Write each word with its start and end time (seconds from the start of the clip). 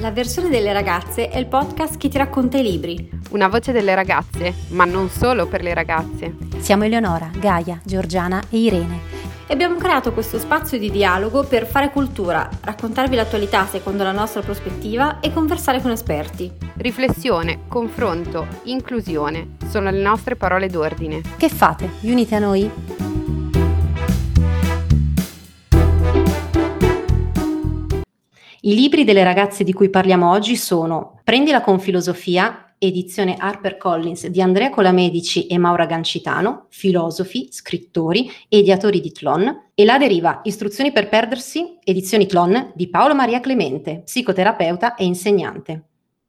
La 0.00 0.10
versione 0.10 0.48
delle 0.48 0.72
ragazze 0.72 1.28
è 1.28 1.36
il 1.36 1.44
podcast 1.44 1.98
che 1.98 2.08
ti 2.08 2.16
racconta 2.16 2.56
i 2.56 2.62
libri. 2.62 3.10
Una 3.32 3.48
voce 3.48 3.70
delle 3.70 3.94
ragazze, 3.94 4.54
ma 4.68 4.86
non 4.86 5.10
solo 5.10 5.46
per 5.46 5.62
le 5.62 5.74
ragazze. 5.74 6.36
Siamo 6.56 6.84
Eleonora, 6.84 7.30
Gaia, 7.36 7.78
Giorgiana 7.84 8.42
e 8.48 8.60
Irene. 8.60 9.00
E 9.46 9.52
abbiamo 9.52 9.76
creato 9.76 10.14
questo 10.14 10.38
spazio 10.38 10.78
di 10.78 10.90
dialogo 10.90 11.44
per 11.44 11.66
fare 11.66 11.90
cultura, 11.90 12.48
raccontarvi 12.62 13.14
l'attualità 13.14 13.66
secondo 13.66 14.02
la 14.02 14.12
nostra 14.12 14.40
prospettiva 14.40 15.20
e 15.20 15.34
conversare 15.34 15.82
con 15.82 15.90
esperti. 15.90 16.50
Riflessione, 16.76 17.64
confronto, 17.68 18.46
inclusione 18.64 19.56
sono 19.68 19.90
le 19.90 20.00
nostre 20.00 20.34
parole 20.34 20.68
d'ordine. 20.68 21.20
Che 21.36 21.50
fate? 21.50 21.90
Unite 22.00 22.36
a 22.36 22.38
noi? 22.38 23.09
I 28.62 28.74
libri 28.74 29.04
delle 29.04 29.24
ragazze 29.24 29.64
di 29.64 29.72
cui 29.72 29.88
parliamo 29.88 30.30
oggi 30.30 30.54
sono 30.54 31.18
Prendila 31.24 31.62
con 31.62 31.80
filosofia, 31.80 32.74
edizione 32.76 33.36
HarperCollins 33.38 34.26
di 34.26 34.42
Andrea 34.42 34.68
Colamedici 34.68 35.46
e 35.46 35.56
Maura 35.56 35.86
Gancitano, 35.86 36.66
filosofi, 36.68 37.48
scrittori 37.50 38.30
e 38.50 38.58
ideatori 38.58 39.00
di 39.00 39.12
Tlon, 39.12 39.70
e 39.74 39.84
La 39.86 39.96
deriva, 39.96 40.40
istruzioni 40.44 40.92
per 40.92 41.08
perdersi, 41.08 41.78
edizioni 41.82 42.26
Tlon 42.26 42.72
di 42.74 42.90
Paolo 42.90 43.14
Maria 43.14 43.40
Clemente, 43.40 44.02
psicoterapeuta 44.04 44.94
e 44.94 45.06
insegnante. 45.06 45.84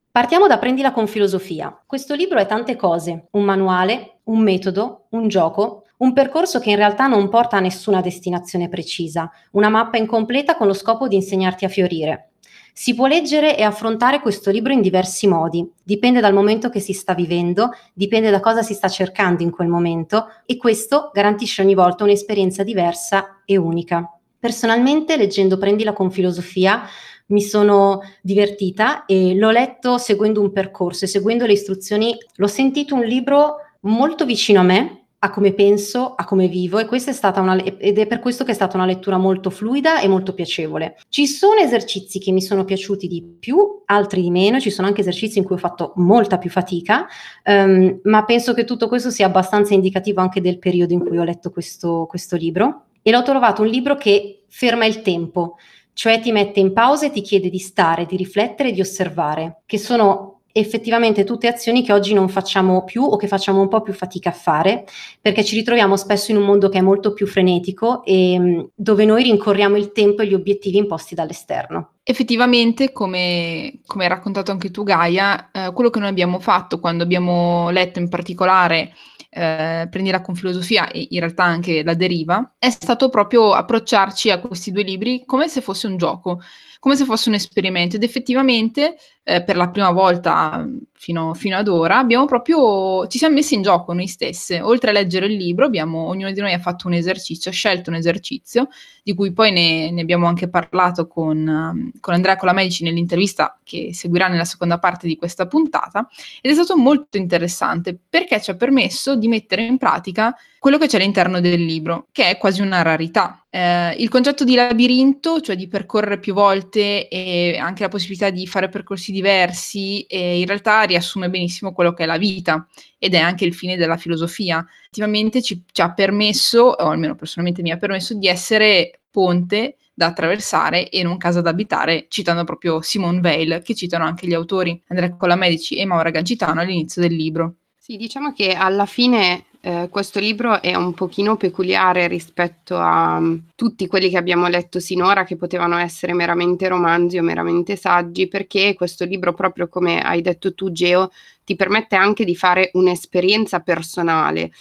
Partiamo 0.09 0.47
da 0.47 0.57
Prendila 0.57 0.93
con 0.93 1.07
filosofia. 1.07 1.83
Questo 1.85 2.15
libro 2.15 2.39
è 2.39 2.45
tante 2.45 2.77
cose, 2.77 3.27
un 3.31 3.43
manuale, 3.43 4.19
un 4.25 4.39
metodo, 4.39 5.07
un 5.09 5.27
gioco, 5.27 5.80
un 6.01 6.13
percorso 6.13 6.59
che 6.59 6.71
in 6.71 6.75
realtà 6.75 7.07
non 7.07 7.29
porta 7.29 7.57
a 7.57 7.59
nessuna 7.59 8.01
destinazione 8.01 8.69
precisa, 8.69 9.31
una 9.51 9.69
mappa 9.69 9.97
incompleta 9.97 10.55
con 10.55 10.67
lo 10.67 10.73
scopo 10.73 11.07
di 11.07 11.15
insegnarti 11.15 11.65
a 11.65 11.69
fiorire. 11.69 12.31
Si 12.73 12.95
può 12.95 13.05
leggere 13.05 13.57
e 13.57 13.63
affrontare 13.63 14.19
questo 14.19 14.49
libro 14.49 14.73
in 14.73 14.81
diversi 14.81 15.27
modi, 15.27 15.69
dipende 15.83 16.19
dal 16.19 16.33
momento 16.33 16.69
che 16.69 16.79
si 16.79 16.93
sta 16.93 17.13
vivendo, 17.13 17.69
dipende 17.93 18.31
da 18.31 18.39
cosa 18.39 18.63
si 18.63 18.73
sta 18.73 18.87
cercando 18.87 19.43
in 19.43 19.51
quel 19.51 19.67
momento 19.67 20.27
e 20.45 20.57
questo 20.57 21.11
garantisce 21.13 21.61
ogni 21.61 21.75
volta 21.75 22.03
un'esperienza 22.03 22.63
diversa 22.63 23.41
e 23.45 23.57
unica. 23.57 24.09
Personalmente, 24.39 25.17
leggendo 25.17 25.57
Prendila 25.57 25.93
con 25.93 26.09
filosofia, 26.09 26.81
mi 27.27 27.41
sono 27.41 28.01
divertita 28.21 29.05
e 29.05 29.35
l'ho 29.35 29.51
letto 29.51 29.97
seguendo 29.99 30.41
un 30.41 30.51
percorso 30.51 31.05
e 31.05 31.07
seguendo 31.07 31.45
le 31.45 31.53
istruzioni. 31.53 32.17
L'ho 32.37 32.47
sentito 32.47 32.95
un 32.95 33.03
libro 33.03 33.57
molto 33.81 34.25
vicino 34.25 34.61
a 34.61 34.63
me, 34.63 35.00
a 35.23 35.29
come 35.29 35.53
penso, 35.53 36.15
a 36.15 36.25
come 36.25 36.47
vivo 36.47 36.79
e 36.79 36.85
questa 36.85 37.11
è 37.11 37.13
stata 37.13 37.41
una 37.41 37.55
ed 37.55 37.99
è 37.99 38.07
per 38.07 38.19
questo 38.19 38.43
che 38.43 38.51
è 38.51 38.55
stata 38.55 38.75
una 38.75 38.87
lettura 38.87 39.17
molto 39.17 39.51
fluida 39.51 39.99
e 39.99 40.07
molto 40.07 40.33
piacevole. 40.33 40.97
Ci 41.09 41.27
sono 41.27 41.59
esercizi 41.59 42.17
che 42.17 42.31
mi 42.31 42.41
sono 42.41 42.65
piaciuti 42.65 43.07
di 43.07 43.21
più, 43.39 43.83
altri 43.85 44.23
di 44.23 44.31
meno, 44.31 44.59
ci 44.59 44.71
sono 44.71 44.87
anche 44.87 45.01
esercizi 45.01 45.37
in 45.37 45.43
cui 45.43 45.55
ho 45.55 45.59
fatto 45.59 45.93
molta 45.97 46.39
più 46.39 46.49
fatica, 46.49 47.05
um, 47.45 47.99
ma 48.03 48.25
penso 48.25 48.55
che 48.55 48.63
tutto 48.63 48.87
questo 48.87 49.11
sia 49.11 49.27
abbastanza 49.27 49.75
indicativo 49.75 50.21
anche 50.21 50.41
del 50.41 50.57
periodo 50.57 50.93
in 50.93 51.05
cui 51.05 51.19
ho 51.19 51.23
letto 51.23 51.51
questo, 51.51 52.07
questo 52.09 52.35
libro 52.35 52.85
e 53.03 53.11
l'ho 53.11 53.21
trovato 53.21 53.61
un 53.61 53.67
libro 53.67 53.95
che 53.95 54.45
ferma 54.47 54.85
il 54.85 55.03
tempo, 55.03 55.57
cioè 55.93 56.19
ti 56.19 56.31
mette 56.31 56.59
in 56.59 56.73
pausa 56.73 57.05
e 57.05 57.11
ti 57.11 57.21
chiede 57.21 57.49
di 57.49 57.59
stare, 57.59 58.07
di 58.07 58.15
riflettere, 58.15 58.71
di 58.71 58.81
osservare, 58.81 59.61
che 59.67 59.77
sono 59.77 60.30
effettivamente 60.53 61.23
tutte 61.23 61.47
azioni 61.47 61.83
che 61.83 61.93
oggi 61.93 62.13
non 62.13 62.29
facciamo 62.29 62.83
più 62.83 63.03
o 63.03 63.15
che 63.17 63.27
facciamo 63.27 63.61
un 63.61 63.67
po' 63.67 63.81
più 63.81 63.93
fatica 63.93 64.29
a 64.29 64.33
fare, 64.33 64.85
perché 65.19 65.43
ci 65.43 65.55
ritroviamo 65.55 65.97
spesso 65.97 66.31
in 66.31 66.37
un 66.37 66.43
mondo 66.43 66.69
che 66.69 66.79
è 66.79 66.81
molto 66.81 67.13
più 67.13 67.27
frenetico 67.27 68.03
e 68.03 68.37
mm, 68.39 68.59
dove 68.75 69.05
noi 69.05 69.23
rincorriamo 69.23 69.77
il 69.77 69.91
tempo 69.91 70.21
e 70.21 70.27
gli 70.27 70.33
obiettivi 70.33 70.77
imposti 70.77 71.15
dall'esterno. 71.15 71.93
Effettivamente, 72.03 72.91
come, 72.91 73.79
come 73.85 74.03
hai 74.03 74.09
raccontato 74.09 74.51
anche 74.51 74.71
tu 74.71 74.83
Gaia, 74.83 75.51
eh, 75.51 75.71
quello 75.73 75.89
che 75.89 75.99
noi 75.99 76.09
abbiamo 76.09 76.39
fatto 76.39 76.79
quando 76.79 77.03
abbiamo 77.03 77.69
letto 77.69 77.99
in 77.99 78.09
particolare 78.09 78.93
eh, 79.29 79.87
Prendila 79.89 80.21
con 80.21 80.35
filosofia 80.35 80.89
e 80.89 81.07
in 81.09 81.19
realtà 81.19 81.43
anche 81.43 81.83
La 81.83 81.93
deriva, 81.93 82.55
è 82.59 82.69
stato 82.69 83.09
proprio 83.09 83.53
approcciarci 83.53 84.29
a 84.29 84.39
questi 84.39 84.71
due 84.71 84.83
libri 84.83 85.23
come 85.25 85.47
se 85.47 85.61
fosse 85.61 85.87
un 85.87 85.97
gioco 85.97 86.41
come 86.81 86.95
se 86.95 87.05
fosse 87.05 87.29
un 87.29 87.35
esperimento 87.35 87.95
ed 87.95 88.01
effettivamente 88.01 88.95
eh, 89.23 89.43
per 89.43 89.55
la 89.55 89.69
prima 89.69 89.91
volta 89.91 90.67
fino, 90.93 91.33
fino, 91.33 91.57
ad 91.57 91.67
ora 91.67 91.97
abbiamo 91.97 92.25
proprio, 92.25 93.07
ci 93.07 93.17
siamo 93.17 93.35
messi 93.35 93.53
in 93.53 93.61
gioco 93.61 93.93
noi 93.93 94.07
stesse, 94.07 94.61
oltre 94.61 94.89
a 94.89 94.93
leggere 94.93 95.27
il 95.27 95.35
libro 95.35 95.65
abbiamo, 95.65 96.07
ognuno 96.07 96.31
di 96.31 96.39
noi 96.39 96.53
ha 96.53 96.59
fatto 96.59 96.87
un 96.87 96.93
esercizio, 96.93 97.51
ha 97.51 97.53
scelto 97.53 97.89
un 97.89 97.95
esercizio 97.97 98.67
di 99.03 99.13
cui 99.13 99.31
poi 99.31 99.51
ne, 99.51 99.91
ne 99.91 100.01
abbiamo 100.01 100.27
anche 100.27 100.49
parlato 100.49 101.07
con, 101.07 101.37
um, 101.37 101.91
con 101.99 102.13
Andrea 102.13 102.35
Colamedici 102.35 102.83
nell'intervista 102.83 103.59
che 103.63 103.91
seguirà 103.93 104.27
nella 104.27 104.45
seconda 104.45 104.79
parte 104.79 105.07
di 105.07 105.15
questa 105.15 105.47
puntata 105.47 106.07
ed 106.39 106.51
è 106.51 106.53
stato 106.53 106.77
molto 106.77 107.17
interessante 107.17 107.97
perché 108.09 108.41
ci 108.41 108.51
ha 108.51 108.55
permesso 108.55 109.15
di 109.15 109.27
mettere 109.27 109.63
in 109.63 109.77
pratica 109.77 110.35
quello 110.61 110.77
che 110.77 110.85
c'è 110.85 110.97
all'interno 110.97 111.39
del 111.41 111.59
libro, 111.65 112.09
che 112.11 112.29
è 112.29 112.37
quasi 112.37 112.61
una 112.61 112.83
rarità. 112.83 113.43
Eh, 113.49 113.95
il 113.97 114.09
concetto 114.09 114.43
di 114.43 114.53
labirinto, 114.53 115.41
cioè 115.41 115.55
di 115.55 115.67
percorrere 115.67 116.19
più 116.19 116.35
volte 116.35 117.07
e 117.07 117.57
anche 117.57 117.81
la 117.81 117.89
possibilità 117.89 118.29
di 118.29 118.45
fare 118.45 118.69
percorsi 118.69 119.10
diversi, 119.11 120.01
eh, 120.03 120.39
in 120.39 120.45
realtà 120.45 120.81
riassume 120.83 121.29
benissimo 121.29 121.73
quello 121.73 121.93
che 121.93 122.03
è 122.03 122.05
la 122.05 122.17
vita 122.17 122.67
ed 122.97 123.13
è 123.13 123.19
anche 123.19 123.45
il 123.45 123.53
fine 123.53 123.77
della 123.77 123.97
filosofia. 123.97 124.65
Effettivamente 124.81 125.41
ci, 125.41 125.63
ci 125.71 125.81
ha 125.81 125.93
permesso, 125.93 126.63
o 126.63 126.89
almeno 126.89 127.15
personalmente 127.15 127.61
mi 127.61 127.71
ha 127.71 127.77
permesso, 127.77 128.13
di 128.13 128.27
essere 128.27 129.01
ponte 129.09 129.77
da 129.93 130.07
attraversare 130.07 130.89
e 130.89 131.03
non 131.03 131.17
casa 131.17 131.41
da 131.41 131.49
abitare, 131.49 132.05
citando 132.09 132.43
proprio 132.43 132.81
Simone 132.81 133.19
Weil, 133.19 133.61
che 133.63 133.75
citano 133.75 134.05
anche 134.05 134.25
gli 134.25 134.33
autori 134.33 134.81
Andrea 134.87 135.15
Colamedici 135.15 135.75
e 135.75 135.85
Maura 135.85 136.09
Gancitano 136.09 136.61
all'inizio 136.61 137.01
del 137.01 137.13
libro. 137.13 137.55
Sì, 137.77 137.97
diciamo 137.97 138.31
che 138.31 138.53
alla 138.53 138.85
fine 138.85 139.45
eh, 139.63 139.89
questo 139.91 140.19
libro 140.19 140.59
è 140.59 140.73
un 140.73 140.95
pochino 140.95 141.37
peculiare 141.37 142.07
rispetto 142.07 142.77
a 142.77 143.17
um, 143.17 143.43
tutti 143.55 143.85
quelli 143.85 144.09
che 144.09 144.17
abbiamo 144.17 144.47
letto 144.47 144.79
sinora, 144.79 145.23
che 145.23 145.35
potevano 145.35 145.77
essere 145.77 146.13
meramente 146.13 146.67
romanzi 146.67 147.19
o 147.19 147.21
meramente 147.21 147.75
saggi, 147.75 148.27
perché 148.27 148.73
questo 148.73 149.05
libro, 149.05 149.35
proprio 149.35 149.67
come 149.67 150.01
hai 150.01 150.21
detto 150.21 150.55
tu, 150.55 150.71
Geo, 150.71 151.11
ti 151.43 151.55
permette 151.55 151.95
anche 151.95 152.25
di 152.25 152.35
fare 152.35 152.71
un'esperienza 152.73 153.59
personale, 153.59 154.51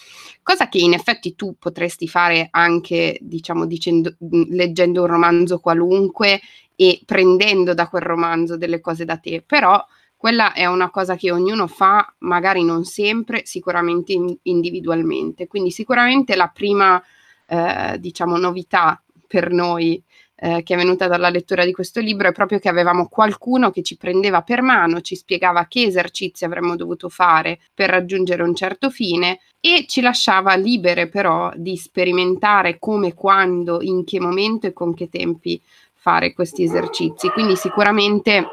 cosa 0.42 0.68
che 0.68 0.78
in 0.78 0.92
effetti 0.92 1.34
tu 1.34 1.54
potresti 1.58 2.06
fare 2.06 2.48
anche, 2.50 3.16
diciamo, 3.22 3.64
dicendo, 3.64 4.14
leggendo 4.18 5.00
un 5.00 5.06
romanzo 5.06 5.60
qualunque 5.60 6.42
e 6.76 7.00
prendendo 7.06 7.72
da 7.72 7.88
quel 7.88 8.02
romanzo 8.02 8.58
delle 8.58 8.80
cose 8.80 9.06
da 9.06 9.16
te, 9.16 9.42
però 9.46 9.82
quella 10.20 10.52
è 10.52 10.66
una 10.66 10.90
cosa 10.90 11.16
che 11.16 11.32
ognuno 11.32 11.66
fa, 11.66 12.12
magari 12.18 12.62
non 12.62 12.84
sempre, 12.84 13.46
sicuramente 13.46 14.12
in, 14.12 14.36
individualmente. 14.42 15.46
Quindi 15.46 15.70
sicuramente 15.70 16.36
la 16.36 16.48
prima, 16.48 17.02
eh, 17.46 17.96
diciamo, 17.98 18.36
novità 18.36 19.02
per 19.26 19.50
noi 19.50 20.04
eh, 20.36 20.62
che 20.62 20.74
è 20.74 20.76
venuta 20.76 21.08
dalla 21.08 21.30
lettura 21.30 21.64
di 21.64 21.72
questo 21.72 22.00
libro 22.00 22.28
è 22.28 22.32
proprio 22.32 22.58
che 22.58 22.68
avevamo 22.68 23.08
qualcuno 23.08 23.70
che 23.70 23.80
ci 23.80 23.96
prendeva 23.96 24.42
per 24.42 24.60
mano, 24.60 25.00
ci 25.00 25.16
spiegava 25.16 25.64
che 25.66 25.84
esercizi 25.84 26.44
avremmo 26.44 26.76
dovuto 26.76 27.08
fare 27.08 27.58
per 27.72 27.88
raggiungere 27.88 28.42
un 28.42 28.54
certo 28.54 28.90
fine 28.90 29.40
e 29.58 29.86
ci 29.88 30.02
lasciava 30.02 30.54
libere 30.54 31.08
però 31.08 31.50
di 31.56 31.78
sperimentare 31.78 32.78
come, 32.78 33.14
quando, 33.14 33.80
in 33.80 34.04
che 34.04 34.20
momento 34.20 34.66
e 34.66 34.74
con 34.74 34.92
che 34.92 35.08
tempi 35.08 35.58
fare 35.94 36.34
questi 36.34 36.62
esercizi. 36.62 37.30
Quindi 37.30 37.56
sicuramente 37.56 38.46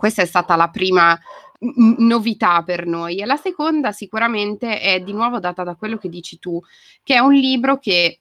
questa 0.00 0.22
è 0.22 0.24
stata 0.24 0.56
la 0.56 0.70
prima 0.70 1.20
novità 1.98 2.62
per 2.62 2.86
noi. 2.86 3.18
E 3.18 3.26
la 3.26 3.36
seconda 3.36 3.92
sicuramente 3.92 4.80
è 4.80 5.00
di 5.00 5.12
nuovo 5.12 5.38
data 5.40 5.62
da 5.62 5.74
quello 5.74 5.98
che 5.98 6.08
dici 6.08 6.38
tu, 6.38 6.58
che 7.02 7.16
è 7.16 7.18
un 7.18 7.34
libro 7.34 7.78
che 7.78 8.20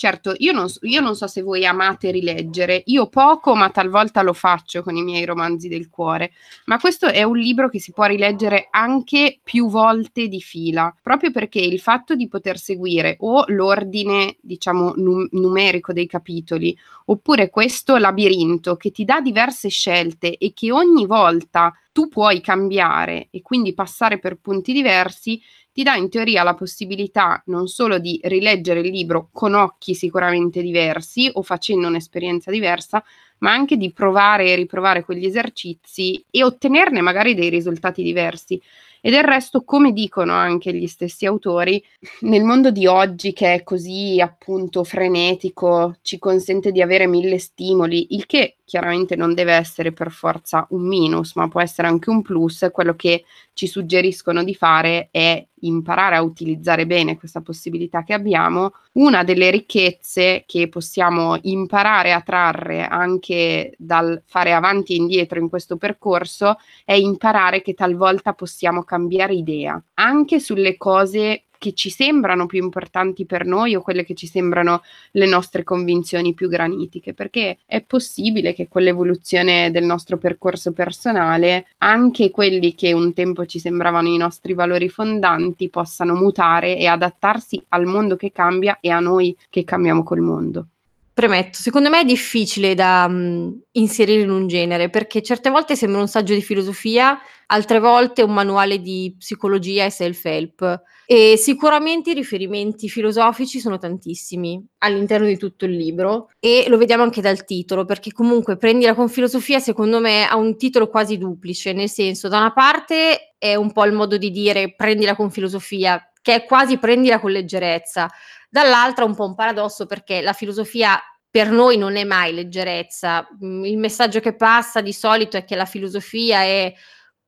Certo, 0.00 0.32
io 0.36 0.52
non, 0.52 0.68
io 0.82 1.00
non, 1.00 1.16
so 1.16 1.26
se 1.26 1.42
voi 1.42 1.66
amate 1.66 2.12
rileggere, 2.12 2.84
io 2.86 3.08
poco, 3.08 3.56
ma 3.56 3.68
talvolta 3.70 4.22
lo 4.22 4.32
faccio 4.32 4.80
con 4.84 4.94
i 4.94 5.02
miei 5.02 5.24
romanzi 5.24 5.66
del 5.66 5.90
cuore, 5.90 6.30
ma 6.66 6.78
questo 6.78 7.08
è 7.08 7.24
un 7.24 7.36
libro 7.36 7.68
che 7.68 7.80
si 7.80 7.90
può 7.90 8.04
rileggere 8.04 8.68
anche 8.70 9.40
più 9.42 9.68
volte 9.68 10.28
di 10.28 10.40
fila, 10.40 10.94
proprio 11.02 11.32
perché 11.32 11.58
il 11.58 11.80
fatto 11.80 12.14
di 12.14 12.28
poter 12.28 12.58
seguire 12.58 13.16
o 13.18 13.42
l'ordine, 13.48 14.36
diciamo, 14.40 14.92
num- 14.94 15.26
numerico 15.32 15.92
dei 15.92 16.06
capitoli, 16.06 16.78
oppure 17.06 17.50
questo 17.50 17.96
labirinto 17.96 18.76
che 18.76 18.92
ti 18.92 19.04
dà 19.04 19.20
diverse 19.20 19.68
scelte 19.68 20.36
e 20.36 20.52
che 20.54 20.70
ogni 20.70 21.06
volta 21.06 21.74
tu 21.90 22.06
puoi 22.06 22.40
cambiare 22.40 23.26
e 23.32 23.42
quindi 23.42 23.74
passare 23.74 24.20
per 24.20 24.36
punti 24.36 24.72
diversi, 24.72 25.42
ti 25.78 25.84
dà 25.84 25.94
in 25.94 26.08
teoria 26.08 26.42
la 26.42 26.54
possibilità 26.54 27.40
non 27.46 27.68
solo 27.68 28.00
di 28.00 28.18
rileggere 28.24 28.80
il 28.80 28.88
libro 28.88 29.28
con 29.32 29.54
occhi 29.54 29.94
sicuramente 29.94 30.60
diversi 30.60 31.30
o 31.32 31.42
facendo 31.42 31.86
un'esperienza 31.86 32.50
diversa, 32.50 33.00
ma 33.38 33.52
anche 33.52 33.76
di 33.76 33.92
provare 33.92 34.46
e 34.46 34.56
riprovare 34.56 35.04
quegli 35.04 35.24
esercizi 35.24 36.20
e 36.32 36.42
ottenerne 36.42 37.00
magari 37.00 37.36
dei 37.36 37.48
risultati 37.48 38.02
diversi. 38.02 38.60
E 39.00 39.08
del 39.12 39.22
resto, 39.22 39.62
come 39.62 39.92
dicono 39.92 40.32
anche 40.32 40.74
gli 40.74 40.88
stessi 40.88 41.26
autori, 41.26 41.80
nel 42.22 42.42
mondo 42.42 42.72
di 42.72 42.88
oggi 42.88 43.32
che 43.32 43.54
è 43.54 43.62
così 43.62 44.20
appunto 44.20 44.82
frenetico, 44.82 45.98
ci 46.02 46.18
consente 46.18 46.72
di 46.72 46.82
avere 46.82 47.06
mille 47.06 47.38
stimoli, 47.38 48.16
il 48.16 48.26
che 48.26 48.57
chiaramente 48.68 49.16
non 49.16 49.32
deve 49.32 49.54
essere 49.54 49.92
per 49.92 50.10
forza 50.10 50.66
un 50.70 50.86
minus, 50.86 51.34
ma 51.36 51.48
può 51.48 51.62
essere 51.62 51.88
anche 51.88 52.10
un 52.10 52.20
plus, 52.20 52.68
quello 52.70 52.94
che 52.94 53.24
ci 53.54 53.66
suggeriscono 53.66 54.44
di 54.44 54.54
fare 54.54 55.08
è 55.10 55.44
imparare 55.60 56.16
a 56.16 56.22
utilizzare 56.22 56.86
bene 56.86 57.16
questa 57.16 57.40
possibilità 57.40 58.04
che 58.04 58.12
abbiamo. 58.12 58.74
Una 58.92 59.24
delle 59.24 59.50
ricchezze 59.50 60.44
che 60.46 60.68
possiamo 60.68 61.38
imparare 61.42 62.12
a 62.12 62.20
trarre 62.20 62.86
anche 62.86 63.72
dal 63.78 64.22
fare 64.26 64.52
avanti 64.52 64.92
e 64.92 64.96
indietro 64.96 65.38
in 65.38 65.48
questo 65.48 65.78
percorso 65.78 66.58
è 66.84 66.92
imparare 66.92 67.62
che 67.62 67.72
talvolta 67.72 68.34
possiamo 68.34 68.84
cambiare 68.84 69.32
idea, 69.32 69.82
anche 69.94 70.40
sulle 70.40 70.76
cose 70.76 71.44
che 71.58 71.72
ci 71.74 71.90
sembrano 71.90 72.46
più 72.46 72.62
importanti 72.62 73.26
per 73.26 73.44
noi 73.44 73.74
o 73.74 73.82
quelle 73.82 74.04
che 74.04 74.14
ci 74.14 74.26
sembrano 74.26 74.82
le 75.12 75.26
nostre 75.26 75.64
convinzioni 75.64 76.32
più 76.32 76.48
granitiche, 76.48 77.12
perché 77.12 77.58
è 77.66 77.82
possibile 77.82 78.54
che 78.54 78.68
con 78.68 78.82
l'evoluzione 78.82 79.70
del 79.70 79.84
nostro 79.84 80.16
percorso 80.16 80.72
personale 80.72 81.66
anche 81.78 82.30
quelli 82.30 82.74
che 82.74 82.92
un 82.92 83.12
tempo 83.12 83.44
ci 83.44 83.58
sembravano 83.58 84.08
i 84.08 84.16
nostri 84.16 84.54
valori 84.54 84.88
fondanti 84.88 85.68
possano 85.68 86.14
mutare 86.14 86.78
e 86.78 86.86
adattarsi 86.86 87.62
al 87.68 87.84
mondo 87.84 88.16
che 88.16 88.32
cambia 88.32 88.78
e 88.80 88.90
a 88.90 89.00
noi 89.00 89.36
che 89.50 89.64
cambiamo 89.64 90.02
col 90.02 90.20
mondo. 90.20 90.68
Premetto, 91.18 91.58
secondo 91.58 91.90
me 91.90 92.02
è 92.02 92.04
difficile 92.04 92.76
da 92.76 93.06
um, 93.08 93.52
inserire 93.72 94.20
in 94.20 94.30
un 94.30 94.46
genere 94.46 94.88
perché 94.88 95.20
certe 95.20 95.50
volte 95.50 95.74
sembra 95.74 96.00
un 96.00 96.06
saggio 96.06 96.32
di 96.32 96.40
filosofia, 96.40 97.18
altre 97.46 97.80
volte 97.80 98.22
un 98.22 98.32
manuale 98.32 98.80
di 98.80 99.16
psicologia 99.18 99.84
e 99.84 99.90
self-help. 99.90 100.80
E 101.06 101.34
sicuramente 101.36 102.12
i 102.12 102.14
riferimenti 102.14 102.88
filosofici 102.88 103.58
sono 103.58 103.78
tantissimi 103.78 104.64
all'interno 104.78 105.26
di 105.26 105.36
tutto 105.36 105.64
il 105.64 105.74
libro 105.74 106.30
e 106.38 106.66
lo 106.68 106.78
vediamo 106.78 107.02
anche 107.02 107.20
dal 107.20 107.44
titolo, 107.44 107.84
perché 107.84 108.12
comunque 108.12 108.56
prendila 108.56 108.94
con 108.94 109.08
filosofia 109.08 109.58
secondo 109.58 109.98
me 109.98 110.24
ha 110.24 110.36
un 110.36 110.56
titolo 110.56 110.86
quasi 110.86 111.18
duplice, 111.18 111.72
nel 111.72 111.90
senso 111.90 112.28
da 112.28 112.38
una 112.38 112.52
parte 112.52 113.34
è 113.36 113.56
un 113.56 113.72
po' 113.72 113.84
il 113.86 113.92
modo 113.92 114.18
di 114.18 114.30
dire 114.30 114.72
prendila 114.76 115.16
con 115.16 115.32
filosofia, 115.32 116.00
che 116.22 116.34
è 116.34 116.44
quasi 116.44 116.78
prendila 116.78 117.18
con 117.18 117.32
leggerezza 117.32 118.08
dall'altra 118.48 119.04
un 119.04 119.14
po' 119.14 119.26
un 119.26 119.34
paradosso 119.34 119.86
perché 119.86 120.20
la 120.20 120.32
filosofia 120.32 121.00
per 121.30 121.50
noi 121.50 121.76
non 121.76 121.96
è 121.96 122.04
mai 122.04 122.32
leggerezza. 122.32 123.28
Mm, 123.44 123.64
il 123.64 123.78
messaggio 123.78 124.20
che 124.20 124.34
passa 124.34 124.80
di 124.80 124.92
solito 124.92 125.36
è 125.36 125.44
che 125.44 125.56
la 125.56 125.66
filosofia 125.66 126.40
è 126.40 126.72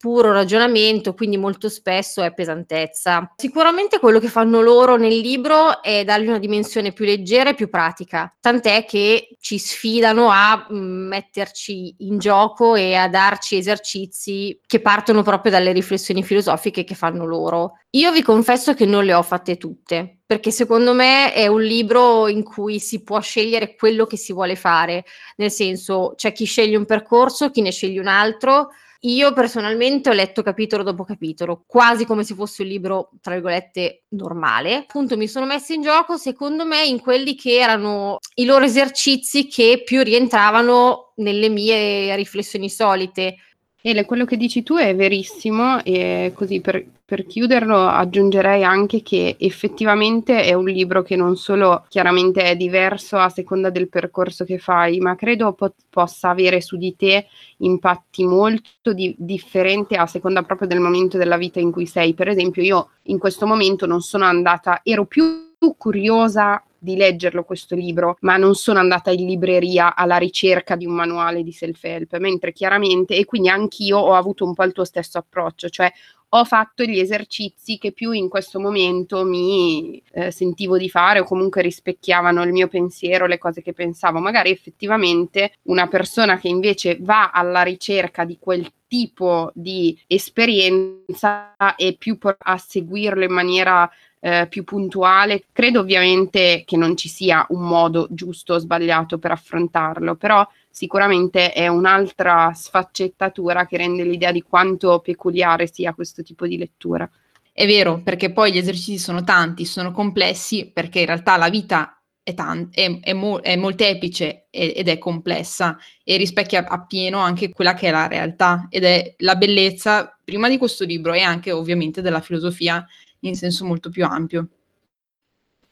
puro 0.00 0.32
ragionamento, 0.32 1.12
quindi 1.12 1.36
molto 1.36 1.68
spesso 1.68 2.22
è 2.22 2.32
pesantezza. 2.32 3.34
Sicuramente 3.36 3.98
quello 3.98 4.18
che 4.18 4.28
fanno 4.28 4.62
loro 4.62 4.96
nel 4.96 5.14
libro 5.14 5.82
è 5.82 6.04
dargli 6.04 6.28
una 6.28 6.38
dimensione 6.38 6.92
più 6.92 7.04
leggera 7.04 7.50
e 7.50 7.54
più 7.54 7.68
pratica, 7.68 8.34
tant'è 8.40 8.86
che 8.86 9.36
ci 9.38 9.58
sfidano 9.58 10.30
a 10.30 10.66
mm, 10.72 11.06
metterci 11.06 11.96
in 11.98 12.16
gioco 12.18 12.76
e 12.76 12.94
a 12.94 13.10
darci 13.10 13.58
esercizi 13.58 14.58
che 14.66 14.80
partono 14.80 15.22
proprio 15.22 15.52
dalle 15.52 15.72
riflessioni 15.72 16.22
filosofiche 16.22 16.82
che 16.82 16.94
fanno 16.94 17.26
loro. 17.26 17.80
Io 17.90 18.10
vi 18.10 18.22
confesso 18.22 18.72
che 18.72 18.86
non 18.86 19.04
le 19.04 19.12
ho 19.12 19.22
fatte 19.22 19.58
tutte, 19.58 20.20
perché 20.24 20.50
secondo 20.50 20.94
me 20.94 21.34
è 21.34 21.46
un 21.46 21.60
libro 21.60 22.26
in 22.26 22.42
cui 22.42 22.80
si 22.80 23.02
può 23.02 23.20
scegliere 23.20 23.74
quello 23.74 24.06
che 24.06 24.16
si 24.16 24.32
vuole 24.32 24.56
fare, 24.56 25.04
nel 25.36 25.50
senso 25.50 26.14
c'è 26.16 26.32
chi 26.32 26.46
sceglie 26.46 26.78
un 26.78 26.86
percorso, 26.86 27.50
chi 27.50 27.60
ne 27.60 27.70
sceglie 27.70 28.00
un 28.00 28.06
altro 28.06 28.70
io 29.00 29.32
personalmente 29.32 30.10
ho 30.10 30.12
letto 30.12 30.42
capitolo 30.42 30.82
dopo 30.82 31.04
capitolo, 31.04 31.64
quasi 31.66 32.04
come 32.04 32.24
se 32.24 32.34
fosse 32.34 32.62
un 32.62 32.68
libro, 32.68 33.10
tra 33.22 33.32
virgolette, 33.34 34.04
normale. 34.10 34.74
Appunto 34.74 35.16
mi 35.16 35.26
sono 35.26 35.46
messa 35.46 35.72
in 35.72 35.82
gioco, 35.82 36.16
secondo 36.16 36.66
me, 36.66 36.84
in 36.84 37.00
quelli 37.00 37.34
che 37.34 37.58
erano 37.58 38.18
i 38.34 38.44
loro 38.44 38.64
esercizi 38.64 39.46
che 39.46 39.82
più 39.84 40.02
rientravano 40.02 41.12
nelle 41.16 41.48
mie 41.48 42.14
riflessioni 42.16 42.68
solite. 42.68 43.36
Ele, 43.82 44.04
quello 44.04 44.26
che 44.26 44.36
dici 44.36 44.62
tu 44.62 44.76
è 44.76 44.94
verissimo 44.94 45.82
e 45.82 46.32
così 46.34 46.60
per, 46.60 46.84
per, 47.02 47.24
chiuderlo 47.24 47.78
aggiungerei 47.78 48.62
anche 48.62 49.00
che 49.00 49.36
effettivamente 49.38 50.42
è 50.42 50.52
un 50.52 50.66
libro 50.66 51.02
che 51.02 51.16
non 51.16 51.34
solo 51.36 51.86
chiaramente 51.88 52.42
è 52.42 52.56
diverso 52.56 53.16
a 53.16 53.30
seconda 53.30 53.70
del 53.70 53.88
percorso 53.88 54.44
che 54.44 54.58
fai, 54.58 54.98
ma 54.98 55.16
credo 55.16 55.54
po- 55.54 55.74
possa 55.88 56.28
avere 56.28 56.60
su 56.60 56.76
di 56.76 56.94
te 56.94 57.26
impatti 57.58 58.26
molto 58.26 58.92
di- 58.92 59.14
differenti 59.16 59.94
a 59.94 60.04
seconda 60.04 60.42
proprio 60.42 60.68
del 60.68 60.80
momento 60.80 61.16
della 61.16 61.38
vita 61.38 61.58
in 61.58 61.72
cui 61.72 61.86
sei. 61.86 62.12
Per 62.12 62.28
esempio 62.28 62.62
io 62.62 62.90
in 63.04 63.18
questo 63.18 63.46
momento 63.46 63.86
non 63.86 64.02
sono 64.02 64.26
andata, 64.26 64.80
ero 64.82 65.06
più 65.06 65.48
curiosa 65.78 66.62
di 66.80 66.96
leggerlo 66.96 67.44
questo 67.44 67.74
libro, 67.74 68.16
ma 68.20 68.36
non 68.36 68.54
sono 68.54 68.78
andata 68.78 69.10
in 69.10 69.26
libreria 69.26 69.94
alla 69.94 70.16
ricerca 70.16 70.76
di 70.76 70.86
un 70.86 70.94
manuale 70.94 71.42
di 71.42 71.52
self-help, 71.52 72.16
mentre 72.18 72.52
chiaramente, 72.52 73.14
e 73.14 73.24
quindi 73.24 73.48
anch'io 73.48 73.98
ho 73.98 74.14
avuto 74.14 74.44
un 74.44 74.54
po' 74.54 74.64
il 74.64 74.72
tuo 74.72 74.84
stesso 74.84 75.18
approccio, 75.18 75.68
cioè 75.68 75.92
ho 76.32 76.44
fatto 76.44 76.84
gli 76.84 76.98
esercizi 76.98 77.76
che 77.78 77.90
più 77.92 78.12
in 78.12 78.28
questo 78.28 78.60
momento 78.60 79.24
mi 79.24 80.00
eh, 80.12 80.30
sentivo 80.30 80.78
di 80.78 80.88
fare 80.88 81.18
o 81.18 81.24
comunque 81.24 81.60
rispecchiavano 81.60 82.44
il 82.44 82.52
mio 82.52 82.68
pensiero, 82.68 83.26
le 83.26 83.38
cose 83.38 83.62
che 83.62 83.72
pensavo. 83.72 84.20
Magari 84.20 84.50
effettivamente 84.50 85.54
una 85.64 85.88
persona 85.88 86.38
che 86.38 86.46
invece 86.46 86.98
va 87.00 87.30
alla 87.30 87.62
ricerca 87.62 88.24
di 88.24 88.38
quel 88.38 88.70
tipo 88.86 89.50
di 89.54 90.00
esperienza 90.06 91.54
e 91.76 91.96
più 91.98 92.16
a 92.20 92.58
seguirlo 92.58 93.24
in 93.24 93.32
maniera 93.32 93.90
eh, 94.20 94.46
più 94.48 94.64
puntuale. 94.64 95.44
Credo 95.52 95.80
ovviamente 95.80 96.62
che 96.64 96.76
non 96.76 96.96
ci 96.96 97.08
sia 97.08 97.44
un 97.48 97.62
modo 97.62 98.06
giusto 98.10 98.54
o 98.54 98.58
sbagliato 98.58 99.18
per 99.18 99.32
affrontarlo, 99.32 100.14
però 100.14 100.46
sicuramente 100.70 101.52
è 101.52 101.66
un'altra 101.66 102.52
sfaccettatura 102.54 103.66
che 103.66 103.78
rende 103.78 104.04
l'idea 104.04 104.30
di 104.30 104.42
quanto 104.42 105.00
peculiare 105.00 105.68
sia 105.72 105.94
questo 105.94 106.22
tipo 106.22 106.46
di 106.46 106.58
lettura. 106.58 107.08
È 107.52 107.66
vero, 107.66 108.00
perché 108.02 108.32
poi 108.32 108.52
gli 108.52 108.58
esercizi 108.58 108.98
sono 108.98 109.24
tanti, 109.24 109.64
sono 109.64 109.90
complessi, 109.90 110.70
perché 110.72 111.00
in 111.00 111.06
realtà 111.06 111.36
la 111.36 111.50
vita 111.50 112.00
è, 112.22 112.34
tan- 112.34 112.68
è, 112.70 113.00
è, 113.00 113.12
mo- 113.12 113.40
è 113.40 113.56
molteplice 113.56 114.46
ed 114.50 114.88
è 114.88 114.98
complessa 114.98 115.76
e 116.04 116.16
rispecchia 116.16 116.66
appieno 116.66 117.18
anche 117.18 117.50
quella 117.50 117.74
che 117.74 117.88
è 117.88 117.90
la 117.90 118.06
realtà 118.06 118.66
ed 118.70 118.84
è 118.84 119.14
la 119.18 119.36
bellezza 119.36 120.16
prima 120.22 120.48
di 120.48 120.58
questo 120.58 120.84
libro 120.84 121.12
e 121.12 121.20
anche 121.22 121.50
ovviamente 121.50 122.02
della 122.02 122.20
filosofia 122.20 122.86
in 123.20 123.34
senso 123.34 123.64
molto 123.64 123.90
più 123.90 124.04
ampio. 124.04 124.48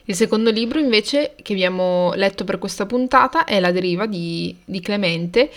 Il 0.04 0.14
secondo 0.14 0.50
libro 0.50 0.78
invece 0.78 1.34
che 1.42 1.52
abbiamo 1.52 2.14
letto 2.14 2.44
per 2.44 2.58
questa 2.58 2.86
puntata 2.86 3.44
è 3.44 3.60
La 3.60 3.72
deriva 3.72 4.06
di, 4.06 4.56
di 4.64 4.80
Clemente. 4.80 5.50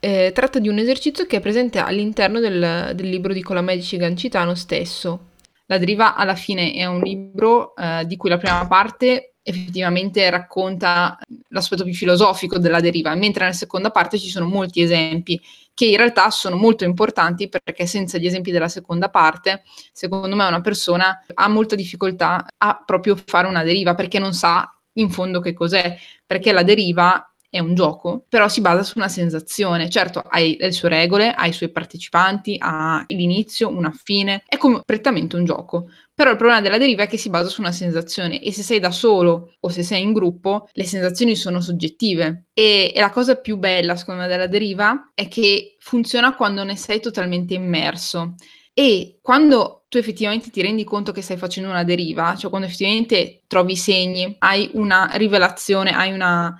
Eh, 0.00 0.30
tratta 0.32 0.58
di 0.58 0.68
un 0.68 0.78
esercizio 0.78 1.26
che 1.26 1.36
è 1.36 1.40
presente 1.40 1.78
all'interno 1.78 2.40
del, 2.40 2.92
del 2.94 3.08
libro 3.08 3.34
di 3.34 3.42
Colamedici 3.42 3.98
Gancitano 3.98 4.54
stesso. 4.54 5.32
La 5.66 5.76
deriva 5.76 6.14
alla 6.14 6.36
fine 6.36 6.72
è 6.72 6.86
un 6.86 7.00
libro 7.00 7.76
eh, 7.76 8.06
di 8.06 8.16
cui 8.16 8.30
la 8.30 8.38
prima 8.38 8.66
parte 8.66 9.34
effettivamente 9.48 10.28
racconta 10.30 11.18
l'aspetto 11.48 11.84
più 11.84 11.94
filosofico 11.94 12.58
della 12.58 12.80
deriva, 12.80 13.14
mentre 13.14 13.44
nella 13.44 13.56
seconda 13.56 13.90
parte 13.90 14.18
ci 14.18 14.28
sono 14.28 14.46
molti 14.46 14.82
esempi 14.82 15.40
che 15.74 15.86
in 15.86 15.96
realtà 15.96 16.28
sono 16.30 16.56
molto 16.56 16.84
importanti 16.84 17.48
perché 17.48 17.86
senza 17.86 18.18
gli 18.18 18.26
esempi 18.26 18.50
della 18.50 18.68
seconda 18.68 19.10
parte, 19.10 19.62
secondo 19.92 20.34
me 20.34 20.44
una 20.44 20.60
persona 20.60 21.24
ha 21.32 21.48
molta 21.48 21.76
difficoltà 21.76 22.46
a 22.56 22.82
proprio 22.84 23.16
fare 23.24 23.46
una 23.46 23.62
deriva 23.62 23.94
perché 23.94 24.18
non 24.18 24.34
sa 24.34 24.68
in 24.94 25.08
fondo 25.10 25.38
che 25.38 25.54
cos'è, 25.54 25.96
perché 26.26 26.50
la 26.50 26.64
deriva 26.64 27.32
è 27.50 27.60
un 27.60 27.74
gioco, 27.74 28.24
però 28.28 28.48
si 28.48 28.60
basa 28.60 28.82
su 28.82 28.98
una 28.98 29.08
sensazione. 29.08 29.88
Certo, 29.88 30.20
hai 30.20 30.56
le 30.58 30.72
sue 30.72 30.88
regole, 30.88 31.32
ha 31.32 31.46
i 31.46 31.52
suoi 31.52 31.70
partecipanti, 31.70 32.56
ha 32.58 33.04
l'inizio, 33.06 33.68
una 33.68 33.92
fine, 33.92 34.42
è 34.46 34.56
come 34.56 34.82
prettamente 34.84 35.36
un 35.36 35.44
gioco. 35.44 35.86
Però 36.18 36.32
il 36.32 36.36
problema 36.36 36.60
della 36.60 36.78
deriva 36.78 37.04
è 37.04 37.06
che 37.06 37.16
si 37.16 37.30
basa 37.30 37.48
su 37.48 37.60
una 37.60 37.70
sensazione 37.70 38.42
e 38.42 38.52
se 38.52 38.64
sei 38.64 38.80
da 38.80 38.90
solo 38.90 39.54
o 39.60 39.68
se 39.68 39.84
sei 39.84 40.02
in 40.02 40.12
gruppo, 40.12 40.68
le 40.72 40.82
sensazioni 40.82 41.36
sono 41.36 41.60
soggettive. 41.60 42.46
E, 42.52 42.90
e 42.92 42.98
la 42.98 43.10
cosa 43.10 43.36
più 43.36 43.56
bella, 43.56 43.94
secondo 43.94 44.22
me, 44.22 44.26
della 44.26 44.48
deriva 44.48 45.12
è 45.14 45.28
che 45.28 45.76
funziona 45.78 46.34
quando 46.34 46.64
ne 46.64 46.74
sei 46.74 46.98
totalmente 46.98 47.54
immerso. 47.54 48.34
E 48.72 49.20
quando 49.22 49.84
tu 49.88 49.98
effettivamente 49.98 50.50
ti 50.50 50.60
rendi 50.60 50.82
conto 50.82 51.12
che 51.12 51.22
stai 51.22 51.36
facendo 51.36 51.70
una 51.70 51.84
deriva, 51.84 52.34
cioè 52.34 52.50
quando 52.50 52.66
effettivamente 52.66 53.44
trovi 53.46 53.76
segni, 53.76 54.34
hai 54.40 54.70
una 54.72 55.10
rivelazione, 55.12 55.92
hai 55.92 56.12
una, 56.12 56.52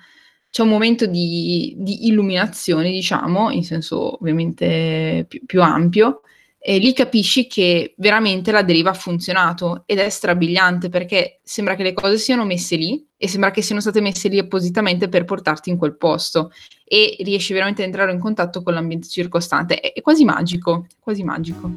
c'è 0.49 0.61
un 0.61 0.69
momento 0.69 1.05
di, 1.05 1.75
di, 1.77 2.07
illuminazione, 2.07 2.91
diciamo, 2.91 3.51
in 3.51 3.65
senso 3.65 4.21
ovviamente 4.21 5.25
più, 5.27 5.45
più 5.45 5.61
ampio, 5.61 6.21
e 6.61 6.77
lì 6.77 6.91
capisci 6.93 7.47
che 7.47 7.93
veramente 7.97 8.51
la 8.51 8.63
deriva 8.63 8.89
ha 8.89 8.93
funzionato 8.93 9.83
ed 9.85 9.97
è 9.97 10.09
strabiliante 10.09 10.89
perché 10.89 11.39
sembra 11.41 11.75
che 11.75 11.83
le 11.83 11.93
cose 11.93 12.17
siano 12.17 12.43
messe 12.43 12.75
lì 12.75 13.07
e 13.15 13.29
sembra 13.29 13.49
che 13.51 13.61
siano 13.61 13.79
state 13.79 14.01
messe 14.01 14.27
lì 14.27 14.37
appositamente 14.37 15.07
per 15.07 15.23
portarti 15.23 15.69
in 15.69 15.77
quel 15.77 15.95
posto 15.95 16.51
e 16.83 17.15
riesci 17.19 17.53
veramente 17.53 17.81
ad 17.81 17.87
entrare 17.87 18.11
in 18.11 18.19
contatto 18.19 18.61
con 18.61 18.73
l'ambiente 18.73 19.07
circostante. 19.07 19.79
È, 19.79 19.93
è 19.93 20.01
quasi 20.01 20.25
magico, 20.25 20.85
quasi 20.99 21.23
magico. 21.23 21.71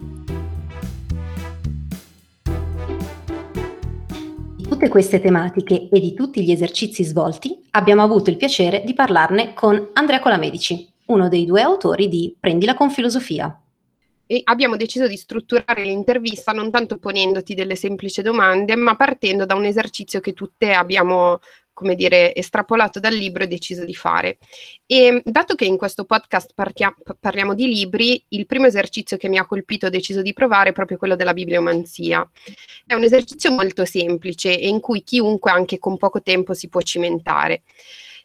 Di 4.57 4.67
tutte 4.69 4.89
queste 4.89 5.21
tematiche 5.21 5.89
e 5.93 6.01
di 6.01 6.13
tutti 6.13 6.43
gli 6.43 6.51
esercizi 6.51 7.05
svolti 7.05 7.57
abbiamo 7.71 8.03
avuto 8.03 8.31
il 8.31 8.37
piacere 8.37 8.83
di 8.85 8.95
parlarne 8.95 9.55
con 9.55 9.91
Andrea 9.93 10.19
Colamedici, 10.19 10.89
uno 11.07 11.29
dei 11.29 11.45
due 11.45 11.63
autori 11.63 12.09
di 12.09 12.35
Prendila 12.39 12.75
con 12.75 12.91
filosofia, 12.91 13.57
e 14.33 14.41
abbiamo 14.45 14.77
deciso 14.77 15.07
di 15.07 15.19
strutturare 15.19 15.85
l'intervista 15.85 16.53
non 16.53 16.71
tanto 16.71 16.97
ponendoti 16.97 17.53
delle 17.53 17.77
semplici 17.77 18.23
domande, 18.23 18.77
ma 18.77 18.97
partendo 18.97 19.45
da 19.45 19.55
un 19.55 19.67
esercizio 19.67 20.21
che 20.21 20.33
tutte 20.33 20.73
abbiamo 20.73 21.39
come 21.75 21.95
dire, 21.95 22.35
estrapolato 22.35 22.99
dal 22.99 23.13
libro 23.13 23.43
e 23.43 23.47
deciso 23.47 23.85
di 23.85 23.95
fare. 23.95 24.39
E 24.87 25.21
dato 25.23 25.55
che 25.55 25.67
in 25.67 25.77
questo 25.77 26.05
podcast 26.05 26.53
partia- 26.55 26.95
parliamo 27.21 27.55
di 27.55 27.67
libri, 27.67 28.25
il 28.29 28.47
primo 28.47 28.67
esercizio 28.67 29.19
che 29.19 29.29
mi 29.29 29.37
ha 29.37 29.45
colpito 29.45 29.85
e 29.85 29.89
ho 29.89 29.93
deciso 29.93 30.23
di 30.23 30.33
provare 30.33 30.71
è 30.71 30.73
proprio 30.73 30.97
quello 30.97 31.17
della 31.17 31.35
bibliomanzia. 31.35 32.27
È 32.87 32.95
un 32.95 33.03
esercizio 33.03 33.51
molto 33.53 33.85
semplice 33.85 34.59
e 34.59 34.67
in 34.69 34.81
cui 34.81 35.03
chiunque 35.03 35.51
anche 35.51 35.79
con 35.79 35.99
poco 35.99 36.23
tempo 36.23 36.55
si 36.55 36.69
può 36.69 36.81
cimentare. 36.81 37.65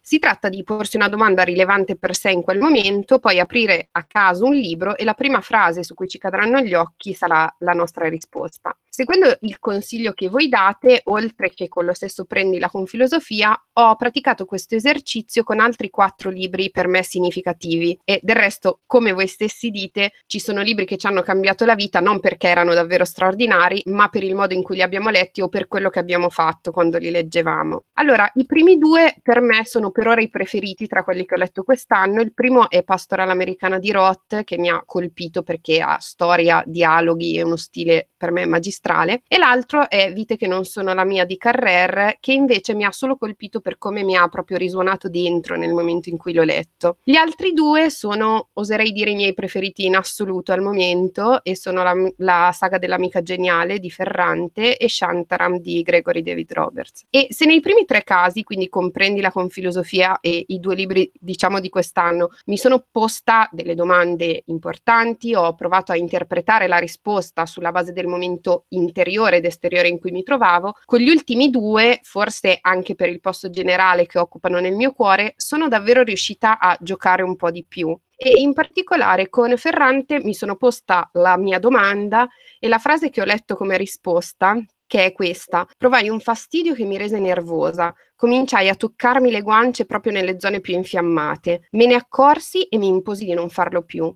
Si 0.07 0.19
tratta 0.19 0.47
di 0.47 0.63
porsi 0.63 0.95
una 0.95 1.09
domanda 1.09 1.43
rilevante 1.43 1.97
per 1.97 2.15
sé 2.15 2.31
in 2.31 2.41
quel 2.41 2.59
momento, 2.59 3.19
poi 3.19 3.41
aprire 3.41 3.89
a 3.91 4.05
caso 4.05 4.45
un 4.45 4.53
libro 4.53 4.95
e 4.95 5.03
la 5.03 5.13
prima 5.13 5.41
frase 5.41 5.83
su 5.83 5.95
cui 5.95 6.07
ci 6.07 6.17
cadranno 6.17 6.61
gli 6.61 6.73
occhi 6.73 7.13
sarà 7.13 7.53
la 7.59 7.73
nostra 7.73 8.07
risposta. 8.07 8.73
Seguendo 8.97 9.37
il 9.41 9.59
consiglio 9.59 10.13
che 10.13 10.27
voi 10.27 10.49
date, 10.49 11.01
oltre 11.03 11.51
che 11.51 11.67
con 11.67 11.85
lo 11.85 11.93
stesso 11.93 12.25
prendila 12.25 12.67
con 12.67 12.87
filosofia, 12.87 13.55
ho 13.73 13.95
praticato 13.95 14.45
questo 14.45 14.73
esercizio 14.73 15.43
con 15.43 15.59
altri 15.59 15.91
quattro 15.91 16.31
libri 16.31 16.71
per 16.71 16.87
me 16.87 17.03
significativi 17.03 17.99
e 18.03 18.19
del 18.23 18.35
resto, 18.35 18.79
come 18.87 19.11
voi 19.11 19.27
stessi 19.27 19.69
dite, 19.69 20.13
ci 20.25 20.39
sono 20.39 20.63
libri 20.63 20.87
che 20.87 20.97
ci 20.97 21.05
hanno 21.05 21.21
cambiato 21.21 21.63
la 21.63 21.75
vita 21.75 21.99
non 21.99 22.19
perché 22.19 22.47
erano 22.47 22.73
davvero 22.73 23.05
straordinari, 23.05 23.83
ma 23.85 24.09
per 24.09 24.23
il 24.23 24.33
modo 24.33 24.55
in 24.55 24.63
cui 24.63 24.77
li 24.77 24.81
abbiamo 24.81 25.11
letti 25.11 25.41
o 25.41 25.47
per 25.47 25.67
quello 25.67 25.91
che 25.91 25.99
abbiamo 25.99 26.31
fatto 26.31 26.71
quando 26.71 26.97
li 26.97 27.11
leggevamo. 27.11 27.83
Allora, 27.99 28.27
i 28.33 28.47
primi 28.47 28.79
due 28.79 29.17
per 29.21 29.41
me 29.41 29.63
sono 29.63 29.91
per 29.91 30.07
ora 30.07 30.21
i 30.21 30.29
preferiti 30.31 30.87
tra 30.87 31.03
quelli 31.03 31.23
che 31.23 31.35
ho 31.35 31.37
letto 31.37 31.61
quest'anno. 31.61 32.19
Il 32.21 32.33
primo 32.33 32.67
è 32.67 32.81
Pastoral 32.81 33.29
Americana 33.29 33.77
di 33.77 33.91
Roth, 33.91 34.43
che 34.43 34.57
mi 34.57 34.71
ha 34.71 34.81
colpito 34.83 35.43
perché 35.43 35.81
ha 35.81 35.99
storia, 35.99 36.63
dialoghi 36.65 37.37
e 37.37 37.43
uno 37.43 37.57
stile 37.57 38.09
per 38.17 38.31
me 38.31 38.47
magistrale, 38.47 38.85
e 39.27 39.37
l'altro 39.37 39.89
è 39.89 40.13
Vite 40.13 40.37
che 40.37 40.47
non 40.47 40.65
sono 40.65 40.93
la 40.93 41.03
mia 41.03 41.25
di 41.25 41.37
Carrer, 41.37 42.17
che 42.19 42.33
invece 42.33 42.73
mi 42.73 42.85
ha 42.85 42.91
solo 42.91 43.17
colpito 43.17 43.59
per 43.59 43.77
come 43.77 44.03
mi 44.03 44.15
ha 44.15 44.27
proprio 44.27 44.57
risuonato 44.57 45.09
dentro 45.09 45.55
nel 45.57 45.73
momento 45.73 46.09
in 46.09 46.17
cui 46.17 46.33
l'ho 46.33 46.43
letto. 46.43 46.97
Gli 47.03 47.15
altri 47.15 47.53
due 47.53 47.89
sono, 47.89 48.49
oserei 48.53 48.91
dire, 48.91 49.11
i 49.11 49.15
miei 49.15 49.33
preferiti 49.33 49.85
in 49.85 49.95
assoluto 49.95 50.51
al 50.51 50.61
momento, 50.61 51.43
e 51.43 51.55
sono 51.55 51.83
la, 51.83 51.93
la 52.17 52.51
saga 52.53 52.77
dell'amica 52.77 53.21
geniale 53.21 53.79
di 53.79 53.89
Ferrante 53.89 54.77
e 54.77 54.87
Shantaram 54.89 55.57
di 55.59 55.81
Gregory 55.81 56.21
David 56.21 56.53
Roberts. 56.53 57.05
E 57.09 57.27
se 57.29 57.45
nei 57.45 57.59
primi 57.59 57.85
tre 57.85 58.03
casi, 58.03 58.43
quindi 58.43 58.69
comprendila 58.69 59.31
con 59.31 59.49
filosofia 59.49 60.19
e 60.21 60.45
i 60.47 60.59
due 60.59 60.75
libri, 60.75 61.11
diciamo, 61.13 61.59
di 61.59 61.69
quest'anno, 61.69 62.29
mi 62.45 62.57
sono 62.57 62.85
posta 62.89 63.49
delle 63.51 63.75
domande 63.75 64.43
importanti, 64.45 65.33
ho 65.35 65.53
provato 65.55 65.91
a 65.91 65.97
interpretare 65.97 66.67
la 66.67 66.77
risposta 66.77 67.45
sulla 67.45 67.71
base 67.71 67.91
del 67.91 68.07
momento 68.07 68.65
interiore 68.77 69.37
ed 69.37 69.45
esteriore 69.45 69.87
in 69.87 69.99
cui 69.99 70.11
mi 70.11 70.23
trovavo. 70.23 70.75
Con 70.85 70.99
gli 70.99 71.09
ultimi 71.09 71.49
due, 71.49 71.99
forse 72.03 72.57
anche 72.61 72.95
per 72.95 73.09
il 73.09 73.19
posto 73.19 73.49
generale 73.49 74.05
che 74.05 74.19
occupano 74.19 74.59
nel 74.59 74.75
mio 74.75 74.93
cuore, 74.93 75.33
sono 75.35 75.67
davvero 75.67 76.03
riuscita 76.03 76.59
a 76.59 76.77
giocare 76.79 77.23
un 77.23 77.35
po' 77.35 77.51
di 77.51 77.65
più. 77.67 77.97
E 78.15 78.39
in 78.39 78.53
particolare 78.53 79.29
con 79.29 79.55
Ferrante 79.57 80.19
mi 80.23 80.33
sono 80.33 80.55
posta 80.55 81.09
la 81.13 81.37
mia 81.37 81.59
domanda 81.59 82.27
e 82.59 82.67
la 82.67 82.79
frase 82.79 83.09
che 83.09 83.21
ho 83.21 83.25
letto 83.25 83.55
come 83.55 83.77
risposta, 83.77 84.57
che 84.87 85.05
è 85.05 85.11
questa. 85.11 85.67
Provai 85.77 86.09
un 86.09 86.19
fastidio 86.19 86.73
che 86.73 86.85
mi 86.85 86.97
rese 86.97 87.19
nervosa. 87.19 87.93
Cominciai 88.15 88.69
a 88.69 88.75
toccarmi 88.75 89.29
le 89.29 89.41
guance 89.41 89.85
proprio 89.85 90.13
nelle 90.13 90.39
zone 90.39 90.61
più 90.61 90.73
infiammate. 90.73 91.67
Me 91.71 91.85
ne 91.85 91.93
accorsi 91.93 92.63
e 92.63 92.77
mi 92.77 92.87
imposi 92.87 93.25
di 93.25 93.33
non 93.33 93.49
farlo 93.49 93.83
più 93.83 94.11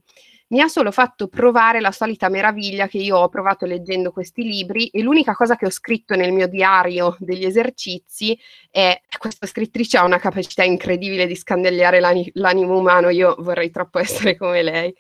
mi 0.52 0.62
ha 0.62 0.68
solo 0.68 0.92
fatto 0.92 1.28
provare 1.28 1.80
la 1.80 1.92
solita 1.92 2.30
meraviglia 2.30 2.88
che 2.88 2.98
io 2.98 3.18
ho 3.18 3.30
provato 3.30 3.66
leggendo 3.66 4.12
questi 4.12 4.44
libri 4.44 4.88
e 4.88 5.02
l'unica 5.02 5.34
cosa 5.34 5.56
che 5.56 5.66
ho 5.66 5.70
scritto 5.70 6.16
nel 6.16 6.32
mio 6.32 6.48
diario 6.48 7.16
degli 7.20 7.46
esercizi 7.46 8.38
è 8.70 9.02
questa 9.18 9.48
scrittrice 9.48 9.98
ha 9.98 10.04
una 10.04 10.20
capacità 10.20 10.64
incredibile 10.64 11.26
di 11.26 11.36
scandagliare 11.36 12.00
l'ani- 12.00 12.30
l'animo 12.34 12.78
umano, 12.78 13.10
io 13.10 13.36
vorrei 13.40 13.70
troppo 13.70 14.00
essere 14.00 14.36
come 14.38 14.64
lei. 14.64 14.94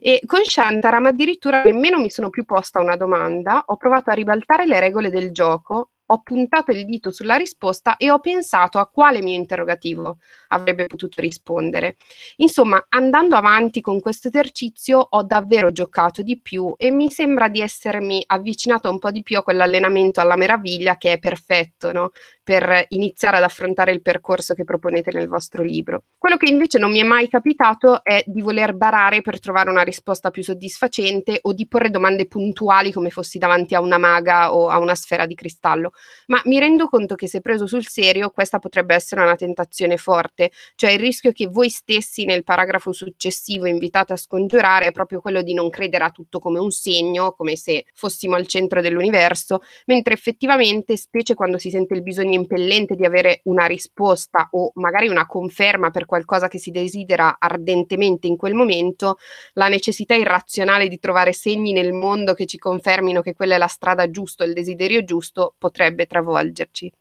E 0.00 0.20
con 0.26 0.42
Shantaram 0.44 1.06
addirittura 1.06 1.62
nemmeno 1.62 1.98
mi 1.98 2.10
sono 2.10 2.30
più 2.30 2.44
posta 2.44 2.80
una 2.80 2.96
domanda, 2.96 3.62
ho 3.66 3.76
provato 3.76 4.10
a 4.10 4.14
ribaltare 4.14 4.66
le 4.66 4.80
regole 4.80 5.10
del 5.10 5.32
gioco 5.32 5.91
ho 6.06 6.20
puntato 6.22 6.72
il 6.72 6.84
dito 6.84 7.10
sulla 7.10 7.36
risposta 7.36 7.96
e 7.96 8.10
ho 8.10 8.18
pensato 8.18 8.78
a 8.78 8.86
quale 8.86 9.22
mio 9.22 9.36
interrogativo 9.36 10.18
avrebbe 10.48 10.86
potuto 10.86 11.20
rispondere. 11.20 11.96
Insomma, 12.36 12.84
andando 12.90 13.36
avanti 13.36 13.80
con 13.80 14.00
questo 14.00 14.28
esercizio 14.28 14.98
ho 14.98 15.22
davvero 15.22 15.72
giocato 15.72 16.22
di 16.22 16.38
più 16.40 16.74
e 16.76 16.90
mi 16.90 17.10
sembra 17.10 17.48
di 17.48 17.60
essermi 17.60 18.22
avvicinato 18.26 18.90
un 18.90 18.98
po' 18.98 19.10
di 19.10 19.22
più 19.22 19.38
a 19.38 19.42
quell'allenamento 19.42 20.20
alla 20.20 20.36
meraviglia 20.36 20.96
che 20.96 21.12
è 21.12 21.18
perfetto 21.18 21.92
no? 21.92 22.10
per 22.42 22.86
iniziare 22.88 23.36
ad 23.36 23.44
affrontare 23.44 23.92
il 23.92 24.02
percorso 24.02 24.54
che 24.54 24.64
proponete 24.64 25.12
nel 25.12 25.28
vostro 25.28 25.62
libro. 25.62 26.04
Quello 26.18 26.36
che 26.36 26.50
invece 26.50 26.78
non 26.78 26.90
mi 26.90 26.98
è 26.98 27.04
mai 27.04 27.28
capitato 27.28 28.02
è 28.02 28.22
di 28.26 28.42
voler 28.42 28.74
barare 28.74 29.22
per 29.22 29.38
trovare 29.40 29.70
una 29.70 29.82
risposta 29.82 30.30
più 30.30 30.42
soddisfacente 30.42 31.38
o 31.42 31.52
di 31.52 31.68
porre 31.68 31.90
domande 31.90 32.26
puntuali 32.26 32.92
come 32.92 33.10
fossi 33.10 33.38
davanti 33.38 33.74
a 33.74 33.80
una 33.80 33.98
maga 33.98 34.54
o 34.54 34.68
a 34.68 34.78
una 34.78 34.94
sfera 34.94 35.24
di 35.26 35.34
cristallo 35.34 35.91
ma 36.26 36.40
mi 36.44 36.58
rendo 36.58 36.88
conto 36.88 37.14
che 37.14 37.28
se 37.28 37.40
preso 37.40 37.66
sul 37.66 37.86
serio 37.86 38.30
questa 38.30 38.58
potrebbe 38.58 38.94
essere 38.94 39.22
una 39.22 39.36
tentazione 39.36 39.96
forte, 39.96 40.50
cioè 40.74 40.90
il 40.90 40.98
rischio 40.98 41.32
che 41.32 41.46
voi 41.46 41.68
stessi 41.68 42.24
nel 42.24 42.44
paragrafo 42.44 42.92
successivo 42.92 43.66
invitate 43.66 44.12
a 44.12 44.16
scongiurare 44.16 44.86
è 44.86 44.92
proprio 44.92 45.20
quello 45.20 45.42
di 45.42 45.54
non 45.54 45.70
credere 45.70 46.04
a 46.04 46.10
tutto 46.10 46.38
come 46.38 46.58
un 46.58 46.70
segno, 46.70 47.32
come 47.32 47.56
se 47.56 47.84
fossimo 47.94 48.34
al 48.34 48.46
centro 48.46 48.80
dell'universo, 48.80 49.60
mentre 49.86 50.14
effettivamente, 50.14 50.96
specie 50.96 51.34
quando 51.34 51.58
si 51.58 51.70
sente 51.70 51.94
il 51.94 52.02
bisogno 52.02 52.34
impellente 52.34 52.94
di 52.94 53.04
avere 53.04 53.40
una 53.44 53.66
risposta 53.66 54.48
o 54.52 54.72
magari 54.74 55.08
una 55.08 55.26
conferma 55.26 55.90
per 55.90 56.06
qualcosa 56.06 56.48
che 56.48 56.58
si 56.58 56.70
desidera 56.70 57.36
ardentemente 57.38 58.26
in 58.26 58.36
quel 58.36 58.54
momento, 58.54 59.18
la 59.54 59.68
necessità 59.68 60.14
irrazionale 60.14 60.88
di 60.88 60.98
trovare 60.98 61.32
segni 61.32 61.72
nel 61.72 61.92
mondo 61.92 62.34
che 62.34 62.46
ci 62.46 62.58
confermino 62.58 63.20
che 63.20 63.34
quella 63.34 63.54
è 63.54 63.58
la 63.58 63.66
strada 63.66 64.10
giusta, 64.10 64.44
il 64.44 64.52
desiderio 64.52 65.04
giusto, 65.04 65.54
potrebbe 65.58 65.81
potrebbe 65.82 66.06
travolgerci. 66.06 66.92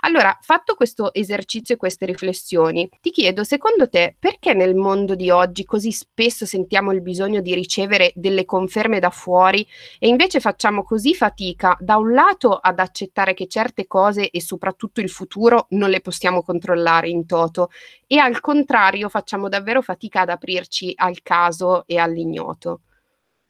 Allora, 0.00 0.36
fatto 0.40 0.74
questo 0.74 1.14
esercizio 1.14 1.76
e 1.76 1.78
queste 1.78 2.04
riflessioni, 2.04 2.88
ti 3.00 3.10
chiedo, 3.10 3.44
secondo 3.44 3.88
te, 3.88 4.16
perché 4.18 4.54
nel 4.54 4.74
mondo 4.74 5.14
di 5.14 5.30
oggi 5.30 5.64
così 5.64 5.92
spesso 5.92 6.44
sentiamo 6.46 6.90
il 6.90 7.00
bisogno 7.00 7.40
di 7.40 7.54
ricevere 7.54 8.10
delle 8.16 8.44
conferme 8.44 8.98
da 8.98 9.10
fuori 9.10 9.64
e 10.00 10.08
invece 10.08 10.40
facciamo 10.40 10.82
così 10.82 11.14
fatica, 11.14 11.76
da 11.78 11.96
un 11.96 12.12
lato, 12.12 12.56
ad 12.56 12.80
accettare 12.80 13.34
che 13.34 13.46
certe 13.46 13.86
cose 13.86 14.30
e 14.30 14.40
soprattutto 14.40 15.00
il 15.00 15.10
futuro 15.10 15.66
non 15.70 15.90
le 15.90 16.00
possiamo 16.00 16.42
controllare 16.42 17.08
in 17.08 17.24
toto 17.24 17.70
e 18.08 18.18
al 18.18 18.40
contrario 18.40 19.08
facciamo 19.08 19.48
davvero 19.48 19.80
fatica 19.80 20.22
ad 20.22 20.30
aprirci 20.30 20.92
al 20.96 21.22
caso 21.22 21.84
e 21.86 21.98
all'ignoto? 21.98 22.80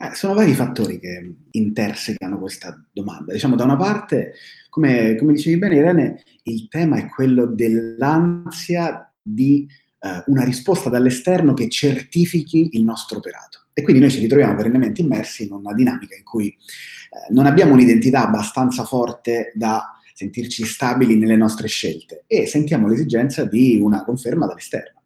Eh, 0.02 0.16
sono 0.16 0.34
vari 0.34 0.52
fattori 0.52 0.98
che 0.98 1.32
intersecano 1.52 2.40
questa 2.40 2.84
domanda. 2.90 3.32
Diciamo, 3.32 3.54
da 3.54 3.62
una 3.62 3.76
parte, 3.76 4.34
come, 4.68 5.14
come 5.14 5.34
dicevi 5.34 5.58
bene 5.58 5.76
Irene, 5.76 6.22
il 6.44 6.66
tema 6.66 6.96
è 6.96 7.06
quello 7.06 7.46
dell'ansia 7.46 9.08
di 9.22 9.64
eh, 10.00 10.24
una 10.26 10.42
risposta 10.42 10.90
dall'esterno 10.90 11.54
che 11.54 11.68
certifichi 11.68 12.70
il 12.72 12.82
nostro 12.82 13.18
operato. 13.18 13.66
E 13.72 13.82
quindi 13.82 14.02
noi 14.02 14.10
ci 14.10 14.18
ritroviamo 14.18 14.56
perennemente 14.56 15.02
immersi 15.02 15.44
in 15.44 15.52
una 15.52 15.72
dinamica 15.72 16.16
in 16.16 16.24
cui 16.24 16.48
eh, 16.48 17.32
non 17.32 17.46
abbiamo 17.46 17.74
un'identità 17.74 18.26
abbastanza 18.26 18.82
forte 18.82 19.52
da 19.54 19.96
sentirci 20.14 20.64
stabili 20.64 21.16
nelle 21.16 21.36
nostre 21.36 21.68
scelte 21.68 22.24
e 22.26 22.46
sentiamo 22.46 22.88
l'esigenza 22.88 23.44
di 23.44 23.78
una 23.80 24.02
conferma 24.02 24.46
dall'esterno. 24.46 25.02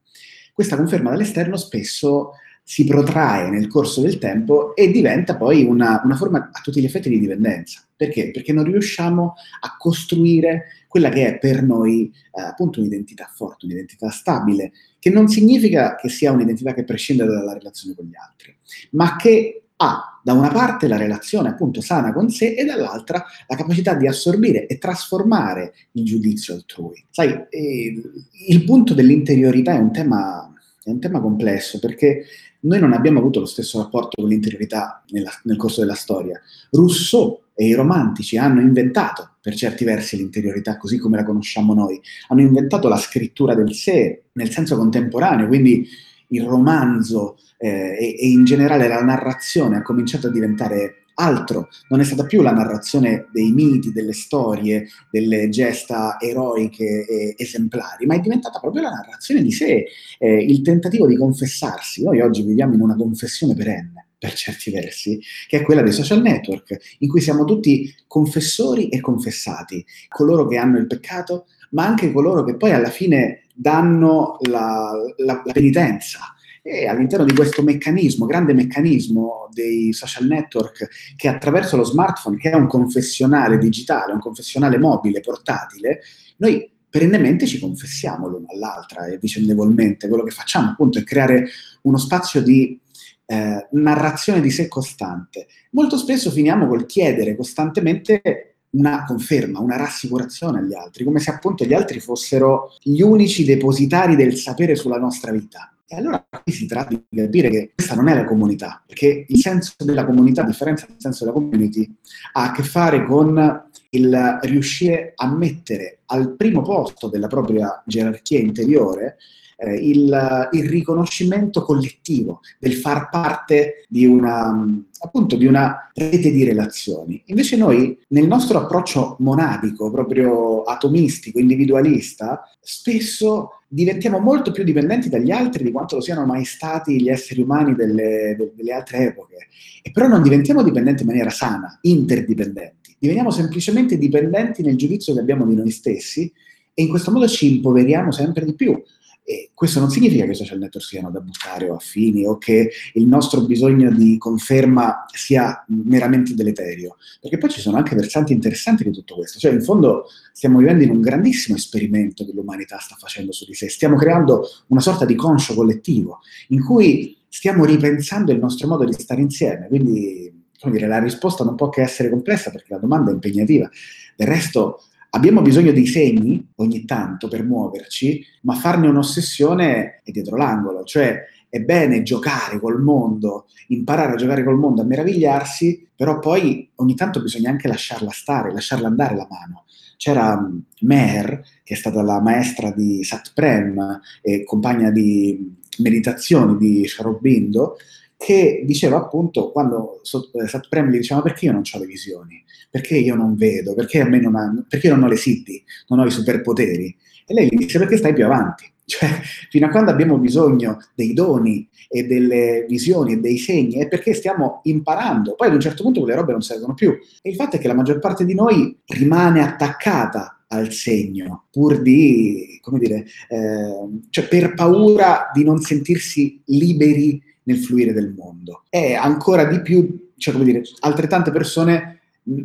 Questa 0.54 0.76
conferma 0.76 1.10
dall'esterno 1.10 1.58
spesso 1.58 2.30
si 2.68 2.82
protrae 2.84 3.48
nel 3.48 3.68
corso 3.68 4.00
del 4.00 4.18
tempo 4.18 4.74
e 4.74 4.90
diventa 4.90 5.36
poi 5.36 5.62
una, 5.62 6.02
una, 6.04 6.16
forma 6.16 6.50
a 6.52 6.60
tutti 6.60 6.80
gli 6.80 6.84
effetti 6.84 7.08
di 7.08 7.20
dipendenza. 7.20 7.86
Perché? 7.94 8.32
Perché 8.32 8.52
non 8.52 8.64
riusciamo 8.64 9.34
a 9.60 9.76
costruire 9.78 10.64
quella 10.88 11.08
che 11.08 11.28
è 11.28 11.38
per 11.38 11.62
noi 11.62 12.12
eh, 12.32 12.42
appunto 12.42 12.80
un'identità 12.80 13.30
forte, 13.32 13.66
un'identità 13.66 14.10
stabile, 14.10 14.72
che 14.98 15.10
non 15.10 15.28
significa 15.28 15.94
che 15.94 16.08
sia 16.08 16.32
un'identità 16.32 16.74
che 16.74 16.82
prescinde 16.82 17.24
dalla 17.24 17.52
relazione 17.52 17.94
con 17.94 18.06
gli 18.06 18.16
altri, 18.16 18.56
ma 18.90 19.14
che 19.14 19.66
ha 19.76 20.20
da 20.24 20.32
una 20.32 20.48
parte 20.48 20.88
la 20.88 20.96
relazione 20.96 21.50
appunto 21.50 21.80
sana 21.80 22.12
con 22.12 22.30
sé 22.30 22.54
e 22.54 22.64
dall'altra 22.64 23.24
la 23.46 23.54
capacità 23.54 23.94
di 23.94 24.08
assorbire 24.08 24.66
e 24.66 24.78
trasformare 24.78 25.72
il 25.92 26.04
giudizio 26.04 26.54
altrui. 26.54 27.04
Sai, 27.10 27.46
eh, 27.48 28.02
il 28.48 28.64
punto 28.64 28.92
dell'interiorità 28.92 29.74
è 29.74 29.78
un 29.78 29.92
tema, 29.92 30.52
è 30.82 30.90
un 30.90 30.98
tema 30.98 31.20
complesso 31.20 31.78
perché 31.78 32.24
noi 32.66 32.80
non 32.80 32.92
abbiamo 32.92 33.18
avuto 33.18 33.40
lo 33.40 33.46
stesso 33.46 33.78
rapporto 33.78 34.20
con 34.20 34.28
l'interiorità 34.28 35.02
nella, 35.10 35.30
nel 35.44 35.56
corso 35.56 35.80
della 35.80 35.94
storia. 35.94 36.40
Rousseau 36.70 37.40
e 37.54 37.66
i 37.66 37.74
romantici 37.74 38.36
hanno 38.36 38.60
inventato 38.60 39.36
per 39.40 39.54
certi 39.54 39.84
versi 39.84 40.16
l'interiorità 40.16 40.76
così 40.76 40.98
come 40.98 41.16
la 41.16 41.24
conosciamo 41.24 41.72
noi, 41.72 42.00
hanno 42.28 42.40
inventato 42.40 42.88
la 42.88 42.98
scrittura 42.98 43.54
del 43.54 43.72
sé 43.72 44.24
nel 44.32 44.50
senso 44.50 44.76
contemporaneo, 44.76 45.46
quindi 45.46 45.88
il 46.28 46.42
romanzo 46.42 47.38
eh, 47.58 47.96
e, 47.98 48.16
e 48.18 48.28
in 48.28 48.44
generale 48.44 48.88
la 48.88 49.02
narrazione 49.02 49.76
ha 49.76 49.82
cominciato 49.82 50.26
a 50.26 50.30
diventare 50.30 51.05
altro, 51.16 51.68
non 51.88 52.00
è 52.00 52.04
stata 52.04 52.24
più 52.24 52.42
la 52.42 52.52
narrazione 52.52 53.28
dei 53.32 53.52
miti, 53.52 53.92
delle 53.92 54.12
storie, 54.12 54.88
delle 55.10 55.48
gesta 55.48 56.18
eroiche 56.20 57.06
e 57.06 57.34
esemplari, 57.36 58.06
ma 58.06 58.14
è 58.14 58.20
diventata 58.20 58.58
proprio 58.58 58.82
la 58.82 58.90
narrazione 58.90 59.42
di 59.42 59.52
sé, 59.52 59.86
eh, 60.18 60.36
il 60.36 60.62
tentativo 60.62 61.06
di 61.06 61.16
confessarsi. 61.16 62.02
Noi 62.02 62.20
oggi 62.20 62.42
viviamo 62.42 62.74
in 62.74 62.80
una 62.80 62.96
confessione 62.96 63.54
perenne, 63.54 64.06
per 64.18 64.32
certi 64.34 64.70
versi, 64.70 65.20
che 65.46 65.58
è 65.58 65.62
quella 65.62 65.82
dei 65.82 65.92
social 65.92 66.20
network, 66.20 66.96
in 66.98 67.08
cui 67.08 67.20
siamo 67.20 67.44
tutti 67.44 67.94
confessori 68.06 68.88
e 68.88 69.00
confessati, 69.00 69.84
coloro 70.08 70.46
che 70.46 70.56
hanno 70.56 70.78
il 70.78 70.86
peccato, 70.86 71.46
ma 71.70 71.86
anche 71.86 72.12
coloro 72.12 72.44
che 72.44 72.56
poi 72.56 72.72
alla 72.72 72.90
fine 72.90 73.46
danno 73.54 74.36
la, 74.48 74.92
la, 75.16 75.42
la 75.44 75.52
penitenza 75.52 76.35
e 76.66 76.88
all'interno 76.88 77.24
di 77.24 77.32
questo 77.32 77.62
meccanismo, 77.62 78.26
grande 78.26 78.52
meccanismo 78.52 79.48
dei 79.52 79.92
social 79.92 80.26
network 80.26 80.88
che 81.14 81.28
attraverso 81.28 81.76
lo 81.76 81.84
smartphone, 81.84 82.38
che 82.38 82.50
è 82.50 82.54
un 82.54 82.66
confessionale 82.66 83.56
digitale, 83.56 84.12
un 84.12 84.18
confessionale 84.18 84.76
mobile, 84.76 85.20
portatile, 85.20 86.00
noi 86.38 86.68
perennemente 86.90 87.46
ci 87.46 87.60
confessiamo 87.60 88.26
l'uno 88.26 88.46
all'altra 88.48 89.06
e 89.06 89.18
vicendevolmente. 89.18 90.08
Quello 90.08 90.24
che 90.24 90.32
facciamo 90.32 90.70
appunto 90.70 90.98
è 90.98 91.04
creare 91.04 91.48
uno 91.82 91.98
spazio 91.98 92.42
di 92.42 92.78
eh, 93.26 93.68
narrazione 93.70 94.40
di 94.40 94.50
sé 94.50 94.66
costante. 94.66 95.46
Molto 95.70 95.96
spesso 95.96 96.32
finiamo 96.32 96.66
col 96.66 96.86
chiedere 96.86 97.36
costantemente 97.36 98.56
una 98.70 99.04
conferma, 99.04 99.60
una 99.60 99.76
rassicurazione 99.76 100.58
agli 100.58 100.74
altri, 100.74 101.04
come 101.04 101.20
se 101.20 101.30
appunto 101.30 101.64
gli 101.64 101.74
altri 101.74 102.00
fossero 102.00 102.74
gli 102.82 103.00
unici 103.00 103.44
depositari 103.44 104.16
del 104.16 104.36
sapere 104.36 104.74
sulla 104.74 104.98
nostra 104.98 105.30
vita. 105.30 105.70
E 105.88 105.94
allora 105.94 106.26
qui 106.42 106.52
si 106.52 106.66
tratta 106.66 106.88
di 106.88 107.04
capire 107.16 107.48
che 107.48 107.72
questa 107.74 107.94
non 107.94 108.08
è 108.08 108.14
la 108.14 108.24
comunità, 108.24 108.82
perché 108.84 109.24
il 109.28 109.38
senso 109.38 109.74
della 109.84 110.04
comunità, 110.04 110.42
a 110.42 110.46
differenza 110.46 110.84
del 110.86 110.96
senso 110.98 111.24
della 111.24 111.36
community, 111.36 111.88
ha 112.32 112.50
a 112.50 112.52
che 112.52 112.64
fare 112.64 113.04
con 113.04 113.68
il 113.90 114.38
riuscire 114.42 115.12
a 115.14 115.32
mettere 115.32 116.00
al 116.06 116.34
primo 116.34 116.62
posto 116.62 117.08
della 117.08 117.28
propria 117.28 117.82
gerarchia 117.86 118.40
interiore 118.40 119.16
eh, 119.56 119.74
il, 119.74 120.48
il, 120.52 120.68
riconoscimento 120.68 121.62
collettivo, 121.62 122.40
del 122.58 122.74
far 122.74 123.08
parte 123.08 123.84
di 123.88 124.04
una, 124.04 124.54
appunto, 125.00 125.36
di 125.36 125.46
una 125.46 125.90
rete 125.94 126.30
di 126.30 126.44
relazioni. 126.44 127.22
Invece 127.26 127.56
noi, 127.56 127.98
nel 128.08 128.26
nostro 128.26 128.58
approccio 128.58 129.16
monadico, 129.20 129.90
proprio 129.90 130.62
atomistico, 130.62 131.38
individualista, 131.38 132.42
spesso 132.60 133.60
diventiamo 133.68 134.18
molto 134.18 134.52
più 134.52 134.62
dipendenti 134.62 135.08
dagli 135.08 135.30
altri 135.30 135.64
di 135.64 135.72
quanto 135.72 135.96
lo 135.96 136.00
siano 136.02 136.24
mai 136.24 136.44
stati 136.44 137.00
gli 137.00 137.08
esseri 137.08 137.40
umani 137.40 137.74
delle, 137.74 138.36
delle 138.54 138.72
altre 138.72 139.06
epoche. 139.06 139.48
E 139.82 139.90
però 139.90 140.06
non 140.06 140.22
diventiamo 140.22 140.62
dipendenti 140.62 141.02
in 141.02 141.08
maniera 141.08 141.30
sana, 141.30 141.78
interdipendenti. 141.82 142.94
Diveniamo 142.98 143.30
semplicemente 143.30 143.98
dipendenti 143.98 144.62
nel 144.62 144.76
giudizio 144.76 145.14
che 145.14 145.20
abbiamo 145.20 145.46
di 145.46 145.54
noi 145.54 145.70
stessi 145.70 146.30
e 146.78 146.82
in 146.82 146.88
questo 146.88 147.10
modo 147.10 147.26
ci 147.26 147.56
impoveriamo 147.56 148.10
sempre 148.10 148.44
di 148.44 148.54
più. 148.54 148.80
E 149.28 149.50
questo 149.54 149.80
non 149.80 149.90
significa 149.90 150.24
che 150.24 150.30
i 150.30 150.36
social 150.36 150.58
network 150.58 150.86
siano 150.86 151.10
da 151.10 151.18
buttare 151.18 151.68
o 151.68 151.74
affini 151.74 152.24
o 152.24 152.38
che 152.38 152.70
il 152.92 153.06
nostro 153.08 153.40
bisogno 153.40 153.90
di 153.90 154.18
conferma 154.18 155.04
sia 155.12 155.64
meramente 155.66 156.32
deleterio, 156.32 156.96
perché 157.20 157.36
poi 157.36 157.50
ci 157.50 157.60
sono 157.60 157.76
anche 157.76 157.96
versanti 157.96 158.32
interessanti 158.32 158.84
di 158.84 158.92
tutto 158.92 159.16
questo. 159.16 159.40
Cioè, 159.40 159.50
in 159.50 159.62
fondo, 159.62 160.04
stiamo 160.32 160.58
vivendo 160.58 160.84
in 160.84 160.90
un 160.90 161.00
grandissimo 161.00 161.56
esperimento 161.56 162.24
che 162.24 162.30
l'umanità 162.32 162.78
sta 162.78 162.94
facendo 162.96 163.32
su 163.32 163.44
di 163.44 163.54
sé. 163.54 163.68
Stiamo 163.68 163.96
creando 163.96 164.48
una 164.68 164.80
sorta 164.80 165.04
di 165.04 165.16
conscio 165.16 165.54
collettivo 165.54 166.20
in 166.50 166.64
cui 166.64 167.16
stiamo 167.28 167.64
ripensando 167.64 168.30
il 168.30 168.38
nostro 168.38 168.68
modo 168.68 168.84
di 168.84 168.92
stare 168.92 169.22
insieme. 169.22 169.66
Quindi, 169.66 170.44
come 170.60 170.72
dire, 170.72 170.86
la 170.86 171.00
risposta 171.00 171.42
non 171.42 171.56
può 171.56 171.68
che 171.68 171.82
essere 171.82 172.10
complessa 172.10 172.52
perché 172.52 172.74
la 172.74 172.78
domanda 172.78 173.10
è 173.10 173.14
impegnativa. 173.14 173.68
Del 174.14 174.28
resto, 174.28 174.84
Abbiamo 175.16 175.40
bisogno 175.40 175.72
dei 175.72 175.86
segni 175.86 176.46
ogni 176.56 176.84
tanto 176.84 177.26
per 177.28 177.42
muoverci, 177.42 178.22
ma 178.42 178.54
farne 178.54 178.86
un'ossessione 178.86 180.02
è 180.04 180.10
dietro 180.10 180.36
l'angolo, 180.36 180.84
cioè 180.84 181.24
è 181.48 181.58
bene 181.60 182.02
giocare 182.02 182.60
col 182.60 182.82
mondo, 182.82 183.46
imparare 183.68 184.12
a 184.12 184.16
giocare 184.16 184.44
col 184.44 184.58
mondo, 184.58 184.82
a 184.82 184.84
meravigliarsi, 184.84 185.88
però 185.96 186.18
poi 186.18 186.68
ogni 186.74 186.94
tanto 186.94 187.22
bisogna 187.22 187.48
anche 187.48 187.66
lasciarla 187.66 188.10
stare, 188.10 188.52
lasciarla 188.52 188.88
andare 188.88 189.16
la 189.16 189.26
mano. 189.30 189.64
C'era 189.96 190.38
mm, 190.38 190.58
Meher, 190.80 191.42
che 191.64 191.72
è 191.72 191.76
stata 191.78 192.02
la 192.02 192.20
maestra 192.20 192.70
di 192.70 193.02
Sat 193.02 193.30
Prem 193.32 193.98
e 194.20 194.44
compagna 194.44 194.90
di 194.90 195.56
meditazione 195.78 196.58
di 196.58 196.86
Sharobindo, 196.86 197.78
che 198.16 198.62
diceva 198.64 198.96
appunto, 198.96 199.52
quando 199.52 200.00
eh, 200.02 200.48
Sat 200.48 200.68
Prem 200.68 200.88
gli 200.90 200.98
diceva 200.98 201.22
perché 201.22 201.46
io 201.46 201.52
non 201.52 201.62
ho 201.70 201.78
le 201.78 201.86
visioni? 201.86 202.44
perché 202.76 202.96
io 202.96 203.14
non 203.14 203.36
vedo, 203.36 203.74
perché, 203.74 204.00
a 204.00 204.08
me 204.08 204.20
non 204.20 204.34
ha, 204.36 204.52
perché 204.68 204.90
non 204.90 205.02
ho 205.02 205.08
le 205.08 205.16
siddhi, 205.16 205.62
non 205.88 206.00
ho 206.00 206.06
i 206.06 206.10
superpoteri? 206.10 206.94
E 207.26 207.34
lei 207.34 207.48
gli 207.48 207.56
dice 207.56 207.78
perché 207.78 207.96
stai 207.96 208.12
più 208.12 208.24
avanti. 208.24 208.70
Cioè, 208.86 209.08
fino 209.50 209.66
a 209.66 209.68
quando 209.70 209.90
abbiamo 209.90 210.16
bisogno 210.16 210.78
dei 210.94 211.12
doni 211.12 211.68
e 211.88 212.06
delle 212.06 212.66
visioni 212.68 213.14
e 213.14 213.16
dei 213.16 213.36
segni, 213.36 213.78
è 213.78 213.88
perché 213.88 214.14
stiamo 214.14 214.60
imparando. 214.62 215.34
Poi 215.34 215.48
ad 215.48 215.54
un 215.54 215.60
certo 215.60 215.82
punto 215.82 216.02
quelle 216.02 216.14
robe 216.14 216.30
non 216.30 216.40
servono 216.40 216.74
più. 216.74 216.96
E 217.20 217.28
il 217.28 217.34
fatto 217.34 217.56
è 217.56 217.58
che 217.58 217.66
la 217.66 217.74
maggior 217.74 217.98
parte 217.98 218.24
di 218.24 218.32
noi 218.32 218.78
rimane 218.86 219.42
attaccata 219.42 220.44
al 220.46 220.70
segno, 220.70 221.46
pur 221.50 221.82
di, 221.82 222.60
come 222.62 222.78
dire, 222.78 223.04
eh, 223.28 223.88
cioè 224.08 224.28
per 224.28 224.54
paura 224.54 225.32
di 225.34 225.42
non 225.42 225.58
sentirsi 225.58 226.40
liberi 226.44 227.20
nel 227.46 227.58
fluire 227.58 227.92
del 227.92 228.14
mondo. 228.16 228.64
E 228.68 228.94
ancora 228.94 229.44
di 229.44 229.60
più, 229.62 230.10
cioè 230.16 230.32
come 230.32 230.44
dire, 230.44 230.62
altrettante 230.80 231.30
persone 231.30 232.00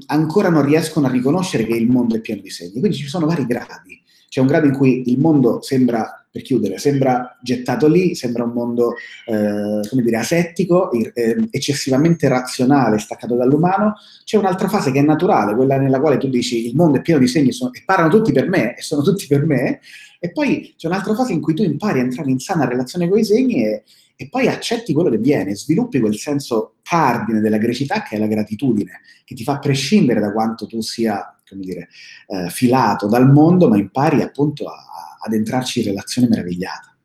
ancora 0.07 0.49
non 0.49 0.63
riescono 0.63 1.07
a 1.07 1.11
riconoscere 1.11 1.65
che 1.65 1.75
il 1.75 1.89
mondo 1.89 2.15
è 2.15 2.21
pieno 2.21 2.41
di 2.41 2.49
segni. 2.49 2.79
Quindi 2.79 2.93
ci 2.97 3.07
sono 3.07 3.25
vari 3.25 3.45
gradi. 3.45 3.99
C'è 4.29 4.39
un 4.39 4.47
grado 4.47 4.67
in 4.67 4.73
cui 4.73 5.09
il 5.09 5.19
mondo 5.19 5.61
sembra, 5.61 6.25
per 6.31 6.41
chiudere, 6.41 6.77
sembra 6.77 7.37
gettato 7.41 7.87
lì, 7.89 8.15
sembra 8.15 8.45
un 8.45 8.51
mondo, 8.51 8.93
eh, 9.25 9.85
come 9.89 10.01
dire, 10.01 10.15
asettico, 10.17 10.89
eh, 10.91 11.47
eccessivamente 11.49 12.29
razionale, 12.29 12.97
staccato 12.97 13.35
dall'umano. 13.35 13.95
C'è 14.23 14.37
un'altra 14.37 14.69
fase 14.69 14.91
che 14.91 14.99
è 14.99 15.03
naturale, 15.03 15.53
quella 15.53 15.77
nella 15.77 15.99
quale 15.99 16.17
tu 16.17 16.29
dici 16.29 16.65
il 16.65 16.75
mondo 16.75 16.99
è 16.99 17.01
pieno 17.01 17.19
di 17.19 17.27
segni 17.27 17.51
sono, 17.51 17.73
e 17.73 17.81
parlano 17.85 18.09
tutti 18.09 18.31
per 18.31 18.47
me, 18.47 18.77
e 18.77 18.81
sono 18.81 19.01
tutti 19.01 19.27
per 19.27 19.45
me. 19.45 19.81
E 20.17 20.31
poi 20.31 20.75
c'è 20.77 20.87
un'altra 20.87 21.13
fase 21.13 21.33
in 21.33 21.41
cui 21.41 21.53
tu 21.53 21.63
impari 21.63 21.99
a 21.99 22.03
entrare 22.03 22.29
in 22.29 22.39
sana 22.39 22.65
relazione 22.65 23.09
con 23.09 23.17
i 23.17 23.25
segni 23.25 23.65
e, 23.65 23.83
e 24.21 24.29
poi 24.29 24.47
accetti 24.47 24.93
quello 24.93 25.09
che 25.09 25.17
viene, 25.17 25.55
sviluppi 25.55 25.99
quel 25.99 26.15
senso 26.15 26.75
cardine 26.83 27.39
della 27.39 27.57
grecità 27.57 28.03
che 28.03 28.17
è 28.17 28.19
la 28.19 28.27
gratitudine, 28.27 29.01
che 29.25 29.33
ti 29.33 29.41
fa 29.41 29.57
prescindere 29.57 30.19
da 30.19 30.31
quanto 30.31 30.67
tu 30.67 30.79
sia, 30.79 31.35
come 31.49 31.61
dire, 31.61 31.89
eh, 32.27 32.47
filato 32.51 33.07
dal 33.07 33.31
mondo, 33.31 33.67
ma 33.67 33.77
impari 33.77 34.21
appunto 34.21 34.67
a, 34.67 34.75
ad 35.19 35.33
entrarci 35.33 35.79
in 35.79 35.85
relazione 35.85 36.27
meravigliata. 36.27 36.95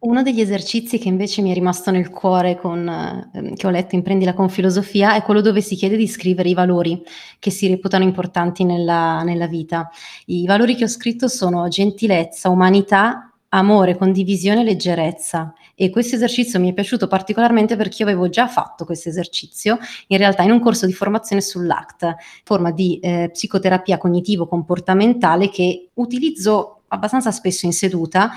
Uno 0.00 0.24
degli 0.24 0.40
esercizi 0.40 0.98
che 0.98 1.06
invece 1.06 1.40
mi 1.40 1.52
è 1.52 1.54
rimasto 1.54 1.92
nel 1.92 2.10
cuore 2.10 2.56
con, 2.56 2.88
eh, 3.32 3.52
che 3.54 3.66
ho 3.68 3.70
letto 3.70 3.94
in 3.94 4.02
Prendila 4.02 4.34
con 4.34 4.48
filosofia 4.48 5.14
è 5.14 5.22
quello 5.22 5.42
dove 5.42 5.60
si 5.60 5.76
chiede 5.76 5.96
di 5.96 6.08
scrivere 6.08 6.48
i 6.48 6.54
valori 6.54 7.00
che 7.38 7.52
si 7.52 7.68
reputano 7.68 8.02
importanti 8.02 8.64
nella, 8.64 9.22
nella 9.22 9.46
vita. 9.46 9.88
I 10.26 10.46
valori 10.46 10.74
che 10.74 10.82
ho 10.82 10.88
scritto 10.88 11.28
sono 11.28 11.68
gentilezza, 11.68 12.48
umanità, 12.48 13.29
amore, 13.50 13.96
condivisione, 13.96 14.64
leggerezza. 14.64 15.54
E 15.74 15.90
questo 15.90 16.16
esercizio 16.16 16.60
mi 16.60 16.70
è 16.70 16.74
piaciuto 16.74 17.06
particolarmente 17.06 17.76
perché 17.76 18.02
io 18.02 18.08
avevo 18.08 18.28
già 18.28 18.46
fatto 18.46 18.84
questo 18.84 19.08
esercizio, 19.08 19.78
in 20.08 20.18
realtà 20.18 20.42
in 20.42 20.50
un 20.50 20.60
corso 20.60 20.86
di 20.86 20.92
formazione 20.92 21.40
sull'ACT, 21.40 22.14
forma 22.44 22.70
di 22.70 22.98
eh, 23.00 23.30
psicoterapia 23.32 23.98
cognitivo-comportamentale 23.98 25.48
che 25.48 25.88
utilizzo 25.94 26.82
abbastanza 26.88 27.30
spesso 27.30 27.66
in 27.66 27.72
seduta, 27.72 28.30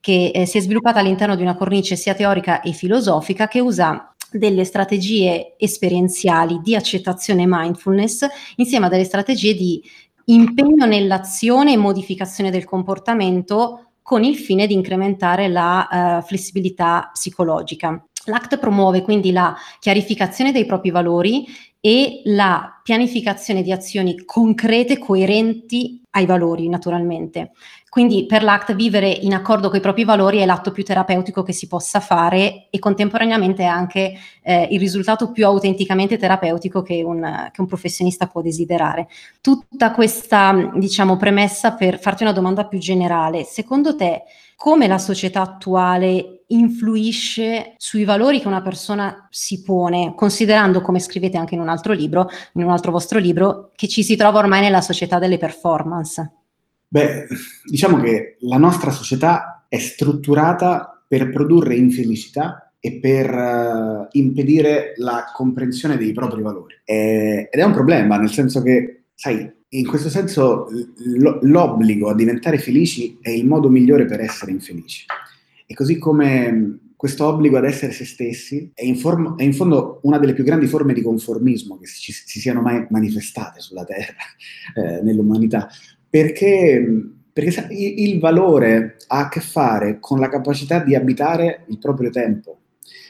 che 0.00 0.30
eh, 0.34 0.46
si 0.46 0.58
è 0.58 0.60
sviluppata 0.60 1.00
all'interno 1.00 1.34
di 1.34 1.42
una 1.42 1.54
cornice 1.54 1.96
sia 1.96 2.14
teorica 2.14 2.60
e 2.60 2.72
filosofica 2.72 3.48
che 3.48 3.60
usa 3.60 4.14
delle 4.30 4.64
strategie 4.64 5.54
esperienziali 5.56 6.60
di 6.60 6.74
accettazione 6.74 7.44
mindfulness 7.46 8.26
insieme 8.56 8.86
a 8.86 8.88
delle 8.88 9.04
strategie 9.04 9.54
di 9.54 9.82
impegno 10.26 10.86
nell'azione 10.86 11.72
e 11.72 11.76
modificazione 11.76 12.50
del 12.50 12.64
comportamento 12.64 13.83
con 14.04 14.22
il 14.22 14.36
fine 14.36 14.66
di 14.66 14.74
incrementare 14.74 15.48
la 15.48 16.18
uh, 16.20 16.26
flessibilità 16.26 17.08
psicologica. 17.10 18.04
L'ACT 18.26 18.58
promuove 18.58 19.00
quindi 19.00 19.32
la 19.32 19.56
chiarificazione 19.78 20.52
dei 20.52 20.66
propri 20.66 20.90
valori 20.90 21.46
e 21.80 22.20
la 22.24 22.80
pianificazione 22.82 23.62
di 23.62 23.72
azioni 23.72 24.26
concrete, 24.26 24.98
coerenti 24.98 26.02
ai 26.10 26.26
valori, 26.26 26.68
naturalmente. 26.68 27.52
Quindi 27.94 28.26
per 28.26 28.42
l'ACT 28.42 28.74
vivere 28.74 29.08
in 29.08 29.34
accordo 29.34 29.68
con 29.68 29.78
i 29.78 29.80
propri 29.80 30.02
valori 30.02 30.38
è 30.38 30.46
l'atto 30.46 30.72
più 30.72 30.82
terapeutico 30.82 31.44
che 31.44 31.52
si 31.52 31.68
possa 31.68 32.00
fare 32.00 32.66
e 32.68 32.80
contemporaneamente 32.80 33.62
è 33.62 33.66
anche 33.66 34.18
eh, 34.42 34.66
il 34.72 34.80
risultato 34.80 35.30
più 35.30 35.46
autenticamente 35.46 36.16
terapeutico 36.16 36.82
che 36.82 37.04
un, 37.04 37.50
che 37.52 37.60
un, 37.60 37.68
professionista 37.68 38.26
può 38.26 38.42
desiderare. 38.42 39.06
Tutta 39.40 39.92
questa, 39.92 40.72
diciamo, 40.74 41.16
premessa 41.16 41.74
per 41.74 42.00
farti 42.00 42.24
una 42.24 42.32
domanda 42.32 42.66
più 42.66 42.80
generale. 42.80 43.44
Secondo 43.44 43.94
te, 43.94 44.24
come 44.56 44.88
la 44.88 44.98
società 44.98 45.42
attuale 45.42 46.46
influisce 46.48 47.74
sui 47.76 48.02
valori 48.02 48.40
che 48.40 48.48
una 48.48 48.60
persona 48.60 49.28
si 49.30 49.62
pone, 49.62 50.14
considerando, 50.16 50.80
come 50.80 50.98
scrivete 50.98 51.36
anche 51.36 51.54
in 51.54 51.60
un 51.60 51.68
altro 51.68 51.92
libro, 51.92 52.28
in 52.54 52.64
un 52.64 52.70
altro 52.72 52.90
vostro 52.90 53.20
libro, 53.20 53.70
che 53.76 53.86
ci 53.86 54.02
si 54.02 54.16
trova 54.16 54.40
ormai 54.40 54.62
nella 54.62 54.80
società 54.80 55.20
delle 55.20 55.38
performance? 55.38 56.43
Beh, 56.94 57.26
diciamo 57.64 58.00
che 58.00 58.36
la 58.42 58.56
nostra 58.56 58.92
società 58.92 59.66
è 59.66 59.78
strutturata 59.78 61.04
per 61.08 61.28
produrre 61.30 61.74
infelicità 61.74 62.72
e 62.78 63.00
per 63.00 63.34
uh, 63.34 64.06
impedire 64.12 64.92
la 64.98 65.24
comprensione 65.34 65.96
dei 65.96 66.12
propri 66.12 66.40
valori. 66.40 66.76
E, 66.84 67.48
ed 67.50 67.60
è 67.60 67.64
un 67.64 67.72
problema, 67.72 68.16
nel 68.16 68.30
senso 68.30 68.62
che, 68.62 69.06
sai, 69.12 69.52
in 69.70 69.88
questo 69.88 70.08
senso 70.08 70.68
l- 70.70 71.38
l'obbligo 71.42 72.10
a 72.10 72.14
diventare 72.14 72.58
felici 72.58 73.18
è 73.20 73.30
il 73.30 73.44
modo 73.44 73.68
migliore 73.68 74.04
per 74.04 74.20
essere 74.20 74.52
infelici. 74.52 75.04
E 75.66 75.74
così 75.74 75.98
come 75.98 76.92
questo 77.04 77.26
obbligo 77.26 77.58
ad 77.58 77.64
essere 77.64 77.92
se 77.92 78.04
stessi 78.04 78.70
è 78.72 78.84
in, 78.84 78.96
form- 78.96 79.36
è 79.36 79.42
in 79.42 79.52
fondo 79.52 79.98
una 80.04 80.18
delle 80.18 80.32
più 80.32 80.44
grandi 80.44 80.66
forme 80.66 80.94
di 80.94 81.02
conformismo 81.02 81.76
che 81.76 81.86
si, 81.86 82.12
si 82.12 82.40
siano 82.40 82.62
mai 82.62 82.86
manifestate 82.88 83.60
sulla 83.60 83.84
Terra, 83.84 84.14
eh, 84.76 85.02
nell'umanità, 85.02 85.68
perché, 86.14 87.10
perché 87.32 87.66
il 87.72 88.20
valore 88.20 88.98
ha 89.08 89.22
a 89.22 89.28
che 89.28 89.40
fare 89.40 89.98
con 89.98 90.20
la 90.20 90.28
capacità 90.28 90.78
di 90.78 90.94
abitare 90.94 91.64
il 91.70 91.78
proprio 91.80 92.10
tempo, 92.10 92.58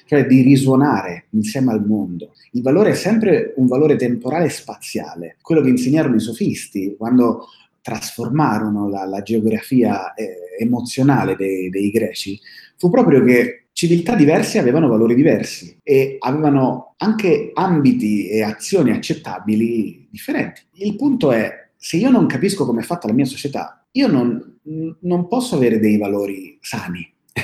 cioè 0.07 0.25
di 0.25 0.41
risuonare 0.41 1.27
insieme 1.33 1.73
al 1.73 1.85
mondo. 1.85 2.33
Il 2.53 2.63
valore 2.63 2.93
è 2.93 2.95
sempre 2.95 3.53
un 3.57 3.67
valore 3.67 3.97
temporale 3.97 4.47
e 4.47 4.49
spaziale, 4.49 5.37
quello 5.43 5.61
che 5.61 5.69
insegnarono 5.69 6.15
i 6.15 6.21
sofisti 6.21 6.95
quando 6.97 7.49
trasformarono 7.83 8.89
la, 8.89 9.05
la 9.05 9.21
geografia 9.21 10.15
eh, 10.15 10.57
emozionale 10.59 11.37
dei, 11.37 11.69
dei 11.69 11.91
greci, 11.91 12.41
fu 12.79 12.89
proprio 12.89 13.23
che 13.23 13.67
civiltà 13.73 14.15
diverse 14.15 14.59
avevano 14.59 14.89
valori 14.89 15.15
diversi 15.15 15.79
e 15.83 16.17
avevano 16.21 16.95
anche 16.97 17.51
ambiti 17.53 18.29
e 18.29 18.43
azioni 18.43 18.93
accettabili 18.93 20.09
differenti. 20.11 20.63
Il 20.77 20.97
punto 20.97 21.33
è 21.33 21.64
se 21.85 21.99
io 21.99 22.09
non 22.09 22.25
capisco 22.25 22.65
come 22.65 22.81
è 22.81 22.83
fatta 22.83 23.09
la 23.09 23.13
mia 23.13 23.27
società, 23.27 23.87
io 23.93 24.07
non, 24.07 24.59
non 25.01 25.29
posso 25.29 25.57
avere 25.57 25.79
dei 25.79 25.99
valori 25.99 26.57
sani. 26.63 27.13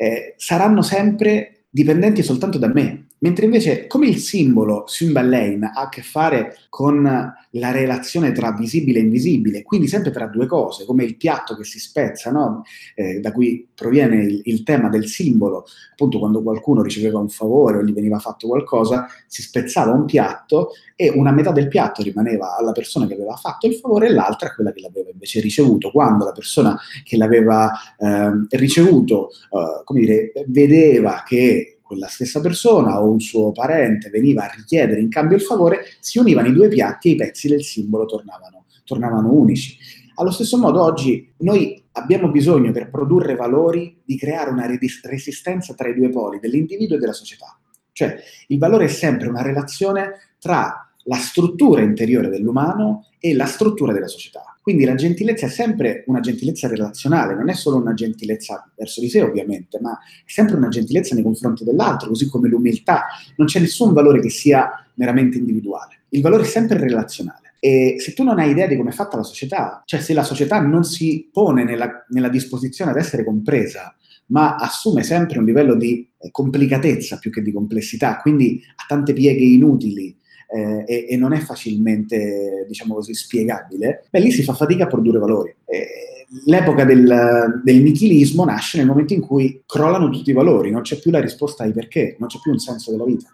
Eh, 0.00 0.32
saranno 0.38 0.80
sempre 0.80 1.59
dipendenti 1.70 2.22
soltanto 2.22 2.58
da 2.58 2.68
me. 2.68 3.06
Mentre 3.22 3.44
invece, 3.44 3.86
come 3.86 4.08
il 4.08 4.16
simbolo 4.16 4.84
Symbol 4.86 5.28
Lane 5.28 5.72
ha 5.74 5.82
a 5.82 5.88
che 5.90 6.00
fare 6.00 6.56
con 6.70 7.02
la 7.02 7.70
relazione 7.70 8.32
tra 8.32 8.52
visibile 8.52 8.98
e 8.98 9.02
invisibile, 9.02 9.62
quindi 9.62 9.88
sempre 9.88 10.10
tra 10.10 10.26
due 10.26 10.46
cose, 10.46 10.86
come 10.86 11.04
il 11.04 11.16
piatto 11.16 11.54
che 11.54 11.64
si 11.64 11.78
spezza, 11.78 12.30
no? 12.30 12.62
eh, 12.94 13.20
da 13.20 13.30
cui 13.32 13.68
proviene 13.74 14.22
il, 14.22 14.40
il, 14.44 14.62
tema 14.62 14.88
del 14.88 15.06
simbolo, 15.06 15.66
appunto 15.90 16.18
quando 16.18 16.42
qualcuno 16.42 16.80
riceveva 16.80 17.18
un 17.18 17.28
favore 17.28 17.78
o 17.78 17.82
gli 17.82 17.92
veniva 17.92 18.18
fatto 18.18 18.46
qualcosa, 18.46 19.06
si 19.26 19.42
spezzava 19.42 19.92
un 19.92 20.06
piatto 20.06 20.70
e 20.96 21.10
una 21.10 21.32
metà 21.32 21.50
del 21.50 21.68
piatto 21.68 22.02
rimaneva 22.02 22.56
alla 22.56 22.72
persona 22.72 23.06
che 23.06 23.14
aveva 23.14 23.34
fatto 23.34 23.66
il 23.66 23.74
favore 23.74 24.08
e 24.08 24.12
l'altra 24.12 24.48
a 24.48 24.54
quella 24.54 24.72
che 24.72 24.80
l'aveva 24.80 25.10
invece 25.10 25.40
ricevuto. 25.40 25.90
Quando 25.90 26.24
la 26.24 26.32
persona 26.32 26.78
che 27.04 27.16
l'aveva 27.16 27.70
eh, 27.98 28.46
ricevuto, 28.56 29.30
eh, 29.30 29.82
come 29.84 30.00
dire, 30.00 30.32
vedeva 30.46 31.22
che 31.26 31.59
quella 31.90 32.06
stessa 32.06 32.40
persona 32.40 33.02
o 33.02 33.10
un 33.10 33.18
suo 33.18 33.50
parente 33.50 34.10
veniva 34.10 34.44
a 34.44 34.52
richiedere 34.54 35.00
in 35.00 35.08
cambio 35.08 35.36
il 35.36 35.42
favore, 35.42 35.86
si 35.98 36.20
univano 36.20 36.46
i 36.46 36.52
due 36.52 36.68
piatti 36.68 37.08
e 37.08 37.12
i 37.12 37.16
pezzi 37.16 37.48
del 37.48 37.64
simbolo 37.64 38.04
tornavano, 38.04 38.66
tornavano 38.84 39.32
unici. 39.32 39.76
Allo 40.14 40.30
stesso 40.30 40.56
modo 40.56 40.80
oggi 40.84 41.32
noi 41.38 41.82
abbiamo 41.92 42.30
bisogno 42.30 42.70
per 42.70 42.90
produrre 42.90 43.34
valori 43.34 44.02
di 44.04 44.16
creare 44.16 44.50
una 44.50 44.68
resistenza 45.02 45.74
tra 45.74 45.88
i 45.88 45.94
due 45.94 46.10
poli, 46.10 46.38
dell'individuo 46.38 46.94
e 46.94 47.00
della 47.00 47.12
società. 47.12 47.58
Cioè 47.90 48.16
il 48.46 48.58
valore 48.58 48.84
è 48.84 48.88
sempre 48.88 49.26
una 49.26 49.42
relazione 49.42 50.34
tra 50.38 50.89
la 51.10 51.16
struttura 51.16 51.82
interiore 51.82 52.28
dell'umano 52.28 53.06
e 53.18 53.34
la 53.34 53.46
struttura 53.46 53.92
della 53.92 54.06
società. 54.06 54.44
Quindi 54.62 54.84
la 54.84 54.94
gentilezza 54.94 55.46
è 55.46 55.48
sempre 55.48 56.04
una 56.06 56.20
gentilezza 56.20 56.68
relazionale, 56.68 57.34
non 57.34 57.48
è 57.48 57.54
solo 57.54 57.78
una 57.78 57.94
gentilezza 57.94 58.70
verso 58.76 59.00
di 59.00 59.08
sé 59.08 59.20
ovviamente, 59.20 59.80
ma 59.80 59.98
è 59.98 60.30
sempre 60.30 60.54
una 60.54 60.68
gentilezza 60.68 61.14
nei 61.14 61.24
confronti 61.24 61.64
dell'altro, 61.64 62.08
così 62.10 62.28
come 62.28 62.48
l'umiltà. 62.48 63.06
Non 63.36 63.48
c'è 63.48 63.58
nessun 63.58 63.92
valore 63.92 64.20
che 64.20 64.30
sia 64.30 64.70
meramente 64.94 65.38
individuale. 65.38 66.02
Il 66.10 66.22
valore 66.22 66.44
è 66.44 66.46
sempre 66.46 66.78
relazionale. 66.78 67.54
E 67.58 67.96
se 67.98 68.12
tu 68.12 68.22
non 68.22 68.38
hai 68.38 68.50
idea 68.50 68.68
di 68.68 68.76
come 68.76 68.90
è 68.90 68.92
fatta 68.94 69.16
la 69.16 69.24
società, 69.24 69.82
cioè 69.86 70.00
se 70.00 70.14
la 70.14 70.22
società 70.22 70.60
non 70.60 70.84
si 70.84 71.28
pone 71.32 71.64
nella, 71.64 72.04
nella 72.10 72.28
disposizione 72.28 72.92
ad 72.92 72.98
essere 72.98 73.24
compresa, 73.24 73.94
ma 74.26 74.54
assume 74.54 75.02
sempre 75.02 75.38
un 75.38 75.44
livello 75.44 75.74
di 75.74 76.08
eh, 76.18 76.30
complicatezza 76.30 77.18
più 77.18 77.32
che 77.32 77.42
di 77.42 77.52
complessità, 77.52 78.18
quindi 78.18 78.62
ha 78.76 78.84
tante 78.86 79.12
pieghe 79.12 79.42
inutili, 79.42 80.16
eh, 80.52 80.84
e, 80.86 81.06
e, 81.10 81.16
non 81.16 81.32
è 81.32 81.38
facilmente, 81.38 82.64
diciamo 82.66 82.94
così, 82.94 83.14
spiegabile, 83.14 84.06
beh, 84.10 84.20
lì 84.20 84.30
si 84.32 84.42
fa 84.42 84.52
fatica 84.54 84.84
a 84.84 84.88
produrre 84.88 85.18
valori. 85.18 85.54
Eh, 85.64 86.26
l'epoca 86.46 86.84
del, 86.84 87.60
del, 87.62 87.82
nichilismo 87.82 88.44
nasce 88.44 88.78
nel 88.78 88.86
momento 88.86 89.14
in 89.14 89.20
cui 89.20 89.62
crollano 89.66 90.10
tutti 90.10 90.30
i 90.30 90.34
valori, 90.34 90.70
non 90.70 90.82
c'è 90.82 90.98
più 90.98 91.10
la 91.10 91.20
risposta 91.20 91.64
ai 91.64 91.72
perché, 91.72 92.16
non 92.18 92.28
c'è 92.28 92.38
più 92.40 92.50
un 92.50 92.58
senso 92.58 92.90
della 92.90 93.04
vita. 93.04 93.28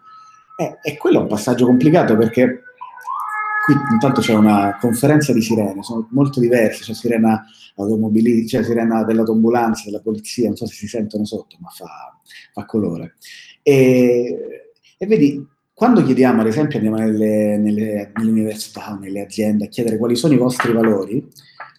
Eh, 0.59 0.91
e 0.91 0.97
quello 0.97 1.19
è 1.19 1.21
un 1.21 1.27
passaggio 1.27 1.65
complicato 1.65 2.17
perché 2.17 2.63
qui 3.65 3.75
intanto 3.91 4.21
c'è 4.21 4.33
una 4.33 4.77
conferenza 4.79 5.33
di 5.33 5.41
sirene, 5.41 5.83
sono 5.83 6.07
molto 6.11 6.39
diverse, 6.39 6.83
c'è 6.83 6.93
sirena 6.93 7.45
automobilistica, 7.75 8.59
c'è 8.59 8.65
sirena 8.65 9.03
dell'autoambulanza, 9.03 9.83
della 9.85 9.99
polizia, 10.01 10.47
non 10.47 10.55
so 10.55 10.65
se 10.65 10.73
si 10.73 10.87
sentono 10.87 11.25
sotto, 11.25 11.57
ma 11.59 11.69
fa, 11.69 12.17
fa 12.53 12.65
colore. 12.65 13.15
E, 13.61 14.73
e 14.97 15.05
vedi, 15.05 15.45
quando 15.77 16.01
chiediamo, 16.01 16.41
ad 16.41 16.47
esempio, 16.47 16.79
andiamo 16.79 16.97
nelle, 16.97 17.55
nelle, 17.55 18.11
nelle 18.15 18.31
università 18.31 18.97
nelle 18.99 19.21
aziende 19.21 19.65
a 19.65 19.67
chiedere 19.67 19.99
quali 19.99 20.15
sono 20.15 20.33
i 20.33 20.37
vostri 20.37 20.73
valori, 20.73 21.23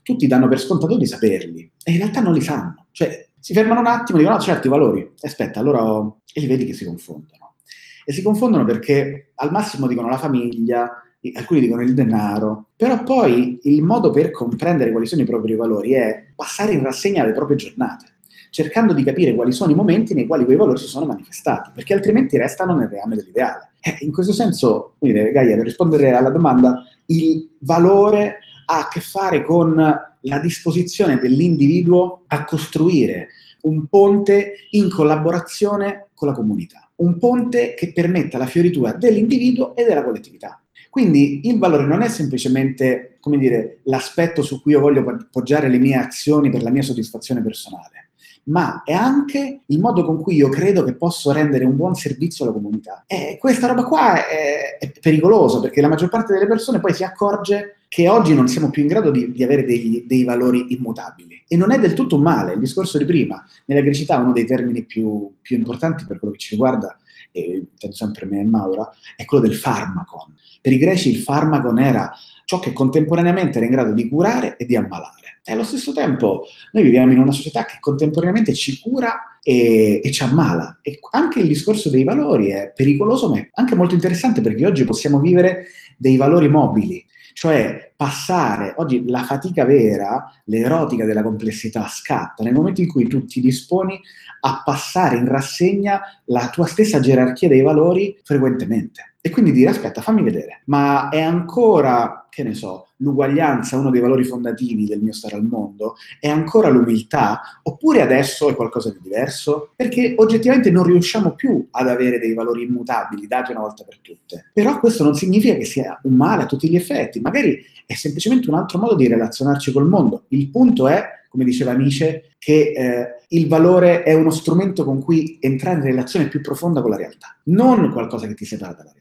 tutti 0.04 0.28
danno 0.28 0.46
per 0.46 0.61
scontato 0.61 0.96
di 0.96 1.04
saperli 1.04 1.68
e 1.82 1.90
in 1.90 1.98
realtà 1.98 2.20
non 2.20 2.32
li 2.32 2.40
sanno. 2.40 2.87
Cioè, 2.92 3.26
si 3.40 3.52
fermano 3.54 3.80
un 3.80 3.87
attimo 3.87 4.18
e 4.18 4.20
dicono, 4.20 4.37
no, 4.37 4.40
certo, 4.40 4.68
i 4.68 4.70
valori. 4.70 5.14
Aspetta, 5.20 5.58
allora... 5.58 6.14
E 6.32 6.40
li 6.40 6.46
vedi 6.46 6.64
che 6.64 6.74
si 6.74 6.84
confondono. 6.84 7.56
E 8.04 8.12
si 8.12 8.22
confondono 8.22 8.64
perché 8.64 9.32
al 9.34 9.50
massimo 9.50 9.88
dicono 9.88 10.08
la 10.08 10.16
famiglia, 10.18 11.02
alcuni 11.34 11.58
dicono 11.58 11.82
il 11.82 11.92
denaro, 11.92 12.68
però 12.76 13.02
poi 13.02 13.58
il 13.64 13.82
modo 13.82 14.12
per 14.12 14.30
comprendere 14.30 14.92
quali 14.92 15.06
sono 15.06 15.22
i 15.22 15.26
propri 15.26 15.56
valori 15.56 15.94
è 15.94 16.24
passare 16.37 16.70
in 16.70 16.84
rassegna 16.84 17.24
le 17.24 17.32
proprie 17.32 17.56
giornate 17.56 18.17
cercando 18.50 18.92
di 18.92 19.04
capire 19.04 19.34
quali 19.34 19.52
sono 19.52 19.72
i 19.72 19.74
momenti 19.74 20.14
nei 20.14 20.26
quali 20.26 20.44
quei 20.44 20.56
valori 20.56 20.78
si 20.78 20.87
sono 20.87 21.06
manifestati, 21.06 21.70
perché 21.74 21.94
altrimenti 21.94 22.37
restano 22.37 22.74
nel 22.74 22.88
reame 22.88 23.16
dell'ideale. 23.16 23.70
Eh, 23.80 23.98
in 24.00 24.12
questo 24.12 24.32
senso, 24.32 24.94
dire, 24.98 25.30
Gaia, 25.30 25.56
per 25.56 25.64
rispondere 25.64 26.12
alla 26.12 26.30
domanda, 26.30 26.84
il 27.06 27.50
valore 27.61 28.38
ha 28.66 28.80
a 28.80 28.88
che 28.88 29.00
fare 29.00 29.44
con 29.44 29.74
la 29.74 30.38
disposizione 30.38 31.18
dell'individuo 31.18 32.24
a 32.26 32.44
costruire 32.44 33.28
un 33.62 33.87
ponte 33.87 34.54
in 34.70 34.90
collaborazione 34.90 36.08
con 36.14 36.28
la 36.28 36.34
comunità, 36.34 36.90
un 36.96 37.18
ponte 37.18 37.74
che 37.74 37.92
permetta 37.92 38.38
la 38.38 38.46
fioritura 38.46 38.92
dell'individuo 38.92 39.74
e 39.74 39.84
della 39.84 40.04
collettività. 40.04 40.61
Quindi 40.90 41.46
il 41.48 41.58
valore 41.58 41.84
non 41.84 42.02
è 42.02 42.08
semplicemente, 42.08 43.18
come 43.20 43.38
dire, 43.38 43.80
l'aspetto 43.84 44.42
su 44.42 44.61
cui 44.61 44.72
io 44.72 44.80
voglio 44.80 45.26
poggiare 45.30 45.68
le 45.68 45.78
mie 45.78 45.96
azioni 45.96 46.50
per 46.50 46.62
la 46.62 46.70
mia 46.70 46.82
soddisfazione 46.82 47.42
personale 47.42 48.08
ma 48.48 48.82
è 48.84 48.92
anche 48.92 49.61
il 49.64 49.80
modo 49.80 50.04
con 50.04 50.20
cui 50.20 50.37
io 50.37 50.48
credo 50.48 50.84
che 50.84 50.94
posso 50.94 51.32
rendere 51.32 51.64
un 51.64 51.76
buon 51.76 51.94
servizio 51.94 52.44
alla 52.44 52.54
comunità. 52.54 53.04
E 53.06 53.37
questa 53.38 53.66
roba 53.66 53.84
qua 53.84 54.26
è, 54.26 54.78
è 54.78 54.92
pericolosa 55.00 55.61
perché 55.61 55.80
la 55.80 55.88
maggior 55.88 56.08
parte 56.08 56.32
delle 56.32 56.46
persone 56.46 56.80
poi 56.80 56.94
si 56.94 57.04
accorge 57.04 57.78
che 57.88 58.08
oggi 58.08 58.34
non 58.34 58.48
siamo 58.48 58.70
più 58.70 58.82
in 58.82 58.88
grado 58.88 59.11
di, 59.11 59.32
di 59.32 59.42
avere 59.42 59.64
dei, 59.64 60.04
dei, 60.06 60.24
valori 60.24 60.74
immutabili. 60.74 61.44
E 61.48 61.56
non 61.56 61.72
è 61.72 61.78
del 61.78 61.94
tutto 61.94 62.18
male, 62.18 62.52
il 62.54 62.58
discorso 62.58 62.98
di 62.98 63.04
prima, 63.04 63.42
nella 63.66 63.80
grecità 63.80 64.18
uno 64.18 64.32
dei 64.32 64.44
termini 64.44 64.84
più, 64.84 65.34
più 65.40 65.56
importanti 65.56 66.04
per 66.04 66.18
quello 66.18 66.34
che 66.34 66.40
ci 66.40 66.50
riguarda, 66.50 66.98
e 67.32 67.40
intendo 67.40 67.96
sempre 67.96 68.26
me 68.26 68.40
e 68.40 68.44
Maura, 68.44 68.90
è 69.16 69.24
quello 69.24 69.46
del 69.46 69.56
farmacon. 69.56 70.34
Per 70.61 70.72
i 70.72 70.78
greci 70.78 71.11
il 71.11 71.18
farmacon 71.18 71.78
era 71.78 72.12
ciò 72.48 72.61
che 72.61 72.72
contemporaneamente 72.72 73.58
era 73.58 73.66
in 73.66 73.72
grado 73.72 73.92
di 73.92 74.08
curare 74.08 74.56
e 74.56 74.64
di 74.64 74.74
ammalare. 74.74 75.40
E 75.44 75.52
allo 75.52 75.64
stesso 75.64 75.92
tempo 75.92 76.46
noi 76.72 76.82
viviamo 76.82 77.12
in 77.12 77.18
una 77.18 77.30
società 77.30 77.66
che 77.66 77.76
contemporaneamente 77.78 78.54
ci 78.54 78.80
cura 78.80 79.38
e, 79.42 80.00
e, 80.02 80.11
ci 80.11 80.22
ammala. 80.22 80.78
E 80.80 80.98
anche 81.11 81.40
il 81.40 81.46
discorso 81.46 81.90
dei 81.90 82.04
valori 82.04 82.48
è 82.48 82.72
pericoloso, 82.74 83.28
ma 83.28 83.37
è 83.37 83.50
anche 83.52 83.74
molto 83.74 83.92
interessante 83.92 84.40
perché 84.40 84.64
oggi 84.64 84.84
possiamo 84.84 85.20
vivere 85.20 85.66
dei 85.98 86.16
valori 86.16 86.48
mobili, 86.48 87.04
cioè 87.34 87.92
passare, 87.94 88.72
oggi 88.78 89.04
la 89.06 89.24
fatica 89.24 89.66
vera, 89.66 90.32
l'erotica 90.46 91.04
della 91.04 91.22
complessità 91.22 91.87
scatta 91.87 92.42
nel 92.44 92.54
momento 92.54 92.80
in 92.80 92.88
cui 92.88 93.06
tu 93.08 93.26
ti 93.26 93.42
disponi 93.42 94.00
a 94.40 94.62
passare 94.64 95.18
in 95.18 95.28
rassegna 95.28 96.00
la 96.26 96.48
tua 96.48 96.66
stessa 96.66 96.98
gerarchia 96.98 97.48
dei 97.48 97.61
valori 97.61 98.18
frequentemente. 98.24 99.16
E 99.28 99.30
quindi 99.30 99.52
dire, 99.52 99.68
aspetta, 99.68 100.00
fammi 100.00 100.22
vedere, 100.22 100.62
ma 100.64 101.10
è 101.10 101.20
ancora, 101.20 102.26
che 102.30 102.42
ne 102.42 102.54
so, 102.54 102.92
l'uguaglianza 102.96 103.76
uno 103.76 103.90
dei 103.90 104.00
valori 104.00 104.24
fondativi 104.24 104.86
del 104.86 105.02
mio 105.02 105.12
stare 105.12 105.36
al 105.36 105.44
mondo? 105.44 105.96
È 106.18 106.28
ancora 106.28 106.70
l'umiltà? 106.70 107.42
Oppure 107.64 108.00
adesso 108.00 108.48
è 108.48 108.54
qualcosa 108.54 108.90
di 108.90 109.00
diverso? 109.02 109.72
Perché 109.76 110.14
oggettivamente 110.16 110.70
non 110.70 110.84
riusciamo 110.84 111.32
più 111.32 111.68
ad 111.72 111.88
avere 111.88 112.18
dei 112.18 112.32
valori 112.32 112.62
immutabili 112.62 113.26
dati 113.26 113.50
una 113.50 113.60
volta 113.60 113.84
per 113.84 113.98
tutte. 113.98 114.46
Però 114.54 114.80
questo 114.80 115.04
non 115.04 115.14
significa 115.14 115.56
che 115.56 115.66
sia 115.66 116.00
un 116.04 116.14
male 116.14 116.44
a 116.44 116.46
tutti 116.46 116.70
gli 116.70 116.76
effetti, 116.76 117.20
magari 117.20 117.62
è 117.84 117.92
semplicemente 117.92 118.48
un 118.48 118.56
altro 118.56 118.78
modo 118.78 118.94
di 118.94 119.08
relazionarci 119.08 119.72
col 119.72 119.86
mondo. 119.86 120.24
Il 120.28 120.48
punto 120.48 120.88
è 120.88 121.16
come 121.28 121.44
diceva 121.44 121.72
Nietzsche, 121.72 122.30
che 122.38 122.72
eh, 122.74 123.06
il 123.28 123.48
valore 123.48 124.02
è 124.02 124.14
uno 124.14 124.30
strumento 124.30 124.84
con 124.84 125.02
cui 125.02 125.36
entrare 125.40 125.76
in 125.76 125.84
relazione 125.84 126.28
più 126.28 126.40
profonda 126.40 126.80
con 126.80 126.90
la 126.90 126.96
realtà, 126.96 127.36
non 127.44 127.92
qualcosa 127.92 128.26
che 128.26 128.34
ti 128.34 128.44
separa 128.44 128.72
dalla 128.72 128.90
realtà. 128.90 128.97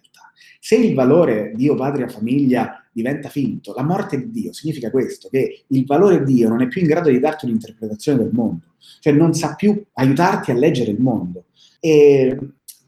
Se 0.67 0.75
il 0.75 0.93
valore 0.95 1.53
Dio, 1.55 1.75
patria, 1.75 2.09
famiglia 2.09 2.85
diventa 2.91 3.29
finto, 3.29 3.73
la 3.73 3.83
morte 3.83 4.17
di 4.17 4.31
Dio 4.31 4.51
significa 4.51 4.91
questo, 4.91 5.29
che 5.29 5.63
il 5.65 5.85
valore 5.85 6.25
Dio 6.25 6.49
non 6.49 6.61
è 6.61 6.67
più 6.67 6.81
in 6.81 6.87
grado 6.87 7.09
di 7.09 7.21
darti 7.21 7.45
un'interpretazione 7.45 8.17
del 8.17 8.31
mondo, 8.33 8.73
cioè 8.99 9.13
non 9.13 9.33
sa 9.33 9.55
più 9.55 9.81
aiutarti 9.93 10.51
a 10.51 10.55
leggere 10.55 10.91
il 10.91 10.99
mondo. 10.99 11.45
E 11.79 12.37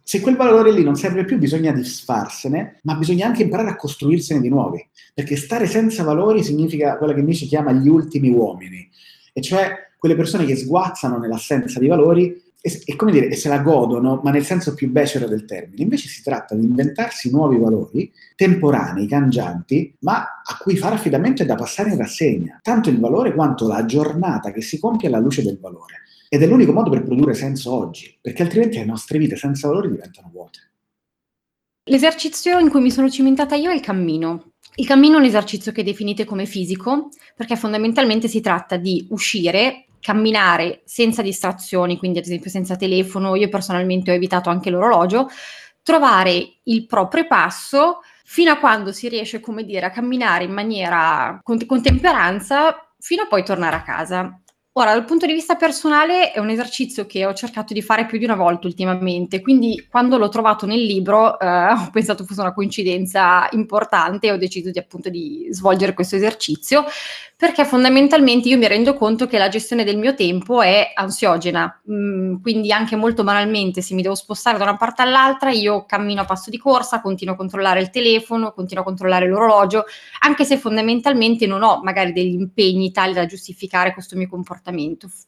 se 0.04 0.20
quel 0.20 0.36
valore 0.36 0.74
lì 0.74 0.84
non 0.84 0.98
serve 0.98 1.24
più, 1.24 1.38
bisogna 1.38 1.72
disfarsene, 1.72 2.82
ma 2.84 2.96
bisogna 2.96 3.28
anche 3.28 3.44
imparare 3.44 3.70
a 3.70 3.78
costruirsene 3.78 4.42
di 4.42 4.50
nuovi, 4.50 4.86
perché 5.14 5.38
stare 5.38 5.66
senza 5.66 6.04
valori 6.04 6.44
significa 6.44 6.98
quello 6.98 7.14
che 7.14 7.22
Nietzsche 7.22 7.46
chiama 7.46 7.72
gli 7.72 7.88
ultimi 7.88 8.30
uomini, 8.30 8.90
e 9.32 9.40
cioè 9.40 9.88
quelle 9.98 10.18
persone 10.18 10.44
che 10.44 10.58
sguazzano 10.58 11.18
nell'assenza 11.18 11.80
di 11.80 11.88
valori 11.88 12.44
e, 12.62 12.82
e, 12.86 12.96
come 12.96 13.12
dire, 13.12 13.28
e 13.30 13.36
se 13.36 13.48
la 13.48 13.60
godono, 13.60 14.20
ma 14.24 14.32
nel 14.32 14.44
senso 14.44 14.74
più 14.74 14.90
becero 14.90 15.28
del 15.28 15.46
termine. 15.46 15.82
Invece 15.84 16.08
si 16.08 16.22
tratta 16.22 16.56
di 16.56 16.66
inventarsi 16.66 17.32
nuovi 17.32 17.58
valori, 17.58 18.12
temporanei, 18.36 19.08
cangianti, 19.08 19.96
ma 20.00 20.42
a 20.44 20.58
cui 20.58 20.76
fare 20.76 20.96
affidamento 20.96 21.44
è 21.44 21.46
da 21.46 21.56
passare 21.56 21.92
in 21.92 21.98
rassegna, 21.98 22.60
tanto 22.62 22.90
il 22.90 23.00
valore 23.00 23.34
quanto 23.34 23.68
la 23.68 23.86
giornata 23.86 24.52
che 24.52 24.62
si 24.62 24.80
compie 24.80 25.08
alla 25.08 25.20
luce 25.20 25.42
del 25.42 25.58
valore. 25.60 26.02
Ed 26.28 26.44
è 26.44 26.48
l'unico 26.48 26.74
modo 26.74 26.90
per 26.90 27.04
produrre 27.04 27.34
senso 27.34 27.74
oggi, 27.74 28.16
perché 28.22 28.44
altrimenti 28.44 28.78
le 28.78 28.86
nostre 28.86 29.18
vite 29.18 29.36
senza 29.36 29.68
valori 29.68 29.90
diventano 29.90 30.30
vuote. 30.32 30.60
L'esercizio 31.86 32.60
in 32.60 32.70
cui 32.70 32.82
mi 32.82 32.92
sono 32.92 33.10
cimentata 33.10 33.56
io 33.56 33.72
è 33.72 33.74
il 33.74 33.82
cammino. 33.82 34.52
Il 34.76 34.86
cammino 34.86 35.16
è 35.16 35.20
un 35.20 35.26
esercizio 35.26 35.72
che 35.72 35.84
definite 35.84 36.26
come 36.26 36.46
fisico, 36.46 37.10
perché 37.36 37.56
fondamentalmente 37.56 38.28
si 38.28 38.42
tratta 38.42 38.78
di 38.78 39.08
uscire, 39.10 39.86
camminare 40.00 40.82
senza 40.86 41.22
distrazioni, 41.22 41.98
quindi 41.98 42.20
ad 42.20 42.26
esempio 42.26 42.50
senza 42.50 42.76
telefono, 42.76 43.36
io 43.36 43.50
personalmente 43.50 44.12
ho 44.12 44.14
evitato 44.14 44.50
anche 44.50 44.70
l'orologio, 44.70 45.30
trovare 45.84 46.60
il 46.64 46.86
proprio 46.86 47.26
passo 47.28 48.00
fino 48.24 48.52
a 48.52 48.58
quando 48.58 48.92
si 48.92 49.10
riesce, 49.10 49.40
come 49.40 49.64
dire, 49.64 49.88
a 49.88 49.92
camminare 49.92 50.44
in 50.44 50.52
maniera 50.52 51.40
con, 51.44 51.66
con 51.66 51.82
temperanza 51.82 52.92
fino 53.00 53.24
a 53.24 53.28
poi 53.28 53.44
tornare 53.44 53.76
a 53.76 53.82
casa. 53.82 54.40
Ora, 54.80 54.94
dal 54.94 55.04
punto 55.04 55.26
di 55.26 55.34
vista 55.34 55.56
personale 55.58 56.32
è 56.32 56.40
un 56.40 56.50
esercizio 56.50 57.06
che 57.06 57.26
ho 57.26 57.34
cercato 57.34 57.74
di 57.74 57.82
fare 57.82 58.06
più 58.06 58.18
di 58.18 58.24
una 58.24 58.36
volta 58.36 58.66
ultimamente, 58.66 59.42
quindi 59.42 59.86
quando 59.90 60.18
l'ho 60.18 60.30
trovato 60.30 60.66
nel 60.66 60.82
libro 60.82 61.38
eh, 61.38 61.46
ho 61.46 61.90
pensato 61.92 62.24
fosse 62.24 62.40
una 62.40 62.54
coincidenza 62.54 63.50
importante 63.52 64.28
e 64.28 64.32
ho 64.32 64.38
deciso 64.38 64.72
di 64.72 64.80
appunto 64.80 65.10
di 65.10 65.50
svolgere 65.52 65.94
questo 65.94 66.16
esercizio 66.16 66.86
perché 67.36 67.64
fondamentalmente 67.64 68.50
io 68.50 68.58
mi 68.58 68.68
rendo 68.68 68.94
conto 68.96 69.26
che 69.26 69.38
la 69.38 69.48
gestione 69.48 69.86
del 69.86 69.98
mio 69.98 70.14
tempo 70.14 70.62
è 70.62 70.92
ansiogena, 70.94 71.82
mm, 71.90 72.42
quindi 72.42 72.72
anche 72.72 72.98
molto 72.98 73.24
banalmente 73.24 73.82
se 73.82 73.96
mi 73.96 74.02
devo 74.02 74.16
spostare 74.16 74.58
da 74.58 74.64
una 74.64 74.76
parte 74.76 75.04
all'altra 75.04 75.50
io 75.50 75.86
cammino 75.86 76.22
a 76.22 76.26
passo 76.26 76.50
di 76.50 76.58
corsa, 76.58 77.00
continuo 77.00 77.36
a 77.36 77.38
controllare 77.38 77.80
il 77.80 77.92
telefono, 77.92 78.52
continuo 78.52 78.84
a 78.84 78.86
controllare 78.86 79.26
l'orologio, 79.28 79.86
anche 80.20 80.44
se 80.44 80.58
fondamentalmente 80.58 81.48
non 81.48 81.64
ho 81.64 81.82
magari 81.82 82.12
degli 82.12 82.34
impegni 82.34 82.92
tali 82.92 83.14
da 83.14 83.26
giustificare 83.26 83.94
questo 83.94 84.18
mio 84.18 84.28
comportamento 84.28 84.68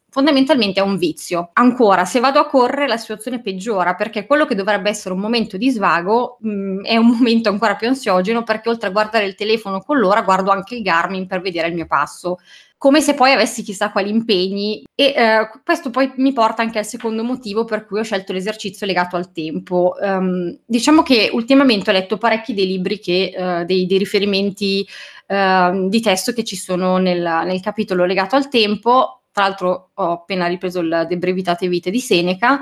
fondamentalmente 0.09 0.79
è 0.79 0.83
un 0.83 0.97
vizio. 0.97 1.49
Ancora, 1.53 2.05
se 2.05 2.19
vado 2.19 2.39
a 2.39 2.47
correre 2.47 2.87
la 2.87 2.97
situazione 2.97 3.41
peggiora 3.41 3.95
perché 3.95 4.25
quello 4.25 4.45
che 4.45 4.55
dovrebbe 4.55 4.89
essere 4.89 5.13
un 5.13 5.21
momento 5.21 5.57
di 5.57 5.71
svago 5.71 6.37
mh, 6.41 6.49
mm, 6.49 6.83
è 6.83 6.97
un 6.97 7.07
momento 7.17 7.49
ancora 7.49 7.75
più 7.75 7.87
ansiogeno 7.87 8.43
perché 8.43 8.69
oltre 8.69 8.89
a 8.89 8.91
guardare 8.91 9.25
il 9.25 9.35
telefono 9.35 9.81
con 9.81 9.97
l'ora 9.97 10.21
guardo 10.21 10.51
anche 10.51 10.75
il 10.75 10.81
Garmin 10.81 11.27
per 11.27 11.41
vedere 11.41 11.69
il 11.69 11.75
mio 11.75 11.87
passo 11.87 12.37
come 12.81 12.99
se 12.99 13.13
poi 13.13 13.31
avessi 13.31 13.61
chissà 13.61 13.91
quali 13.91 14.09
impegni 14.09 14.83
e 14.95 15.13
eh, 15.15 15.49
questo 15.63 15.91
poi 15.91 16.11
mi 16.15 16.33
porta 16.33 16.63
anche 16.63 16.79
al 16.79 16.85
secondo 16.85 17.23
motivo 17.23 17.63
per 17.63 17.85
cui 17.85 17.99
ho 17.99 18.03
scelto 18.03 18.33
l'esercizio 18.33 18.87
legato 18.87 19.15
al 19.15 19.31
tempo. 19.31 19.93
Um, 20.01 20.57
diciamo 20.65 21.03
che 21.03 21.29
ultimamente 21.31 21.91
ho 21.91 21.93
letto 21.93 22.17
parecchi 22.17 22.55
dei 22.55 22.65
libri 22.65 22.97
che, 22.97 23.35
uh, 23.37 23.65
dei, 23.65 23.85
dei, 23.85 23.99
riferimenti 23.99 24.83
uh, 25.27 25.89
di 25.89 26.01
testo 26.01 26.33
che 26.33 26.43
ci 26.43 26.55
sono 26.55 26.97
nel, 26.97 27.21
nel 27.21 27.61
capitolo 27.61 28.03
legato 28.03 28.35
al 28.35 28.49
tempo 28.49 29.20
tra 29.31 29.43
l'altro 29.43 29.91
ho 29.93 30.11
appena 30.11 30.47
ripreso 30.47 30.79
il 30.79 31.05
De 31.07 31.17
Brevitate 31.17 31.67
Vite 31.67 31.89
di 31.89 31.99
Seneca, 31.99 32.61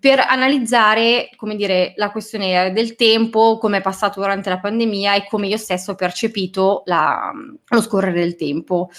per 0.00 0.20
analizzare, 0.20 1.30
come 1.36 1.56
dire, 1.56 1.92
la 1.96 2.10
questione 2.10 2.72
del 2.72 2.94
tempo, 2.94 3.58
come 3.58 3.78
è 3.78 3.82
passato 3.82 4.20
durante 4.20 4.48
la 4.48 4.60
pandemia 4.60 5.14
e 5.14 5.26
come 5.28 5.48
io 5.48 5.56
stesso 5.56 5.92
ho 5.92 5.94
percepito 5.96 6.82
la, 6.86 7.32
lo 7.68 7.80
scorrere 7.80 8.20
del 8.20 8.36
tempo. 8.36 8.90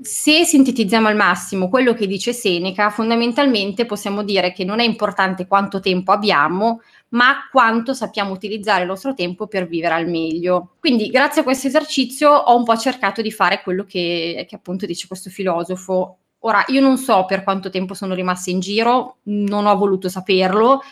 Se 0.00 0.44
sintetizziamo 0.44 1.08
al 1.08 1.16
massimo 1.16 1.68
quello 1.68 1.92
che 1.92 2.06
dice 2.06 2.32
Seneca, 2.32 2.90
fondamentalmente 2.90 3.84
possiamo 3.84 4.22
dire 4.22 4.52
che 4.52 4.64
non 4.64 4.78
è 4.78 4.84
importante 4.84 5.46
quanto 5.46 5.80
tempo 5.80 6.12
abbiamo, 6.12 6.82
ma 7.10 7.48
quanto 7.50 7.94
sappiamo 7.94 8.32
utilizzare 8.32 8.82
il 8.82 8.88
nostro 8.88 9.14
tempo 9.14 9.46
per 9.46 9.66
vivere 9.66 9.94
al 9.94 10.08
meglio. 10.08 10.74
Quindi, 10.78 11.08
grazie 11.08 11.40
a 11.40 11.44
questo 11.44 11.66
esercizio, 11.66 12.30
ho 12.30 12.56
un 12.56 12.64
po' 12.64 12.76
cercato 12.76 13.22
di 13.22 13.32
fare 13.32 13.60
quello 13.62 13.84
che, 13.84 14.44
che 14.48 14.54
appunto 14.54 14.86
dice 14.86 15.08
questo 15.08 15.30
filosofo, 15.30 16.18
Ora, 16.40 16.64
io 16.68 16.80
non 16.80 16.98
so 16.98 17.24
per 17.24 17.42
quanto 17.42 17.68
tempo 17.70 17.94
sono 17.94 18.14
rimasta 18.14 18.50
in 18.50 18.60
giro, 18.60 19.18
non 19.24 19.66
ho 19.66 19.76
voluto 19.76 20.08
saperlo, 20.08 20.82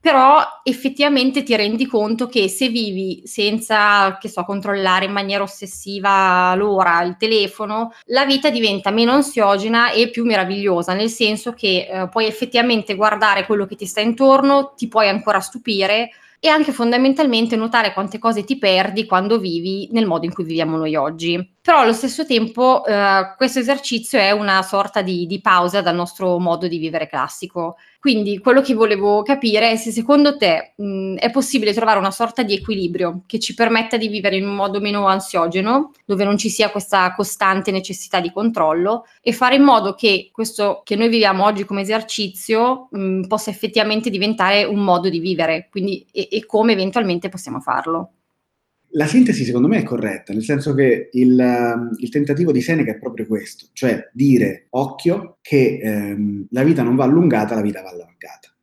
però 0.00 0.40
effettivamente 0.64 1.44
ti 1.44 1.54
rendi 1.56 1.86
conto 1.86 2.26
che 2.26 2.48
se 2.48 2.68
vivi 2.68 3.22
senza, 3.24 4.18
che 4.18 4.28
so, 4.28 4.44
controllare 4.44 5.04
in 5.04 5.12
maniera 5.12 5.44
ossessiva 5.44 6.54
l'ora, 6.56 7.02
il 7.02 7.16
telefono, 7.16 7.92
la 8.06 8.24
vita 8.24 8.50
diventa 8.50 8.90
meno 8.90 9.12
ansiogena 9.12 9.92
e 9.92 10.10
più 10.10 10.24
meravigliosa, 10.24 10.92
nel 10.94 11.08
senso 11.08 11.52
che 11.52 11.88
eh, 11.88 12.08
puoi 12.08 12.26
effettivamente 12.26 12.94
guardare 12.96 13.46
quello 13.46 13.66
che 13.66 13.76
ti 13.76 13.86
sta 13.86 14.00
intorno, 14.00 14.72
ti 14.76 14.88
puoi 14.88 15.08
ancora 15.08 15.38
stupire 15.38 16.10
e 16.44 16.48
anche 16.48 16.72
fondamentalmente 16.72 17.54
notare 17.54 17.92
quante 17.92 18.18
cose 18.18 18.42
ti 18.42 18.58
perdi 18.58 19.06
quando 19.06 19.38
vivi 19.38 19.88
nel 19.92 20.06
modo 20.06 20.24
in 20.24 20.34
cui 20.34 20.42
viviamo 20.42 20.76
noi 20.76 20.96
oggi. 20.96 21.54
Però 21.62 21.78
allo 21.78 21.92
stesso 21.92 22.26
tempo 22.26 22.84
eh, 22.84 23.34
questo 23.36 23.60
esercizio 23.60 24.18
è 24.18 24.32
una 24.32 24.60
sorta 24.62 25.02
di, 25.02 25.26
di 25.26 25.40
pausa 25.40 25.82
dal 25.82 25.94
nostro 25.94 26.40
modo 26.40 26.66
di 26.66 26.78
vivere 26.78 27.06
classico. 27.06 27.76
Quindi 28.02 28.40
quello 28.40 28.62
che 28.62 28.74
volevo 28.74 29.22
capire 29.22 29.70
è 29.70 29.76
se 29.76 29.92
secondo 29.92 30.36
te 30.36 30.72
mh, 30.74 31.18
è 31.18 31.30
possibile 31.30 31.72
trovare 31.72 32.00
una 32.00 32.10
sorta 32.10 32.42
di 32.42 32.52
equilibrio 32.52 33.22
che 33.26 33.38
ci 33.38 33.54
permetta 33.54 33.96
di 33.96 34.08
vivere 34.08 34.34
in 34.34 34.44
un 34.44 34.56
modo 34.56 34.80
meno 34.80 35.06
ansiogeno, 35.06 35.92
dove 36.04 36.24
non 36.24 36.36
ci 36.36 36.48
sia 36.50 36.70
questa 36.72 37.14
costante 37.14 37.70
necessità 37.70 38.18
di 38.18 38.32
controllo 38.32 39.04
e 39.20 39.32
fare 39.32 39.54
in 39.54 39.62
modo 39.62 39.94
che 39.94 40.30
questo 40.32 40.80
che 40.84 40.96
noi 40.96 41.10
viviamo 41.10 41.44
oggi 41.44 41.64
come 41.64 41.82
esercizio 41.82 42.88
mh, 42.90 43.28
possa 43.28 43.50
effettivamente 43.50 44.10
diventare 44.10 44.64
un 44.64 44.80
modo 44.82 45.08
di 45.08 45.20
vivere, 45.20 45.68
quindi 45.70 46.04
e, 46.10 46.26
e 46.28 46.44
come 46.44 46.72
eventualmente 46.72 47.28
possiamo 47.28 47.60
farlo. 47.60 48.14
La 48.94 49.06
sintesi 49.06 49.44
secondo 49.44 49.68
me 49.68 49.78
è 49.78 49.82
corretta, 49.82 50.34
nel 50.34 50.42
senso 50.42 50.74
che 50.74 51.08
il, 51.12 51.40
ehm, 51.40 51.96
il 51.98 52.10
tentativo 52.10 52.52
di 52.52 52.60
Seneca 52.60 52.92
è 52.92 52.98
proprio 52.98 53.26
questo, 53.26 53.68
cioè 53.72 54.10
dire 54.12 54.66
occhio 54.70 55.38
che 55.40 55.78
ehm, 55.82 56.48
la 56.50 56.62
vita 56.62 56.82
non 56.82 56.94
va 56.94 57.04
allungata, 57.04 57.54
la 57.54 57.62
vita 57.62 57.80
va 57.80 57.88
allargata. 57.88 58.54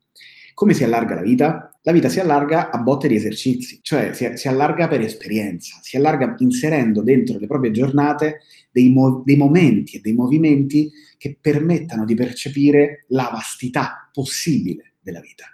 Come 0.53 0.73
si 0.73 0.83
allarga 0.83 1.15
la 1.15 1.21
vita? 1.21 1.79
La 1.81 1.91
vita 1.91 2.09
si 2.09 2.19
allarga 2.19 2.69
a 2.69 2.77
botte 2.77 3.07
di 3.07 3.15
esercizi, 3.15 3.79
cioè 3.81 4.13
si, 4.13 4.29
si 4.35 4.47
allarga 4.47 4.87
per 4.87 5.01
esperienza, 5.01 5.79
si 5.81 5.97
allarga 5.97 6.35
inserendo 6.39 7.01
dentro 7.01 7.39
le 7.39 7.47
proprie 7.47 7.71
giornate 7.71 8.41
dei, 8.71 8.91
mo- 8.91 9.23
dei 9.25 9.37
momenti 9.37 9.97
e 9.97 10.01
dei 10.01 10.13
movimenti 10.13 10.91
che 11.17 11.37
permettano 11.41 12.05
di 12.05 12.13
percepire 12.13 13.05
la 13.07 13.29
vastità 13.31 14.09
possibile 14.13 14.93
della 15.01 15.21
vita 15.21 15.45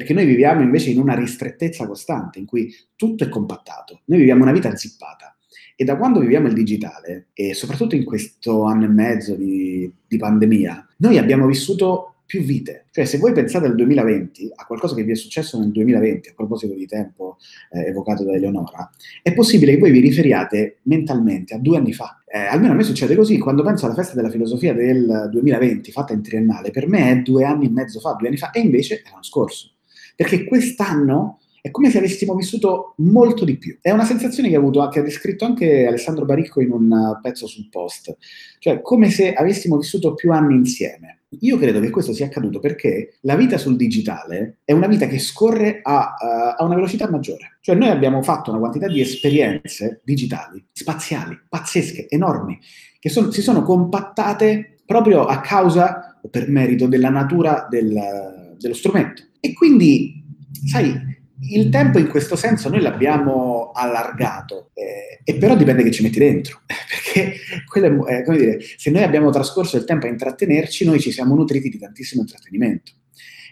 perché 0.00 0.14
noi 0.14 0.24
viviamo 0.24 0.62
invece 0.62 0.88
in 0.88 0.98
una 0.98 1.14
ristrettezza 1.14 1.86
costante 1.86 2.38
in 2.38 2.46
cui 2.46 2.74
tutto 2.96 3.24
è 3.24 3.28
compattato. 3.28 4.00
Noi 4.06 4.20
viviamo 4.20 4.42
una 4.42 4.52
vita 4.52 4.74
zippata 4.74 5.36
E 5.76 5.84
da 5.84 5.98
quando 5.98 6.20
viviamo 6.20 6.46
il 6.46 6.54
digitale, 6.54 7.28
e 7.34 7.52
soprattutto 7.52 7.96
in 7.96 8.04
questo 8.04 8.64
anno 8.64 8.84
e 8.84 8.88
mezzo 8.88 9.34
di, 9.34 9.92
di 10.06 10.16
pandemia, 10.16 10.88
noi 10.98 11.18
abbiamo 11.18 11.46
vissuto 11.46 12.14
più 12.24 12.40
vite. 12.42 12.86
Cioè, 12.92 13.04
se 13.04 13.18
voi 13.18 13.32
pensate 13.32 13.66
al 13.66 13.74
2020, 13.74 14.52
a 14.54 14.64
qualcosa 14.64 14.94
che 14.94 15.02
vi 15.02 15.12
è 15.12 15.14
successo 15.16 15.58
nel 15.58 15.70
2020, 15.70 16.30
a 16.30 16.32
proposito 16.34 16.74
di 16.74 16.86
tempo 16.86 17.36
eh, 17.72 17.88
evocato 17.88 18.24
da 18.24 18.32
Eleonora, 18.32 18.90
è 19.22 19.34
possibile 19.34 19.72
che 19.72 19.78
voi 19.78 19.90
vi 19.90 20.00
riferiate 20.00 20.78
mentalmente 20.82 21.54
a 21.54 21.58
due 21.58 21.76
anni 21.76 21.92
fa. 21.92 22.22
Eh, 22.26 22.38
almeno 22.38 22.72
a 22.72 22.76
me 22.76 22.84
succede 22.84 23.16
così, 23.16 23.38
quando 23.38 23.62
penso 23.62 23.84
alla 23.84 23.94
festa 23.94 24.14
della 24.14 24.30
filosofia 24.30 24.72
del 24.72 25.28
2020, 25.30 25.90
fatta 25.90 26.14
in 26.14 26.22
triennale, 26.22 26.70
per 26.70 26.86
me 26.86 27.10
è 27.10 27.16
due 27.16 27.44
anni 27.44 27.66
e 27.66 27.70
mezzo 27.70 28.00
fa, 28.00 28.12
due 28.12 28.28
anni 28.28 28.38
fa, 28.38 28.50
e 28.50 28.60
invece 28.60 29.02
è 29.02 29.10
l'anno 29.10 29.22
scorso. 29.22 29.72
Perché 30.20 30.44
quest'anno 30.44 31.38
è 31.62 31.70
come 31.70 31.88
se 31.88 31.96
avessimo 31.96 32.34
vissuto 32.34 32.92
molto 32.98 33.46
di 33.46 33.56
più. 33.56 33.78
È 33.80 33.90
una 33.90 34.04
sensazione 34.04 34.50
che 34.50 34.56
ha 34.56 34.58
avuto, 34.58 34.86
che 34.90 34.98
ha 34.98 35.02
descritto 35.02 35.46
anche 35.46 35.86
Alessandro 35.86 36.26
Baricco 36.26 36.60
in 36.60 36.72
un 36.72 37.18
pezzo 37.22 37.46
sul 37.46 37.70
post, 37.70 38.14
cioè 38.58 38.82
come 38.82 39.08
se 39.08 39.32
avessimo 39.32 39.78
vissuto 39.78 40.12
più 40.12 40.30
anni 40.30 40.56
insieme. 40.56 41.20
Io 41.40 41.56
credo 41.56 41.80
che 41.80 41.88
questo 41.88 42.12
sia 42.12 42.26
accaduto 42.26 42.60
perché 42.60 43.14
la 43.22 43.34
vita 43.34 43.56
sul 43.56 43.76
digitale 43.76 44.58
è 44.62 44.72
una 44.72 44.88
vita 44.88 45.06
che 45.06 45.18
scorre 45.18 45.80
a, 45.82 46.14
uh, 46.20 46.60
a, 46.60 46.64
una 46.66 46.74
velocità 46.74 47.08
maggiore. 47.08 47.56
Cioè 47.62 47.74
noi 47.74 47.88
abbiamo 47.88 48.20
fatto 48.20 48.50
una 48.50 48.58
quantità 48.58 48.88
di 48.88 49.00
esperienze 49.00 50.02
digitali, 50.04 50.62
spaziali, 50.70 51.34
pazzesche, 51.48 52.10
enormi, 52.10 52.58
che 52.98 53.08
son, 53.08 53.32
si 53.32 53.40
sono 53.40 53.62
compattate 53.62 54.80
proprio 54.84 55.24
a 55.24 55.40
causa 55.40 56.18
o 56.20 56.28
per 56.28 56.50
merito 56.50 56.86
della 56.86 57.08
natura 57.08 57.66
del, 57.70 58.56
dello 58.58 58.74
strumento. 58.74 59.28
E 59.40 59.52
quindi, 59.54 60.22
sai, 60.66 61.08
il 61.48 61.70
tempo 61.70 61.98
in 61.98 62.08
questo 62.08 62.36
senso 62.36 62.68
noi 62.68 62.80
l'abbiamo 62.80 63.72
allargato, 63.72 64.70
eh, 64.74 65.20
e 65.24 65.34
però 65.36 65.56
dipende 65.56 65.82
che 65.82 65.90
ci 65.90 66.02
metti 66.02 66.18
dentro, 66.18 66.60
perché 66.66 67.36
quello 67.66 68.06
è, 68.06 68.22
come 68.24 68.36
dire, 68.36 68.58
se 68.76 68.90
noi 68.90 69.02
abbiamo 69.02 69.30
trascorso 69.30 69.76
il 69.76 69.84
tempo 69.84 70.06
a 70.06 70.10
intrattenerci, 70.10 70.84
noi 70.84 71.00
ci 71.00 71.10
siamo 71.10 71.34
nutriti 71.34 71.68
di 71.68 71.78
tantissimo 71.78 72.22
intrattenimento. 72.22 72.92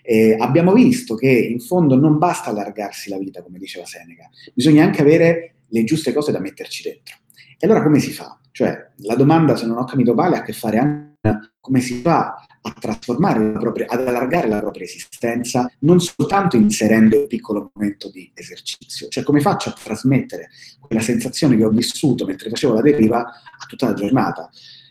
Eh, 0.03 0.37
abbiamo 0.39 0.73
visto 0.73 1.15
che 1.15 1.29
in 1.29 1.61
fondo 1.61 1.97
non 1.97 2.19
basta 2.19 2.51
allargarsi 2.51 3.11
la 3.11 3.19
vita, 3.19 3.43
come 3.43 3.59
diceva 3.59 3.85
Seneca, 3.85 4.29
bisogna 4.55 4.85
anche 4.85 5.03
avere 5.03 5.55
le 5.69 5.85
giuste 5.85 6.13
cose 6.13 6.33
da 6.33 6.41
metterci 6.41 6.83
dentro. 6.83 7.17
E 7.59 7.67
allora 7.67 7.83
come 7.83 7.99
si 7.99 8.13
fa? 8.13 8.39
Cioè, 8.51 8.91
la 8.99 9.15
domanda, 9.15 9.57
se 9.57 9.67
non 9.67 9.79
ho 9.79 9.85
capito 9.85 10.15
male, 10.15 10.37
ha 10.37 10.39
a 10.41 10.43
che 10.43 10.53
fare 10.53 10.79
anche 10.79 11.07
con 11.21 11.51
come 11.61 11.81
si 11.81 12.01
fa 12.01 12.47
a 12.69 12.81
trasformare 12.81 13.53
la 13.53 13.59
propria, 13.59 13.87
ad 13.89 14.07
allargare 14.07 14.49
la 14.49 14.61
propria 14.61 14.85
esistenza, 14.85 15.71
non 15.81 16.01
soltanto 16.01 16.57
inserendo 16.57 17.21
un 17.21 17.27
piccolo 17.27 17.71
momento 17.75 18.11
di 18.11 18.31
esercizio, 18.35 19.09
cioè 19.09 19.25
come 19.25 19.41
faccio 19.41 19.71
a 19.71 19.73
trasmettere 19.73 20.51
quella 20.81 21.03
sensazione 21.03 21.57
che 21.57 21.65
ho 21.65 21.71
vissuto 21.71 22.25
mentre 22.25 22.51
facevo 22.51 22.75
la 22.75 22.81
deriva 22.81 23.21
a 23.21 23.67
tutta 23.67 23.87
la 23.87 23.95
giornata. 23.95 24.51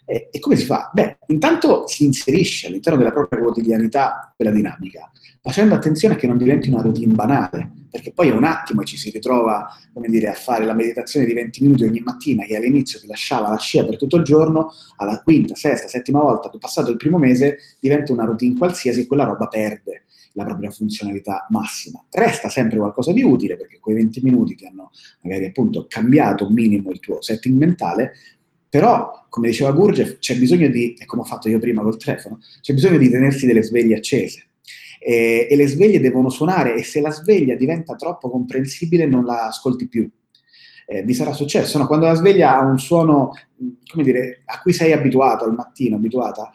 E, 0.10 0.30
e 0.32 0.40
come 0.40 0.56
si 0.56 0.64
fa? 0.64 0.90
Beh, 0.94 1.18
intanto 1.28 1.86
si 1.86 2.06
inserisce 2.06 2.68
all'interno 2.68 2.98
della 2.98 3.12
propria 3.12 3.42
quotidianità 3.42 4.32
quella 4.34 4.52
dinamica, 4.52 5.12
facendo 5.42 5.76
attenzione 5.76 6.14
a 6.14 6.18
che 6.18 6.28
non 6.28 6.38
diventi 6.38 6.70
una 6.70 6.82
routine 6.82 7.14
banale, 7.14 7.72
perché 7.92 8.14
poi 8.14 8.30
è 8.30 8.34
un 8.34 8.46
attimo 8.46 8.82
e 8.82 8.86
ci 8.86 8.96
si 8.96 9.10
ritrova, 9.10 9.68
come 9.92 10.08
dire, 10.08 10.30
a 10.30 10.34
fare 10.34 10.64
la 10.64 10.74
meditazione 10.74 11.26
di 11.26 11.34
20 11.34 11.62
minuti 11.62 11.84
ogni 11.84 12.00
mattina 12.00 12.46
che 12.46 12.56
all'inizio 12.56 13.02
ti 13.02 13.08
lasciava 13.08 13.50
la 13.50 13.58
scia 13.58 13.84
per 13.84 13.98
tutto 13.98 14.16
il 14.16 14.24
giorno, 14.24 14.72
alla 14.96 15.22
quinta, 15.22 15.56
sesta, 15.56 15.90
settima 15.90 16.22
volta, 16.22 16.50
passato 16.58 16.90
il 16.90 16.98
primo 16.98 17.18
mese, 17.18 17.58
diventa 17.80 18.14
una 18.14 18.24
routine 18.24 18.58
qualsiasi 18.58 19.02
e 19.02 19.08
quella 19.08 19.26
roba 19.26 19.48
perde 19.48 20.04
la 20.38 20.46
propria 20.46 20.70
funzionalità 20.70 21.48
massima. 21.50 22.04
Resta 22.12 22.48
sempre 22.48 22.78
qualcosa 22.78 23.12
di 23.12 23.24
utile 23.24 23.58
perché 23.58 23.80
quei 23.80 23.96
20 23.96 24.22
minuti 24.22 24.56
ti 24.56 24.66
hanno 24.66 24.92
magari 25.22 25.46
appunto 25.46 25.88
cambiato 25.90 26.48
un 26.48 26.54
minimo 26.54 26.92
il 26.92 27.00
tuo 27.00 27.22
setting 27.22 27.58
mentale, 27.58 28.14
però, 28.78 29.26
come 29.30 29.48
diceva 29.48 29.72
Gurgev, 29.72 30.20
c'è 30.20 30.38
bisogno 30.38 30.68
di, 30.68 30.94
e 30.94 31.08
come 31.08 31.24
ho 31.24 31.26
fatto 31.26 31.50
io 31.50 31.58
prima 31.58 31.82
col 31.82 31.98
telefono, 31.98 32.38
c'è 32.62 32.76
bisogno 32.76 33.00
di 33.00 33.10
tenersi 33.10 33.48
delle 33.48 33.64
sveglie 33.64 33.96
accese. 33.96 34.50
E, 35.00 35.48
e 35.50 35.56
le 35.56 35.66
sveglie 35.66 36.00
devono 36.00 36.30
suonare 36.30 36.76
e 36.76 36.84
se 36.84 37.02
la 37.02 37.10
sveglia 37.10 37.56
diventa 37.56 37.96
troppo 37.96 38.30
comprensibile 38.30 39.08
non 39.08 39.26
la 39.26 39.48
ascolti 39.48 39.88
più. 39.88 40.08
Eh, 40.86 41.02
vi 41.02 41.16
sarà 41.16 41.34
successo, 41.34 41.80
no? 41.80 41.88
quando 41.88 42.06
la 42.06 42.14
sveglia 42.14 42.56
ha 42.56 42.62
un 42.64 42.78
suono, 42.78 43.32
come 43.92 44.04
dire, 44.04 44.44
a 44.46 44.62
cui 44.62 44.74
sei 44.74 44.92
abituato 44.92 45.44
al 45.44 45.56
mattino, 45.56 45.96
abituata, 45.96 46.52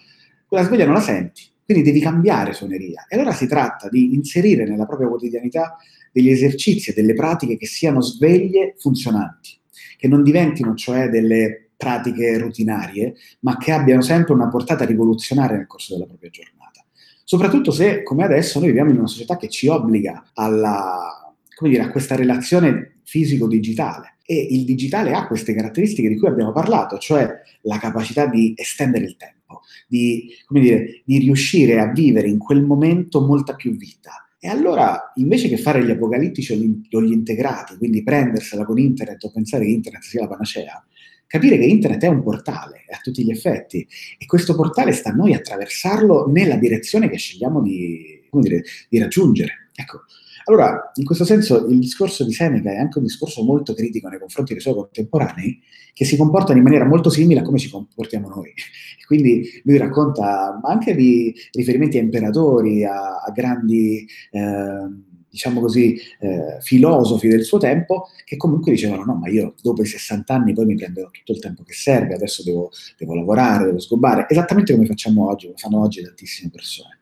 quella 0.46 0.64
sveglia 0.64 0.84
non 0.84 0.94
la 0.94 1.00
senti, 1.00 1.42
quindi 1.64 1.82
devi 1.82 1.98
cambiare 1.98 2.52
suoneria. 2.52 3.04
E 3.08 3.16
allora 3.16 3.32
si 3.32 3.48
tratta 3.48 3.88
di 3.88 4.14
inserire 4.14 4.64
nella 4.64 4.86
propria 4.86 5.08
quotidianità 5.08 5.76
degli 6.12 6.30
esercizi 6.30 6.90
e 6.90 6.94
delle 6.94 7.14
pratiche 7.14 7.56
che 7.56 7.66
siano 7.66 8.00
sveglie 8.00 8.76
funzionanti, 8.78 9.58
che 9.96 10.06
non 10.06 10.22
diventino 10.22 10.72
cioè 10.76 11.08
delle 11.08 11.70
pratiche 11.82 12.38
rutinarie, 12.38 13.16
ma 13.40 13.56
che 13.56 13.72
abbiano 13.72 14.02
sempre 14.02 14.34
una 14.34 14.48
portata 14.48 14.84
rivoluzionaria 14.84 15.56
nel 15.56 15.66
corso 15.66 15.94
della 15.94 16.06
propria 16.06 16.30
giornata. 16.30 16.84
Soprattutto 17.24 17.72
se, 17.72 18.04
come 18.04 18.22
adesso, 18.22 18.60
noi 18.60 18.68
viviamo 18.68 18.90
in 18.90 18.98
una 18.98 19.08
società 19.08 19.36
che 19.36 19.48
ci 19.48 19.66
obbliga 19.66 20.30
alla, 20.34 21.34
dire, 21.60 21.82
a 21.82 21.90
questa 21.90 22.14
relazione 22.14 23.00
fisico-digitale. 23.02 24.18
E 24.24 24.46
il 24.50 24.64
digitale 24.64 25.12
ha 25.12 25.26
queste 25.26 25.54
caratteristiche 25.54 26.08
di 26.08 26.16
cui 26.16 26.28
abbiamo 26.28 26.52
parlato, 26.52 26.98
cioè 26.98 27.28
la 27.62 27.78
capacità 27.78 28.26
di 28.26 28.54
estendere 28.56 29.04
il 29.04 29.16
tempo, 29.16 29.62
di, 29.88 30.28
dire, 30.48 31.02
di 31.04 31.18
riuscire 31.18 31.80
a 31.80 31.90
vivere 31.90 32.28
in 32.28 32.38
quel 32.38 32.62
momento 32.62 33.26
molta 33.26 33.56
più 33.56 33.76
vita. 33.76 34.28
E 34.38 34.48
allora, 34.48 35.12
invece 35.16 35.48
che 35.48 35.56
fare 35.56 35.84
gli 35.84 35.90
apocalittici 35.90 36.52
o 36.92 37.02
gli 37.02 37.12
integrati, 37.12 37.76
quindi 37.76 38.04
prendersela 38.04 38.64
con 38.64 38.78
internet 38.78 39.24
o 39.24 39.32
pensare 39.32 39.64
che 39.64 39.70
internet 39.70 40.02
sia 40.02 40.20
la 40.20 40.28
panacea, 40.28 40.84
capire 41.32 41.56
che 41.56 41.64
internet 41.64 42.02
è 42.02 42.08
un 42.08 42.22
portale 42.22 42.84
a 42.90 42.98
tutti 43.02 43.24
gli 43.24 43.30
effetti 43.30 43.88
e 44.18 44.26
questo 44.26 44.54
portale 44.54 44.92
sta 44.92 45.08
a 45.08 45.14
noi 45.14 45.32
attraversarlo 45.32 46.26
nella 46.30 46.56
direzione 46.56 47.08
che 47.08 47.16
scegliamo 47.16 47.62
di, 47.62 48.20
dire, 48.30 48.62
di 48.90 48.98
raggiungere. 48.98 49.70
Ecco, 49.74 50.02
allora, 50.44 50.92
in 50.96 51.06
questo 51.06 51.24
senso, 51.24 51.66
il 51.68 51.78
discorso 51.78 52.22
di 52.24 52.34
Seneca 52.34 52.70
è 52.70 52.76
anche 52.76 52.98
un 52.98 53.04
discorso 53.04 53.42
molto 53.44 53.72
critico 53.72 54.08
nei 54.08 54.18
confronti 54.18 54.52
dei 54.52 54.60
suoi 54.60 54.74
contemporanei, 54.74 55.58
che 55.94 56.04
si 56.04 56.18
comportano 56.18 56.58
in 56.58 56.64
maniera 56.64 56.84
molto 56.84 57.08
simile 57.08 57.40
a 57.40 57.42
come 57.42 57.58
ci 57.58 57.70
comportiamo 57.70 58.28
noi. 58.28 58.52
Quindi 59.06 59.62
lui 59.64 59.78
racconta 59.78 60.60
anche 60.62 60.94
di 60.94 61.34
riferimenti 61.52 61.96
a 61.96 62.02
imperatori, 62.02 62.84
a, 62.84 63.22
a 63.24 63.30
grandi... 63.30 64.06
Eh, 64.30 65.10
diciamo 65.32 65.60
così, 65.60 65.96
eh, 66.20 66.58
filosofi 66.60 67.26
del 67.26 67.42
suo 67.42 67.56
tempo, 67.56 68.08
che 68.24 68.36
comunque 68.36 68.70
dicevano 68.72 69.04
no, 69.04 69.14
ma 69.14 69.28
io 69.28 69.54
dopo 69.62 69.80
i 69.80 69.86
60 69.86 70.34
anni 70.34 70.52
poi 70.52 70.66
mi 70.66 70.74
prenderò 70.74 71.08
tutto 71.10 71.32
il 71.32 71.40
tempo 71.40 71.62
che 71.62 71.72
serve, 71.72 72.14
adesso 72.14 72.42
devo, 72.42 72.70
devo 72.98 73.14
lavorare, 73.14 73.64
devo 73.64 73.80
scobbare, 73.80 74.26
esattamente 74.28 74.74
come 74.74 74.84
facciamo 74.84 75.28
oggi, 75.28 75.46
come 75.46 75.58
fanno 75.58 75.80
oggi 75.80 76.02
tantissime 76.02 76.50
persone. 76.50 76.98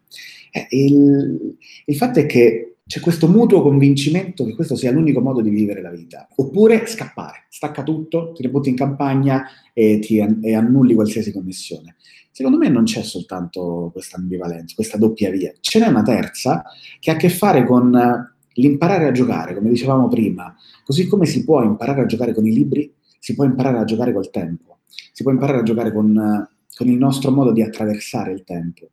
Eh, 0.53 0.67
il, 0.71 1.57
il 1.85 1.97
fatto 1.97 2.21
è 2.21 2.27
che 2.27 2.77
c'è 2.87 3.01
questo 3.01 3.29
mutuo 3.29 3.63
convincimento 3.63 4.45
che 4.45 4.55
questo 4.55 4.75
sia 4.75 4.91
l'unico 4.91 5.21
modo 5.21 5.41
di 5.41 5.51
vivere 5.51 5.81
la 5.81 5.91
vita. 5.91 6.29
Oppure 6.37 6.87
scappare, 6.87 7.47
stacca 7.49 7.83
tutto, 7.83 8.33
ti 8.33 8.43
ributti 8.43 8.69
in 8.69 8.77
campagna 8.77 9.47
e, 9.73 9.99
ti, 10.01 10.19
e 10.19 10.55
annulli 10.55 10.95
qualsiasi 10.95 11.33
connessione. 11.33 11.97
Secondo 12.41 12.57
me 12.57 12.71
non 12.71 12.85
c'è 12.85 13.03
soltanto 13.03 13.91
questa 13.93 14.17
ambivalenza, 14.17 14.75
questa 14.75 14.97
doppia 14.97 15.31
via, 15.31 15.53
ce 15.61 15.79
n'è 15.79 15.89
una 15.89 16.01
terza 16.01 16.65
che 16.99 17.11
ha 17.11 17.13
a 17.13 17.17
che 17.19 17.29
fare 17.29 17.67
con 17.67 17.95
eh, 17.95 18.35
l'imparare 18.55 19.07
a 19.07 19.13
giocare, 19.13 19.55
come 19.55 19.69
dicevamo 19.69 20.09
prima, 20.09 20.57
così 20.83 21.07
come 21.07 21.27
si 21.27 21.45
può 21.45 21.63
imparare 21.63 22.01
a 22.01 22.07
giocare 22.07 22.33
con 22.33 22.47
i 22.47 22.55
libri, 22.55 22.91
si 23.19 23.35
può 23.35 23.45
imparare 23.45 23.77
a 23.77 23.85
giocare 23.85 24.15
col 24.15 24.31
tempo, 24.31 24.79
si 25.13 25.23
può 25.23 25.33
imparare 25.33 25.59
a 25.59 25.63
giocare 25.63 25.93
con, 25.93 26.17
eh, 26.17 26.49
con 26.75 26.89
il 26.89 26.97
nostro 26.97 27.31
modo 27.31 27.53
di 27.53 27.61
attraversare 27.61 28.33
il 28.33 28.43
tempo. 28.43 28.89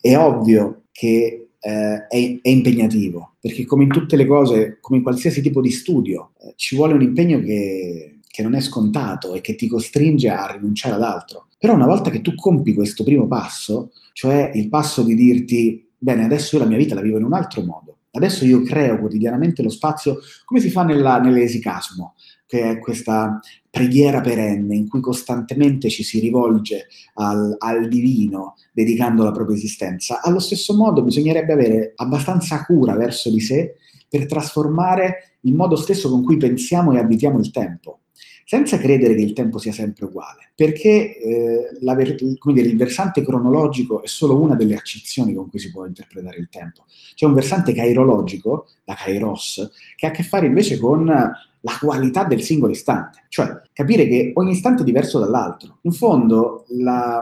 È 0.00 0.16
ovvio 0.16 0.84
che 0.90 1.48
eh, 1.60 2.06
è, 2.06 2.38
è, 2.40 2.48
impegnativo, 2.48 3.34
perché 3.38 3.66
come 3.66 3.82
in 3.82 3.90
tutte 3.90 4.16
le 4.16 4.24
cose, 4.24 4.78
come 4.80 4.96
in 4.96 5.02
qualsiasi 5.02 5.42
tipo 5.42 5.60
di 5.60 5.70
studio, 5.70 6.32
eh, 6.40 6.54
ci 6.56 6.74
vuole 6.74 6.94
un 6.94 7.02
impegno 7.02 7.40
che, 7.40 8.15
che 8.36 8.42
non 8.42 8.54
è 8.54 8.60
scontato 8.60 9.32
e 9.32 9.40
che 9.40 9.54
ti 9.54 9.66
costringe 9.66 10.28
a 10.28 10.46
rinunciare 10.52 10.94
ad 10.94 11.02
altro. 11.02 11.46
Però 11.58 11.72
una 11.72 11.86
volta 11.86 12.10
che 12.10 12.20
tu 12.20 12.34
compi 12.34 12.74
questo 12.74 13.02
primo 13.02 13.26
passo, 13.26 13.92
cioè 14.12 14.50
il 14.52 14.68
passo 14.68 15.02
di 15.02 15.14
dirti, 15.14 15.88
bene, 15.96 16.24
adesso 16.24 16.54
io 16.54 16.62
la 16.62 16.68
mia 16.68 16.76
vita 16.76 16.94
la 16.94 17.00
vivo 17.00 17.16
in 17.16 17.24
un 17.24 17.32
altro 17.32 17.62
modo, 17.62 18.00
adesso 18.10 18.44
io 18.44 18.60
creo 18.60 18.98
quotidianamente 18.98 19.62
lo 19.62 19.70
spazio, 19.70 20.18
come 20.44 20.60
si 20.60 20.68
fa 20.68 20.84
nella, 20.84 21.18
nell'esicasmo, 21.18 22.14
che 22.44 22.72
è 22.72 22.78
questa 22.78 23.40
preghiera 23.70 24.20
perenne 24.20 24.76
in 24.76 24.86
cui 24.86 25.00
costantemente 25.00 25.88
ci 25.88 26.02
si 26.02 26.20
rivolge 26.20 26.88
al, 27.14 27.54
al, 27.56 27.88
divino 27.88 28.56
dedicando 28.70 29.24
la 29.24 29.32
propria 29.32 29.56
esistenza. 29.56 30.20
Allo 30.20 30.40
stesso 30.40 30.76
modo 30.76 31.02
bisognerebbe 31.02 31.54
avere 31.54 31.92
abbastanza 31.96 32.62
cura 32.66 32.94
verso 32.96 33.30
di 33.30 33.40
sé 33.40 33.76
per 34.06 34.26
trasformare 34.26 35.38
il 35.40 35.54
modo 35.54 35.74
stesso 35.76 36.10
con 36.10 36.22
cui 36.22 36.36
pensiamo 36.36 36.92
e 36.92 36.98
abitiamo 36.98 37.38
il 37.38 37.50
tempo 37.50 38.00
senza 38.48 38.78
credere 38.78 39.16
che 39.16 39.22
il 39.22 39.32
tempo 39.32 39.58
sia 39.58 39.72
sempre 39.72 40.04
uguale, 40.04 40.52
perché 40.54 41.18
eh, 41.18 41.68
ver- 41.80 42.14
dire, 42.14 42.68
il 42.68 42.76
versante 42.76 43.24
cronologico 43.24 44.04
è 44.04 44.06
solo 44.06 44.40
una 44.40 44.54
delle 44.54 44.76
accezioni 44.76 45.34
con 45.34 45.50
cui 45.50 45.58
si 45.58 45.72
può 45.72 45.84
interpretare 45.84 46.38
il 46.38 46.48
tempo. 46.48 46.84
C'è 47.16 47.26
un 47.26 47.34
versante 47.34 47.74
cairologico, 47.74 48.68
la 48.84 48.94
kairos, 48.94 49.68
che 49.96 50.06
ha 50.06 50.10
a 50.10 50.12
che 50.12 50.22
fare 50.22 50.46
invece 50.46 50.78
con 50.78 51.06
la 51.06 51.78
qualità 51.80 52.22
del 52.22 52.40
singolo 52.40 52.70
istante, 52.70 53.24
cioè 53.30 53.62
capire 53.72 54.06
che 54.06 54.30
ogni 54.34 54.52
istante 54.52 54.82
è 54.82 54.84
diverso 54.84 55.18
dall'altro. 55.18 55.78
In 55.82 55.92
fondo, 55.92 56.66
la, 56.68 57.20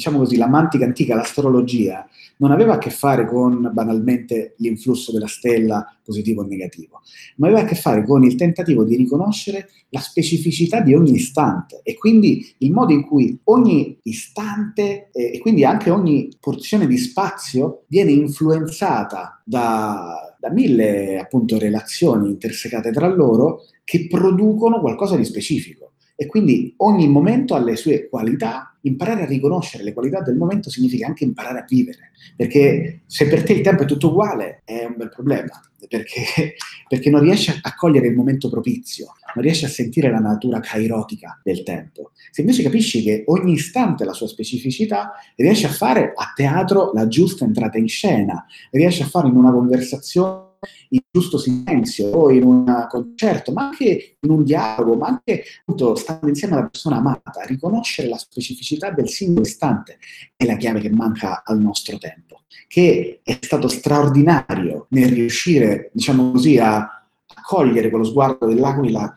diciamo 0.00 0.16
così, 0.16 0.38
la 0.38 0.48
mantica 0.48 0.86
antica, 0.86 1.14
l'astrologia, 1.14 2.08
non 2.38 2.50
aveva 2.52 2.74
a 2.74 2.78
che 2.78 2.88
fare 2.88 3.26
con 3.26 3.70
banalmente 3.70 4.54
l'influsso 4.56 5.12
della 5.12 5.26
stella 5.26 5.94
positivo 6.02 6.40
o 6.40 6.46
negativo, 6.46 7.02
ma 7.36 7.48
aveva 7.48 7.60
a 7.60 7.64
che 7.66 7.74
fare 7.74 8.02
con 8.02 8.24
il 8.24 8.34
tentativo 8.34 8.82
di 8.82 8.96
riconoscere 8.96 9.68
la 9.90 10.00
specificità 10.00 10.80
di 10.80 10.94
ogni 10.94 11.12
istante 11.12 11.80
e 11.82 11.98
quindi 11.98 12.54
il 12.58 12.72
modo 12.72 12.94
in 12.94 13.06
cui 13.06 13.38
ogni 13.44 13.98
istante 14.04 15.10
eh, 15.12 15.32
e 15.34 15.38
quindi 15.38 15.64
anche 15.64 15.90
ogni 15.90 16.30
porzione 16.40 16.86
di 16.86 16.96
spazio 16.96 17.82
viene 17.88 18.12
influenzata 18.12 19.42
da, 19.44 20.34
da 20.38 20.50
mille 20.50 21.18
appunto 21.18 21.58
relazioni 21.58 22.30
intersecate 22.30 22.90
tra 22.90 23.06
loro 23.06 23.64
che 23.84 24.06
producono 24.08 24.80
qualcosa 24.80 25.16
di 25.16 25.24
specifico. 25.24 25.89
E 26.20 26.26
quindi 26.26 26.74
ogni 26.76 27.08
momento 27.08 27.54
ha 27.54 27.58
le 27.60 27.76
sue 27.76 28.06
qualità, 28.06 28.76
imparare 28.82 29.22
a 29.22 29.26
riconoscere 29.26 29.82
le 29.82 29.94
qualità 29.94 30.20
del 30.20 30.36
momento 30.36 30.68
significa 30.68 31.06
anche 31.06 31.24
imparare 31.24 31.60
a 31.60 31.64
vivere, 31.66 32.10
perché 32.36 33.00
se 33.06 33.26
per 33.26 33.42
te 33.42 33.54
il 33.54 33.62
tempo 33.62 33.84
è 33.84 33.86
tutto 33.86 34.08
uguale 34.08 34.60
è 34.66 34.84
un 34.84 34.96
bel 34.98 35.08
problema, 35.08 35.58
perché, 35.88 36.56
perché 36.86 37.08
non 37.08 37.22
riesci 37.22 37.58
a 37.62 37.74
cogliere 37.74 38.08
il 38.08 38.14
momento 38.14 38.50
propizio, 38.50 39.14
non 39.34 39.42
riesci 39.42 39.64
a 39.64 39.68
sentire 39.68 40.10
la 40.10 40.18
natura 40.18 40.60
kairotica 40.60 41.40
del 41.42 41.62
tempo. 41.62 42.10
Se 42.30 42.42
invece 42.42 42.64
capisci 42.64 43.02
che 43.02 43.22
ogni 43.28 43.54
istante 43.54 44.02
ha 44.02 44.06
la 44.06 44.12
sua 44.12 44.28
specificità, 44.28 45.12
riesci 45.36 45.64
a 45.64 45.70
fare 45.70 46.12
a 46.14 46.32
teatro 46.36 46.92
la 46.92 47.08
giusta 47.08 47.46
entrata 47.46 47.78
in 47.78 47.88
scena, 47.88 48.44
riesci 48.72 49.00
a 49.00 49.06
fare 49.06 49.26
in 49.26 49.36
una 49.36 49.52
conversazione 49.52 50.48
il 50.90 51.02
giusto 51.10 51.38
silenzio 51.38 52.08
o 52.08 52.30
in 52.30 52.44
un 52.44 52.86
concerto, 52.88 53.52
ma 53.52 53.68
anche 53.68 54.16
in 54.20 54.30
un 54.30 54.44
dialogo, 54.44 54.94
ma 54.96 55.06
anche 55.08 55.44
appunto 55.60 55.94
stando 55.94 56.28
insieme 56.28 56.54
alla 56.54 56.68
persona 56.68 56.96
amata, 56.96 57.42
riconoscere 57.44 58.08
la 58.08 58.18
specificità 58.18 58.90
del 58.90 59.08
singolo 59.08 59.46
istante 59.46 59.98
è 60.36 60.44
la 60.44 60.56
chiave 60.56 60.80
che 60.80 60.90
manca 60.90 61.42
al 61.44 61.60
nostro 61.60 61.98
tempo, 61.98 62.42
che 62.66 63.20
è 63.22 63.38
stato 63.40 63.68
straordinario 63.68 64.86
nel 64.90 65.10
riuscire, 65.10 65.90
diciamo 65.92 66.32
così, 66.32 66.58
a 66.58 67.04
cogliere 67.42 67.90
con 67.90 68.00
lo 68.00 68.06
sguardo 68.06 68.46
dell'aquila 68.46 69.14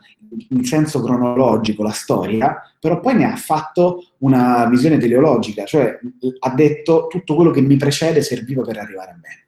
in 0.50 0.64
senso 0.64 1.00
cronologico 1.02 1.82
la 1.82 1.90
storia, 1.90 2.60
però 2.78 3.00
poi 3.00 3.14
ne 3.14 3.30
ha 3.30 3.36
fatto 3.36 4.12
una 4.18 4.66
visione 4.66 4.98
teleologica, 4.98 5.64
cioè 5.64 5.98
ha 6.40 6.50
detto 6.50 7.06
tutto 7.08 7.34
quello 7.34 7.50
che 7.50 7.60
mi 7.60 7.76
precede 7.76 8.22
serviva 8.22 8.62
per 8.62 8.78
arrivare 8.78 9.10
a 9.10 9.18
me. 9.20 9.44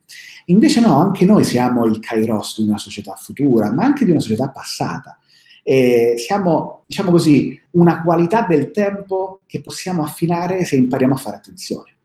Invece 0.46 0.80
no, 0.80 0.98
anche 0.98 1.24
noi 1.24 1.44
siamo 1.44 1.84
il 1.86 1.98
kairos 1.98 2.60
di 2.60 2.68
una 2.68 2.78
società 2.78 3.14
futura, 3.14 3.72
ma 3.72 3.84
anche 3.84 4.04
di 4.04 4.12
una 4.12 4.20
società 4.20 4.48
passata. 4.48 5.18
E 5.62 6.14
siamo, 6.18 6.84
diciamo 6.86 7.10
così, 7.10 7.60
una 7.72 8.02
qualità 8.02 8.42
del 8.42 8.70
tempo 8.70 9.40
che 9.46 9.60
possiamo 9.60 10.04
affinare 10.04 10.64
se 10.64 10.76
impariamo 10.76 11.14
a 11.14 11.18
fare 11.18 11.36
attenzione. 11.36 11.95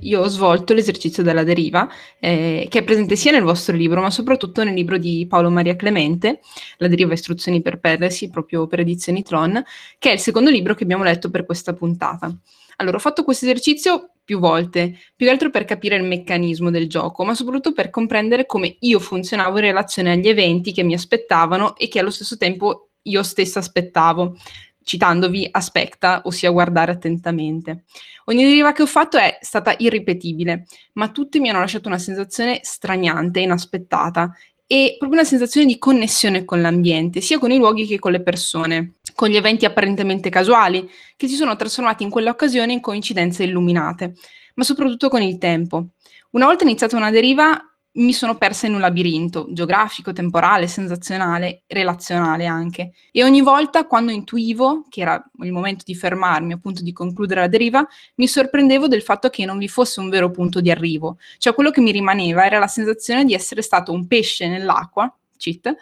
Io 0.00 0.20
ho 0.20 0.28
svolto 0.28 0.74
l'esercizio 0.74 1.22
della 1.22 1.42
deriva, 1.42 1.88
eh, 2.18 2.66
che 2.68 2.78
è 2.80 2.84
presente 2.84 3.16
sia 3.16 3.32
nel 3.32 3.42
vostro 3.42 3.74
libro, 3.76 4.00
ma 4.00 4.10
soprattutto 4.10 4.62
nel 4.64 4.74
libro 4.74 4.98
di 4.98 5.26
Paolo 5.28 5.50
Maria 5.50 5.76
Clemente, 5.76 6.40
La 6.78 6.88
deriva 6.88 7.12
istruzioni 7.12 7.62
per 7.62 7.78
perdersi, 7.78 8.30
proprio 8.30 8.66
per 8.66 8.80
edizioni 8.80 9.22
Tron, 9.22 9.62
che 9.98 10.10
è 10.10 10.12
il 10.12 10.20
secondo 10.20 10.50
libro 10.50 10.74
che 10.74 10.84
abbiamo 10.84 11.04
letto 11.04 11.30
per 11.30 11.44
questa 11.44 11.72
puntata. 11.72 12.34
Allora, 12.76 12.96
ho 12.96 13.00
fatto 13.00 13.24
questo 13.24 13.44
esercizio 13.44 14.10
più 14.24 14.38
volte, 14.38 14.98
più 15.14 15.26
che 15.26 15.32
altro 15.32 15.50
per 15.50 15.64
capire 15.64 15.96
il 15.96 16.02
meccanismo 16.02 16.70
del 16.70 16.88
gioco, 16.88 17.24
ma 17.24 17.34
soprattutto 17.34 17.72
per 17.72 17.90
comprendere 17.90 18.46
come 18.46 18.76
io 18.80 18.98
funzionavo 18.98 19.58
in 19.58 19.64
relazione 19.64 20.12
agli 20.12 20.28
eventi 20.28 20.72
che 20.72 20.82
mi 20.82 20.94
aspettavano 20.94 21.76
e 21.76 21.88
che 21.88 21.98
allo 21.98 22.10
stesso 22.10 22.36
tempo 22.36 22.88
io 23.02 23.22
stessa 23.22 23.58
aspettavo, 23.58 24.36
citandovi 24.84 25.48
aspetta, 25.50 26.22
ossia 26.24 26.50
guardare 26.50 26.92
attentamente. 26.92 27.84
Ogni 28.26 28.44
deriva 28.44 28.72
che 28.72 28.82
ho 28.82 28.86
fatto 28.86 29.18
è 29.18 29.38
stata 29.40 29.74
irripetibile, 29.76 30.66
ma 30.94 31.08
tutte 31.10 31.40
mi 31.40 31.50
hanno 31.50 31.58
lasciato 31.60 31.88
una 31.88 31.98
sensazione 31.98 32.60
straniante, 32.62 33.40
inaspettata 33.40 34.32
e 34.66 34.96
proprio 34.98 35.20
una 35.20 35.28
sensazione 35.28 35.66
di 35.66 35.78
connessione 35.78 36.44
con 36.44 36.60
l'ambiente, 36.60 37.20
sia 37.20 37.38
con 37.38 37.50
i 37.50 37.58
luoghi 37.58 37.86
che 37.86 37.98
con 37.98 38.12
le 38.12 38.22
persone, 38.22 38.94
con 39.14 39.28
gli 39.28 39.36
eventi 39.36 39.64
apparentemente 39.64 40.30
casuali, 40.30 40.88
che 41.16 41.28
si 41.28 41.34
sono 41.34 41.56
trasformati 41.56 42.02
in 42.02 42.10
quell'occasione 42.10 42.72
in 42.72 42.80
coincidenze 42.80 43.44
illuminate, 43.44 44.14
ma 44.54 44.64
soprattutto 44.64 45.08
con 45.08 45.20
il 45.20 45.38
tempo. 45.38 45.88
Una 46.30 46.46
volta 46.46 46.64
iniziata 46.64 46.96
una 46.96 47.10
deriva, 47.10 47.73
mi 47.94 48.12
sono 48.12 48.36
persa 48.36 48.66
in 48.66 48.74
un 48.74 48.80
labirinto 48.80 49.46
geografico, 49.50 50.12
temporale, 50.12 50.66
sensazionale, 50.66 51.62
relazionale 51.66 52.46
anche. 52.46 52.92
E 53.12 53.22
ogni 53.22 53.40
volta 53.40 53.86
quando 53.86 54.10
intuivo 54.10 54.86
che 54.88 55.02
era 55.02 55.22
il 55.42 55.52
momento 55.52 55.84
di 55.86 55.94
fermarmi, 55.94 56.54
appunto 56.54 56.82
di 56.82 56.92
concludere 56.92 57.40
la 57.42 57.48
deriva, 57.48 57.86
mi 58.16 58.26
sorprendevo 58.26 58.88
del 58.88 59.02
fatto 59.02 59.28
che 59.30 59.44
non 59.44 59.58
vi 59.58 59.68
fosse 59.68 60.00
un 60.00 60.08
vero 60.08 60.30
punto 60.30 60.60
di 60.60 60.70
arrivo. 60.70 61.18
Cioè 61.38 61.54
quello 61.54 61.70
che 61.70 61.80
mi 61.80 61.92
rimaneva 61.92 62.44
era 62.44 62.58
la 62.58 62.66
sensazione 62.66 63.24
di 63.24 63.34
essere 63.34 63.62
stato 63.62 63.92
un 63.92 64.06
pesce 64.06 64.48
nell'acqua, 64.48 65.14
cheat, 65.36 65.72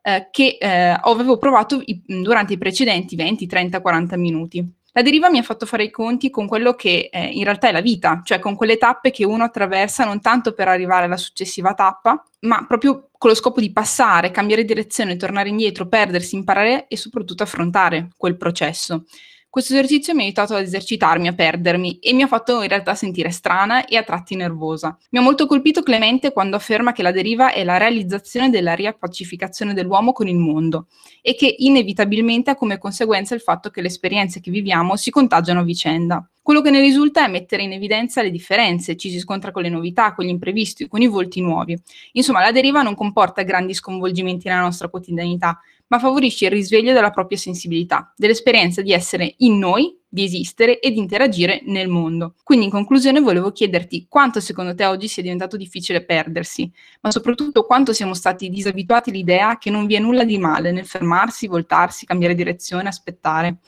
eh, 0.00 0.28
che 0.30 0.56
eh, 0.58 0.98
avevo 1.00 1.36
provato 1.36 1.82
i, 1.84 2.00
durante 2.06 2.54
i 2.54 2.58
precedenti 2.58 3.14
20, 3.14 3.46
30, 3.46 3.80
40 3.82 4.16
minuti. 4.16 4.77
La 4.92 5.02
deriva 5.02 5.30
mi 5.30 5.38
ha 5.38 5.42
fatto 5.42 5.66
fare 5.66 5.84
i 5.84 5.90
conti 5.90 6.30
con 6.30 6.46
quello 6.46 6.74
che 6.74 7.08
eh, 7.12 7.26
in 7.26 7.44
realtà 7.44 7.68
è 7.68 7.72
la 7.72 7.80
vita, 7.80 8.20
cioè 8.24 8.38
con 8.38 8.56
quelle 8.56 8.78
tappe 8.78 9.10
che 9.10 9.24
uno 9.24 9.44
attraversa 9.44 10.04
non 10.04 10.20
tanto 10.20 10.52
per 10.52 10.66
arrivare 10.66 11.04
alla 11.04 11.16
successiva 11.16 11.74
tappa, 11.74 12.22
ma 12.40 12.64
proprio 12.66 13.08
con 13.16 13.30
lo 13.30 13.36
scopo 13.36 13.60
di 13.60 13.70
passare, 13.70 14.30
cambiare 14.30 14.64
direzione, 14.64 15.16
tornare 15.16 15.50
indietro, 15.50 15.88
perdersi, 15.88 16.36
imparare 16.36 16.86
e 16.88 16.96
soprattutto 16.96 17.42
affrontare 17.42 18.08
quel 18.16 18.36
processo. 18.36 19.04
Questo 19.50 19.72
esercizio 19.72 20.12
mi 20.14 20.20
ha 20.20 20.24
aiutato 20.24 20.54
ad 20.54 20.62
esercitarmi, 20.62 21.26
a 21.26 21.32
perdermi 21.32 22.00
e 22.00 22.12
mi 22.12 22.20
ha 22.20 22.26
fatto 22.26 22.60
in 22.60 22.68
realtà 22.68 22.94
sentire 22.94 23.30
strana 23.30 23.86
e 23.86 23.96
a 23.96 24.02
tratti 24.02 24.36
nervosa. 24.36 24.94
Mi 25.10 25.20
ha 25.20 25.22
molto 25.22 25.46
colpito 25.46 25.82
Clemente 25.82 26.32
quando 26.32 26.56
afferma 26.56 26.92
che 26.92 27.02
la 27.02 27.12
deriva 27.12 27.52
è 27.52 27.64
la 27.64 27.78
realizzazione 27.78 28.50
della 28.50 28.74
riappacificazione 28.74 29.72
dell'uomo 29.72 30.12
con 30.12 30.28
il 30.28 30.36
mondo 30.36 30.88
e 31.22 31.34
che 31.34 31.54
inevitabilmente 31.58 32.50
ha 32.50 32.56
come 32.56 32.76
conseguenza 32.76 33.34
il 33.34 33.40
fatto 33.40 33.70
che 33.70 33.80
le 33.80 33.86
esperienze 33.86 34.40
che 34.40 34.50
viviamo 34.50 34.96
si 34.96 35.10
contagiano 35.10 35.60
a 35.60 35.64
vicenda. 35.64 36.28
Quello 36.42 36.62
che 36.62 36.70
ne 36.70 36.80
risulta 36.80 37.24
è 37.24 37.28
mettere 37.28 37.62
in 37.62 37.72
evidenza 37.72 38.22
le 38.22 38.30
differenze, 38.30 38.96
ci 38.96 39.10
si 39.10 39.18
scontra 39.18 39.50
con 39.50 39.62
le 39.62 39.68
novità, 39.68 40.14
con 40.14 40.24
gli 40.24 40.30
imprevisti, 40.30 40.88
con 40.88 41.02
i 41.02 41.06
volti 41.06 41.42
nuovi. 41.42 41.78
Insomma, 42.12 42.40
la 42.40 42.52
deriva 42.52 42.80
non 42.80 42.94
comporta 42.94 43.42
grandi 43.42 43.74
sconvolgimenti 43.74 44.48
nella 44.48 44.62
nostra 44.62 44.88
quotidianità, 44.88 45.60
ma 45.88 45.98
favorisce 45.98 46.46
il 46.46 46.52
risveglio 46.52 46.92
della 46.92 47.10
propria 47.10 47.38
sensibilità, 47.38 48.12
dell'esperienza 48.16 48.82
di 48.82 48.92
essere 48.92 49.34
in 49.38 49.58
noi, 49.58 49.96
di 50.10 50.24
esistere 50.24 50.80
e 50.80 50.90
di 50.90 50.98
interagire 50.98 51.60
nel 51.64 51.88
mondo. 51.88 52.34
Quindi 52.42 52.66
in 52.66 52.70
conclusione 52.70 53.20
volevo 53.20 53.52
chiederti 53.52 54.06
quanto 54.08 54.40
secondo 54.40 54.74
te 54.74 54.86
oggi 54.86 55.08
sia 55.08 55.22
diventato 55.22 55.56
difficile 55.56 56.04
perdersi, 56.04 56.70
ma 57.02 57.10
soprattutto 57.10 57.64
quanto 57.64 57.92
siamo 57.92 58.14
stati 58.14 58.48
disabituati 58.48 59.10
all'idea 59.10 59.58
che 59.58 59.70
non 59.70 59.86
vi 59.86 59.94
è 59.96 59.98
nulla 59.98 60.24
di 60.24 60.38
male 60.38 60.72
nel 60.72 60.86
fermarsi, 60.86 61.46
voltarsi, 61.46 62.06
cambiare 62.06 62.34
direzione, 62.34 62.88
aspettare. 62.88 63.58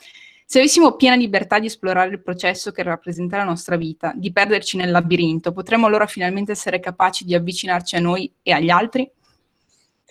Se 0.51 0.59
avessimo 0.59 0.97
piena 0.97 1.15
libertà 1.15 1.61
di 1.61 1.67
esplorare 1.67 2.11
il 2.11 2.23
processo 2.23 2.73
che 2.73 2.83
rappresenta 2.83 3.37
la 3.37 3.45
nostra 3.45 3.77
vita, 3.77 4.13
di 4.17 4.33
perderci 4.33 4.77
nel 4.77 4.91
labirinto, 4.91 5.53
potremmo 5.53 5.87
allora 5.87 6.07
finalmente 6.07 6.51
essere 6.53 6.81
capaci 6.81 7.25
di 7.25 7.37
avvicinarci 7.37 7.95
a 7.95 8.01
noi 8.01 8.33
e 8.43 8.51
agli 8.51 8.69
altri? 8.69 9.09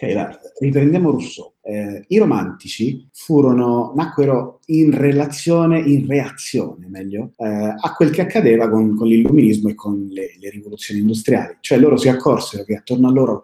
Ok, 0.02 0.40
riprendiamo 0.60 1.12
Rousseau. 1.12 1.56
Eh, 1.62 2.06
I 2.08 2.18
romantici 2.20 3.06
furono, 3.12 3.92
nacquero 3.98 4.62
in 4.68 4.98
relazione, 4.98 5.82
in 5.82 6.08
reazione, 6.08 6.88
meglio, 6.88 7.34
eh, 7.36 7.46
a 7.46 7.94
quel 7.98 8.10
che 8.10 8.22
accadeva 8.22 8.70
con, 8.70 8.96
con 8.96 9.08
l'illuminismo 9.08 9.68
e 9.68 9.76
con 9.76 10.08
le, 10.10 10.38
le, 10.40 10.50
rivoluzioni 10.52 11.02
industriali. 11.02 11.58
Cioè 11.60 11.78
loro 11.78 11.98
si 11.98 12.08
accorsero 12.08 12.64
che 12.64 12.78
attorno 12.78 13.10
a 13.10 13.12
loro 13.12 13.44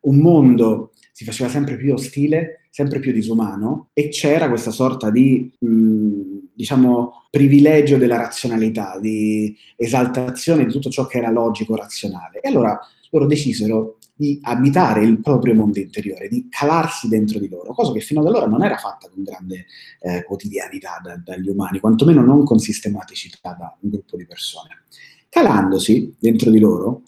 un 0.00 0.18
mondo 0.18 0.92
si 1.10 1.24
faceva 1.24 1.48
sempre 1.48 1.76
più 1.76 1.94
ostile, 1.94 2.66
sempre 2.68 2.98
più 2.98 3.10
disumano 3.10 3.88
e 3.94 4.10
c'era 4.10 4.50
questa 4.50 4.72
sorta 4.72 5.08
di, 5.08 5.50
mh, 5.58 6.50
diciamo, 6.52 7.28
privilegio 7.30 7.96
della 7.96 8.18
razionalità, 8.18 8.98
di 9.00 9.56
esaltazione 9.74 10.66
di 10.66 10.70
tutto 10.70 10.90
ciò 10.90 11.06
che 11.06 11.16
era 11.16 11.30
logico, 11.30 11.74
razionale. 11.76 12.40
E 12.42 12.48
allora 12.50 12.78
loro 13.08 13.26
decisero 13.26 13.96
di 14.16 14.38
abitare 14.42 15.04
il 15.04 15.20
proprio 15.20 15.54
mondo 15.54 15.80
interiore, 15.80 16.28
di 16.28 16.46
calarsi 16.48 17.08
dentro 17.08 17.38
di 17.40 17.48
loro, 17.48 17.72
cosa 17.72 17.92
che 17.92 18.00
fino 18.00 18.20
ad 18.20 18.26
allora 18.26 18.46
non 18.46 18.62
era 18.62 18.76
fatta 18.76 19.08
con 19.08 19.24
grande 19.24 19.66
eh, 20.00 20.22
quotidianità 20.24 21.00
da, 21.02 21.20
dagli 21.22 21.48
umani, 21.48 21.80
quantomeno 21.80 22.22
non 22.22 22.44
con 22.44 22.58
sistematicità 22.58 23.56
da 23.58 23.76
un 23.80 23.90
gruppo 23.90 24.16
di 24.16 24.24
persone. 24.24 24.84
Calandosi 25.28 26.14
dentro 26.18 26.50
di 26.50 26.60
loro, 26.60 27.02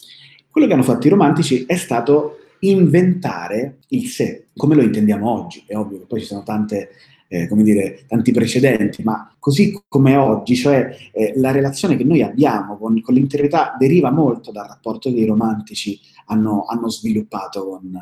quello 0.51 0.67
che 0.67 0.73
hanno 0.75 0.83
fatto 0.83 1.07
i 1.07 1.11
romantici 1.11 1.65
è 1.65 1.77
stato 1.77 2.39
inventare 2.61 3.79
il 3.89 4.09
sé, 4.09 4.47
come 4.57 4.75
lo 4.75 4.83
intendiamo 4.83 5.31
oggi. 5.31 5.63
È 5.67 5.77
ovvio 5.77 6.01
che 6.01 6.07
poi 6.07 6.21
ci 6.21 6.27
sono 6.27 6.43
tante 6.43 6.91
eh, 7.29 7.49
come 7.49 7.63
dire, 7.63 8.05
tanti 8.07 8.33
precedenti, 8.33 9.03
ma 9.03 9.35
così 9.39 9.83
come 9.89 10.17
oggi, 10.17 10.55
cioè 10.55 10.97
eh, 11.13 11.33
la 11.37 11.51
relazione 11.51 11.97
che 11.97 12.05
noi 12.05 12.23
abbiamo 12.23 12.77
con, 12.77 13.01
con, 13.01 13.15
l'interiorità 13.15 13.75
deriva 13.79 14.11
molto 14.11 14.53
dal 14.53 14.67
rapporto 14.67 15.13
che 15.13 15.21
i 15.21 15.27
romantici 15.27 15.99
hanno, 16.27 16.65
hanno 16.67 16.89
sviluppato 16.89 17.67
con, 17.69 17.99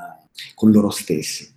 con 0.54 0.70
loro 0.70 0.90
stessi. 0.90 1.48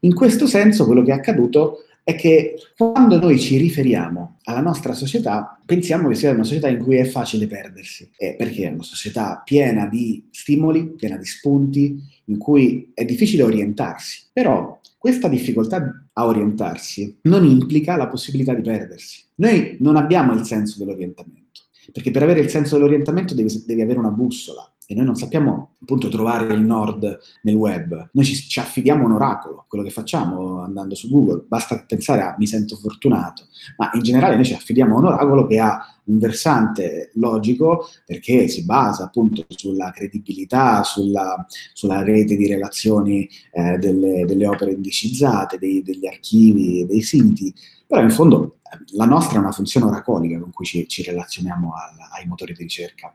In 0.00 0.14
questo 0.14 0.46
senso 0.46 0.86
quello 0.86 1.02
che 1.02 1.10
è 1.10 1.14
accaduto 1.14 1.84
è 2.02 2.14
che 2.16 2.56
quando 2.76 3.18
noi 3.18 3.38
ci 3.38 3.56
riferiamo 3.56 4.38
alla 4.44 4.60
nostra 4.60 4.94
società, 4.94 5.60
pensiamo 5.64 6.08
che 6.08 6.14
sia 6.14 6.32
una 6.32 6.44
società 6.44 6.68
in 6.68 6.82
cui 6.82 6.96
è 6.96 7.04
facile 7.04 7.46
perdersi, 7.46 8.10
eh, 8.16 8.34
perché 8.36 8.66
è 8.66 8.72
una 8.72 8.82
società 8.82 9.42
piena 9.44 9.86
di 9.86 10.26
stimoli, 10.30 10.88
piena 10.88 11.16
di 11.16 11.26
spunti, 11.26 12.02
in 12.24 12.38
cui 12.38 12.90
è 12.94 13.04
difficile 13.04 13.42
orientarsi. 13.42 14.28
Però 14.32 14.80
questa 14.98 15.28
difficoltà 15.28 16.06
a 16.20 16.26
orientarsi 16.26 17.18
non 17.22 17.44
implica 17.44 17.96
la 17.96 18.08
possibilità 18.08 18.54
di 18.54 18.62
perdersi. 18.62 19.24
Noi 19.36 19.76
non 19.80 19.96
abbiamo 19.96 20.32
il 20.32 20.44
senso 20.44 20.78
dell'orientamento, 20.78 21.60
perché 21.92 22.10
per 22.10 22.22
avere 22.22 22.40
il 22.40 22.50
senso 22.50 22.76
dell'orientamento 22.76 23.34
devi, 23.34 23.64
devi 23.66 23.80
avere 23.80 23.98
una 23.98 24.10
bussola, 24.10 24.70
e 24.90 24.94
noi 24.96 25.04
non 25.04 25.14
sappiamo 25.14 25.76
appunto 25.80 26.08
trovare 26.08 26.52
il 26.52 26.62
nord 26.62 27.16
nel 27.42 27.54
web, 27.54 28.10
noi 28.12 28.24
ci, 28.24 28.34
ci, 28.34 28.58
affidiamo 28.58 29.04
a 29.04 29.06
un 29.06 29.12
oracolo, 29.12 29.64
quello 29.68 29.84
che 29.84 29.90
facciamo 29.90 30.62
andando 30.62 30.96
su 30.96 31.08
Google, 31.08 31.44
basta 31.46 31.84
pensare 31.86 32.22
a 32.22 32.34
mi 32.36 32.48
sento 32.48 32.74
fortunato, 32.74 33.46
ma 33.76 33.88
in 33.94 34.02
generale 34.02 34.34
noi 34.34 34.44
ci 34.44 34.52
affidiamo 34.52 34.96
a 34.96 34.98
un 34.98 35.04
oracolo 35.04 35.46
che 35.46 35.60
ha 35.60 35.80
un 36.06 36.18
versante 36.18 37.12
logico 37.14 37.86
perché 38.04 38.48
si 38.48 38.64
basa 38.64 39.04
appunto 39.04 39.46
sulla 39.50 39.92
credibilità, 39.92 40.82
sulla, 40.82 41.46
sulla 41.72 42.02
rete 42.02 42.34
di 42.34 42.48
relazioni 42.48 43.28
eh, 43.52 43.78
delle, 43.78 44.24
delle, 44.24 44.46
opere 44.48 44.72
indicizzate, 44.72 45.56
dei, 45.56 45.84
degli 45.84 46.08
archivi, 46.08 46.84
dei 46.84 47.02
siti, 47.02 47.54
però 47.86 48.02
in 48.02 48.10
fondo 48.10 48.56
la 48.94 49.04
nostra 49.04 49.36
è 49.36 49.40
una 49.40 49.52
funzione 49.52 49.86
oracolica 49.86 50.40
con 50.40 50.50
cui 50.50 50.64
ci, 50.64 50.88
ci 50.88 51.04
relazioniamo 51.04 51.74
al, 51.74 51.94
ai 52.18 52.26
motori 52.26 52.54
di 52.54 52.62
ricerca. 52.62 53.14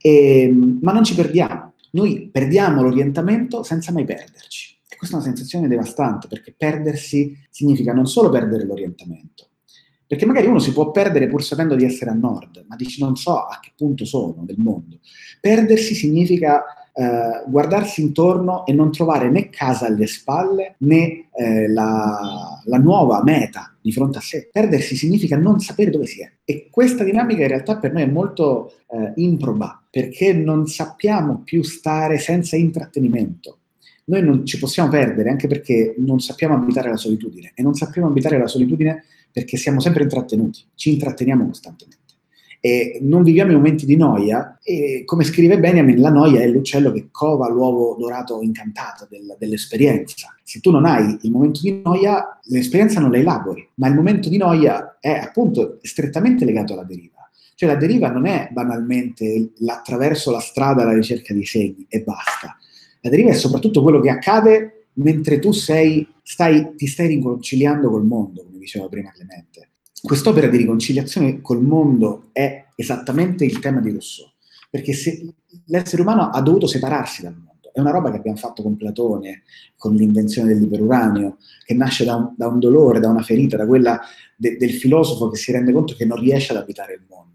E, 0.00 0.42
ehm, 0.42 0.78
ma 0.82 0.92
non 0.92 1.04
ci 1.04 1.14
perdiamo. 1.14 1.74
Noi 1.92 2.28
perdiamo 2.30 2.82
l'orientamento 2.82 3.62
senza 3.62 3.92
mai 3.92 4.04
perderci. 4.04 4.78
E 4.88 4.96
questa 4.96 5.16
è 5.16 5.20
una 5.20 5.28
sensazione 5.28 5.68
devastante 5.68 6.28
perché 6.28 6.54
perdersi 6.56 7.36
significa 7.50 7.92
non 7.92 8.06
solo 8.06 8.28
perdere 8.28 8.64
l'orientamento, 8.64 9.48
perché 10.06 10.26
magari 10.26 10.46
uno 10.46 10.58
si 10.58 10.72
può 10.72 10.90
perdere 10.90 11.28
pur 11.28 11.42
sapendo 11.42 11.74
di 11.74 11.84
essere 11.84 12.10
a 12.10 12.14
nord, 12.14 12.64
ma 12.68 12.76
dici 12.76 13.00
non 13.00 13.16
so 13.16 13.38
a 13.38 13.58
che 13.60 13.72
punto 13.76 14.04
sono 14.04 14.42
del 14.44 14.58
mondo. 14.58 14.98
Perdersi 15.40 15.94
significa 15.94 16.64
eh, 16.92 17.44
guardarsi 17.46 18.02
intorno 18.02 18.66
e 18.66 18.72
non 18.72 18.90
trovare 18.90 19.30
né 19.30 19.48
casa 19.48 19.86
alle 19.86 20.06
spalle 20.06 20.74
né 20.78 21.28
eh, 21.32 21.68
la, 21.68 22.60
la, 22.64 22.78
nuova 22.78 23.22
meta 23.22 23.74
di 23.80 23.92
fronte 23.92 24.18
a 24.18 24.20
sé. 24.20 24.48
Perdersi 24.52 24.96
significa 24.96 25.36
non 25.36 25.60
sapere 25.60 25.90
dove 25.90 26.06
si 26.06 26.20
è. 26.20 26.30
E 26.44 26.68
questa 26.70 27.04
dinamica 27.04 27.42
in 27.42 27.48
realtà 27.48 27.78
per 27.78 27.92
noi 27.92 28.02
è 28.02 28.06
molto 28.06 28.72
eh, 28.90 29.12
improba, 29.16 29.79
perché 29.90 30.32
non 30.32 30.66
sappiamo 30.66 31.42
più 31.44 31.62
stare 31.62 32.18
senza 32.18 32.56
intrattenimento. 32.56 33.58
Noi 34.04 34.22
non 34.22 34.46
ci 34.46 34.58
possiamo 34.58 34.88
perdere 34.88 35.30
anche 35.30 35.48
perché 35.48 35.94
non 35.98 36.20
sappiamo 36.20 36.54
abitare 36.54 36.88
la 36.88 36.96
solitudine 36.96 37.52
e 37.54 37.62
non 37.62 37.74
sappiamo 37.74 38.08
abitare 38.08 38.38
la 38.38 38.46
solitudine 38.46 39.04
perché 39.32 39.56
siamo 39.56 39.80
sempre 39.80 40.04
intrattenuti, 40.04 40.64
ci 40.74 40.92
intratteniamo 40.92 41.46
costantemente. 41.46 41.98
E 42.62 42.98
non 43.02 43.22
viviamo 43.22 43.52
i 43.52 43.54
momenti 43.54 43.86
di 43.86 43.96
noia 43.96 44.58
e 44.62 45.02
come 45.06 45.24
scrive 45.24 45.58
Benjamin 45.58 45.98
la 45.98 46.10
noia 46.10 46.40
è 46.40 46.46
l'uccello 46.46 46.92
che 46.92 47.08
cova 47.10 47.48
l'uovo 47.48 47.96
dorato 47.98 48.42
incantato 48.42 49.06
del, 49.08 49.34
dell'esperienza. 49.38 50.36
Se 50.42 50.60
tu 50.60 50.70
non 50.70 50.84
hai 50.84 51.18
il 51.22 51.30
momento 51.30 51.60
di 51.62 51.80
noia 51.82 52.38
l'esperienza 52.44 53.00
non 53.00 53.12
la 53.12 53.18
elabori 53.18 53.66
ma 53.76 53.88
il 53.88 53.94
momento 53.94 54.28
di 54.28 54.36
noia 54.36 54.98
è 55.00 55.10
appunto 55.10 55.78
strettamente 55.80 56.44
legato 56.44 56.74
alla 56.74 56.84
deriva 56.84 57.19
cioè 57.60 57.68
la 57.68 57.76
deriva 57.76 58.08
non 58.08 58.24
è 58.24 58.48
banalmente 58.50 59.50
attraverso 59.66 60.30
la 60.30 60.40
strada 60.40 60.82
la 60.82 60.94
ricerca 60.94 61.34
di 61.34 61.44
segni 61.44 61.84
e 61.90 62.00
basta 62.00 62.56
la 63.02 63.10
deriva 63.10 63.28
è 63.28 63.34
soprattutto 63.34 63.82
quello 63.82 64.00
che 64.00 64.08
accade 64.08 64.86
mentre 64.94 65.38
tu 65.38 65.52
sei, 65.52 66.06
stai, 66.22 66.74
ti 66.74 66.86
stai 66.86 67.08
riconciliando 67.08 67.90
col 67.90 68.06
mondo 68.06 68.44
come 68.44 68.58
diceva 68.58 68.88
prima 68.88 69.10
Clemente 69.10 69.72
quest'opera 70.00 70.46
di 70.46 70.56
riconciliazione 70.56 71.42
col 71.42 71.62
mondo 71.62 72.30
è 72.32 72.68
esattamente 72.74 73.44
il 73.44 73.58
tema 73.58 73.80
di 73.80 73.90
Rousseau, 73.90 74.26
perché 74.70 74.94
se 74.94 75.34
l'essere 75.66 76.00
umano 76.00 76.30
ha 76.30 76.40
dovuto 76.40 76.66
separarsi 76.66 77.20
dal 77.20 77.34
mondo. 77.34 77.70
È 77.72 77.80
una 77.80 77.90
roba 77.90 78.10
che 78.10 78.16
abbiamo 78.16 78.38
fatto 78.38 78.62
con 78.62 78.76
Platone, 78.76 79.42
con 79.76 79.94
l'invenzione 79.94 80.48
dell'iperuranio, 80.48 81.36
che 81.64 81.74
nasce 81.74 82.04
da 82.04 82.16
un, 82.16 82.32
da 82.34 82.48
un 82.48 82.58
dolore, 82.58 82.98
da 82.98 83.10
una 83.10 83.22
ferita, 83.22 83.56
da 83.56 83.66
quella 83.66 84.00
de, 84.36 84.56
del 84.56 84.72
filosofo 84.72 85.28
che 85.28 85.36
si 85.36 85.52
rende 85.52 85.72
conto 85.72 85.94
che 85.94 86.04
non 86.04 86.18
riesce 86.18 86.52
ad 86.52 86.58
abitare 86.58 86.94
il 86.94 87.02
mondo 87.08 87.29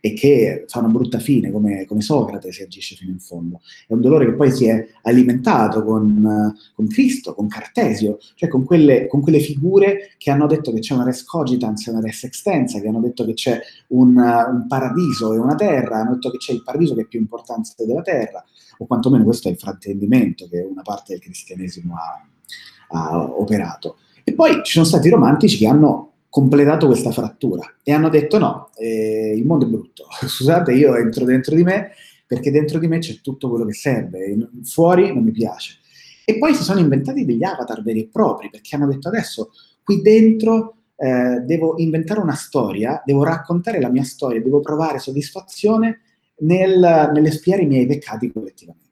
e 0.00 0.12
che 0.12 0.64
fa 0.68 0.80
una 0.80 0.88
brutta 0.88 1.18
fine, 1.18 1.50
come, 1.50 1.84
come, 1.86 2.00
Socrate 2.00 2.52
si 2.52 2.62
agisce 2.62 2.94
fino 2.94 3.10
in 3.10 3.18
fondo. 3.18 3.60
È 3.86 3.92
un 3.92 4.00
dolore 4.00 4.26
che 4.26 4.34
poi 4.34 4.50
si 4.52 4.66
è 4.66 4.86
alimentato 5.02 5.82
con, 5.84 6.54
con 6.74 6.86
Cristo, 6.88 7.34
con 7.34 7.48
Cartesio, 7.48 8.18
cioè 8.34 8.48
con 8.48 8.64
quelle, 8.64 9.06
con 9.06 9.20
quelle, 9.20 9.40
figure 9.40 10.14
che 10.18 10.30
hanno 10.30 10.46
detto 10.46 10.72
che 10.72 10.80
c'è 10.80 10.94
una 10.94 11.04
res 11.04 11.24
cogitans 11.24 11.86
e 11.86 11.90
una 11.90 12.00
res 12.00 12.24
extensa, 12.24 12.80
che 12.80 12.88
hanno 12.88 13.00
detto 13.00 13.24
che 13.24 13.34
c'è 13.34 13.60
un, 13.88 14.16
un 14.16 14.66
paradiso 14.68 15.34
e 15.34 15.38
una 15.38 15.54
terra, 15.54 15.98
hanno 15.98 16.14
detto 16.14 16.30
che 16.30 16.38
c'è 16.38 16.52
il 16.52 16.62
paradiso 16.62 16.94
che 16.94 17.02
è 17.02 17.06
più 17.06 17.20
importante 17.20 17.84
della 17.84 18.02
terra, 18.02 18.44
o 18.78 18.86
quantomeno 18.86 19.24
questo 19.24 19.48
è 19.48 19.52
il 19.52 19.58
fraintendimento 19.58 20.48
che 20.48 20.60
una 20.60 20.82
parte 20.82 21.12
del 21.12 21.22
cristianesimo 21.22 21.94
ha, 21.94 22.26
ha 22.88 23.22
operato. 23.22 23.96
E 24.24 24.34
poi 24.34 24.60
ci 24.62 24.72
sono 24.72 24.84
stati 24.84 25.08
romantici 25.08 25.56
che 25.56 25.66
hanno 25.66 26.12
completato 26.38 26.86
questa 26.86 27.10
frattura 27.10 27.74
e 27.82 27.90
hanno 27.92 28.08
detto 28.08 28.38
no, 28.38 28.70
eh, 28.76 29.34
il 29.36 29.44
mondo 29.44 29.66
è 29.66 29.68
brutto, 29.68 30.06
scusate 30.24 30.72
io 30.72 30.94
entro 30.94 31.24
dentro 31.24 31.56
di 31.56 31.64
me 31.64 31.90
perché 32.28 32.52
dentro 32.52 32.78
di 32.78 32.86
me 32.86 32.98
c'è 32.98 33.18
tutto 33.20 33.48
quello 33.48 33.64
che 33.64 33.72
serve, 33.72 34.36
fuori 34.62 35.12
non 35.12 35.24
mi 35.24 35.32
piace. 35.32 35.78
E 36.24 36.38
poi 36.38 36.54
si 36.54 36.62
sono 36.62 36.78
inventati 36.78 37.24
degli 37.24 37.42
avatar 37.42 37.82
veri 37.82 38.02
e 38.02 38.08
propri 38.12 38.50
perché 38.50 38.76
hanno 38.76 38.86
detto 38.86 39.08
adesso 39.08 39.50
qui 39.82 40.00
dentro 40.00 40.76
eh, 40.94 41.40
devo 41.44 41.74
inventare 41.78 42.20
una 42.20 42.34
storia, 42.34 43.02
devo 43.04 43.24
raccontare 43.24 43.80
la 43.80 43.88
mia 43.88 44.04
storia, 44.04 44.40
devo 44.40 44.60
provare 44.60 45.00
soddisfazione 45.00 46.02
nel, 46.40 47.10
nell'espiare 47.12 47.62
i 47.62 47.66
miei 47.66 47.86
peccati 47.86 48.30
collettivamente. 48.30 48.86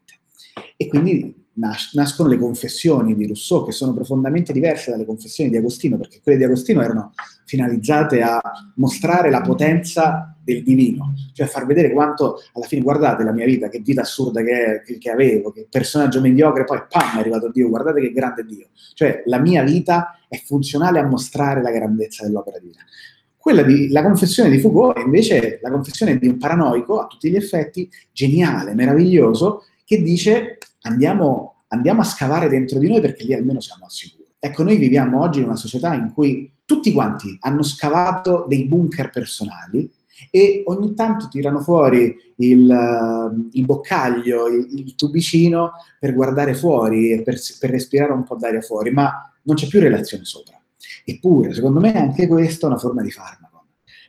E 0.77 0.89
quindi 0.89 1.46
nas- 1.57 1.93
nascono 1.95 2.29
le 2.29 2.39
confessioni 2.39 3.15
di 3.15 3.27
Rousseau, 3.27 3.65
che 3.65 3.73
sono 3.73 3.93
profondamente 3.93 4.53
diverse 4.53 4.91
dalle 4.91 5.05
confessioni 5.05 5.51
di 5.51 5.57
Agostino, 5.57 5.97
perché 5.97 6.21
quelle 6.23 6.39
di 6.39 6.45
Agostino 6.45 6.83
erano 6.83 7.13
finalizzate 7.45 8.23
a 8.23 8.41
mostrare 8.77 9.31
la 9.31 9.41
potenza 9.41 10.35
del 10.43 10.63
divino, 10.63 11.13
cioè 11.33 11.47
a 11.47 11.49
far 11.49 11.67
vedere 11.67 11.93
quanto 11.93 12.41
alla 12.53 12.67
fine, 12.67 12.83
guardate 12.83 13.25
la 13.25 13.33
mia 13.33 13.47
vita, 13.47 13.69
che 13.69 13.81
vita 13.81 14.03
assurda 14.03 14.43
che, 14.43 14.83
che, 14.85 14.99
che 14.99 15.11
avevo, 15.11 15.51
che 15.51 15.67
personaggio 15.69 16.21
mediocre, 16.21 16.65
poi 16.65 16.83
pam, 16.89 17.17
è 17.17 17.21
arrivato 17.21 17.51
Dio, 17.51 17.69
guardate 17.69 18.01
che 18.01 18.13
grande 18.13 18.45
Dio. 18.45 18.69
Cioè 18.95 19.23
la 19.27 19.39
mia 19.39 19.63
vita 19.63 20.19
è 20.29 20.41
funzionale 20.45 20.99
a 20.99 21.07
mostrare 21.07 21.63
la 21.63 21.71
grandezza 21.71 22.25
dell'opera 22.25 22.59
divina. 22.59 22.85
Quella 23.37 23.63
di, 23.63 23.91
la 23.91 24.03
confessione 24.03 24.51
di 24.51 24.59
Foucault 24.59 24.99
è 24.99 25.03
invece 25.03 25.61
la 25.63 25.71
confessione 25.71 26.19
di 26.19 26.27
un 26.27 26.37
paranoico, 26.37 26.99
a 26.99 27.07
tutti 27.07 27.31
gli 27.31 27.37
effetti, 27.37 27.89
geniale, 28.11 28.75
meraviglioso, 28.75 29.65
che 29.85 30.03
dice 30.03 30.59
andiamo, 30.87 31.65
andiamo 31.69 32.01
a 32.01 32.05
scavare 32.05 32.49
dentro 32.49 32.79
di 32.79 32.89
noi 32.89 33.01
perché 33.01 33.25
lì 33.25 33.35
almeno 33.35 33.61
siamo 33.61 33.85
al 33.85 33.91
sicuro. 33.91 34.29
Ecco, 34.39 34.63
noi 34.63 34.77
viviamo 34.77 35.21
oggi 35.21 35.41
in 35.41 35.47
una 35.47 35.57
società 35.57 35.95
in 35.95 36.13
cui 36.13 36.53
tutti 36.65 36.93
quanti 36.93 37.37
hanno 37.41 37.63
scavato 37.63 38.45
dei 38.49 38.65
bunker 38.67 39.11
personali 39.11 39.91
e 40.31 40.63
ogni 40.67 40.95
tanto 40.95 41.29
tirano 41.29 41.61
fuori 41.61 42.17
il, 42.37 43.49
il 43.53 43.65
boccaglio, 43.65 44.49
il, 44.49 44.69
il, 44.73 44.95
tubicino 44.95 45.73
per 45.99 46.15
guardare 46.15 46.55
fuori 46.55 47.13
e 47.13 47.23
per, 47.23 47.39
per 47.59 47.71
respirare 47.71 48.13
un 48.13 48.25
po' 48.25 48.37
d'aria 48.37 48.61
fuori, 48.61 48.91
ma 48.91 49.31
non 49.43 49.57
c'è 49.57 49.67
più 49.67 49.81
relazione 49.81 50.25
sopra. 50.25 50.59
Eppure, 51.05 51.53
secondo 51.53 51.81
me, 51.81 51.95
anche 51.95 52.27
questa 52.27 52.67
è 52.67 52.71
una 52.71 52.79
forma 52.79 53.03
di 53.03 53.11
farmaco 53.11 53.46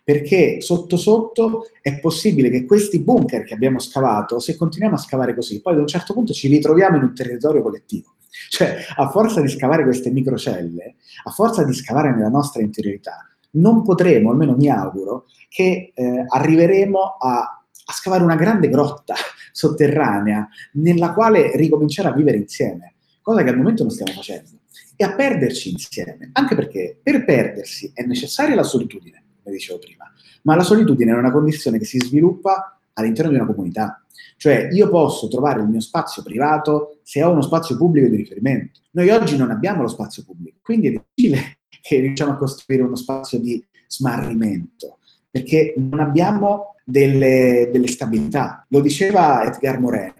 perché 0.08 0.62
sotto 0.62 0.96
sotto 0.96 1.68
è 1.82 2.00
possibile 2.00 2.50
che 2.50 2.64
questi 2.64 3.02
bunker 3.02 3.44
che 3.44 3.54
abbiamo 3.54 3.78
scavato, 3.78 4.40
se 4.40 4.56
continuiamo 4.56 4.96
a 4.96 5.00
scavare 5.00 5.36
così, 5.36 5.60
poi 5.60 5.74
ad 5.74 5.80
un 5.80 5.88
certo 5.88 6.14
punto 6.14 6.32
ci 6.32 6.48
ritroviamo 6.48 6.96
in 6.96 7.04
un 7.04 7.14
territorio 7.14 7.62
collettivo. 7.62 8.16
Cioè, 8.50 8.86
a 8.96 9.10
forza 9.10 9.42
di 9.42 9.50
scavare 9.50 9.84
queste 9.84 10.10
microcelle, 10.10 10.96
a 11.26 11.32
forza 11.32 11.66
di 11.66 11.74
scavare 11.74 12.16
nella 12.16 12.30
nostra 12.30 12.62
interiorità, 12.62 13.18
non 13.58 13.84
potremo, 13.84 14.32
almeno 14.32 14.56
mi 14.56 14.70
auguro, 14.70 15.26
che 15.50 15.92
eh, 15.94 16.26
arriveremo 16.26 17.00
a, 17.20 17.40
a 17.40 17.92
scavare 17.92 18.24
una 18.24 18.36
grande 18.38 18.70
grotta 18.70 19.14
sotterranea 19.52 20.48
nella 20.74 21.12
quale 21.12 21.52
ricominciare 21.58 22.08
a 22.08 22.14
vivere 22.14 22.38
insieme, 22.38 22.94
cosa 23.22 23.44
che 23.44 23.50
al 23.50 23.58
momento 23.58 23.84
non 23.84 23.92
stiamo 23.92 24.14
facendo, 24.14 24.52
e 24.96 25.04
a 25.04 25.14
perderci 25.16 25.72
insieme, 25.72 26.30
anche 26.32 26.56
perché 26.56 26.98
per 27.04 27.26
perdersi 27.26 27.92
è 27.94 28.06
necessaria 28.06 28.56
la 28.56 28.64
solitudine 28.64 29.24
come 29.48 29.56
dicevo 29.56 29.80
prima, 29.80 30.12
ma 30.44 30.56
la 30.56 30.64
solitudine 30.64 31.12
è 31.12 31.16
una 31.16 31.32
condizione 31.32 31.78
che 31.78 31.86
si 31.86 32.00
sviluppa 32.00 32.78
all'interno 32.94 33.32
di 33.32 33.38
una 33.38 33.46
comunità. 33.46 34.04
Cioè 34.36 34.70
io 34.72 34.90
posso 34.90 35.28
trovare 35.30 35.62
il 35.62 35.68
mio 35.68 35.80
spazio 35.80 36.22
privato 36.22 37.00
se 37.04 37.24
ho 37.24 37.32
uno 37.32 37.42
spazio 37.42 37.78
pubblico 37.78 38.08
di 38.08 38.18
riferimento. 38.18 38.82
Noi 38.92 39.10
oggi 39.10 39.38
non 39.38 39.50
abbiamo 39.50 39.82
lo 39.82 39.88
spazio 39.88 40.24
pubblico, 40.24 40.60
quindi 40.62 40.88
è 40.88 40.92
difficile 40.92 41.60
che 41.82 42.00
riusciamo 42.00 42.34
a 42.34 42.36
costruire 42.36 42.84
uno 42.84 42.96
spazio 42.96 43.40
di 43.40 43.66
smarrimento, 43.88 45.00
perché 45.30 45.74
non 45.78 46.02
abbiamo 46.02 46.76
delle, 46.84 47.70
delle 47.72 47.88
stabilità. 47.88 48.66
Lo 48.70 48.82
diceva 48.82 49.46
Edgar 49.46 49.80
Morin, 49.80 50.14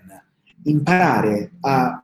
imparare 0.64 1.52
a, 1.62 2.02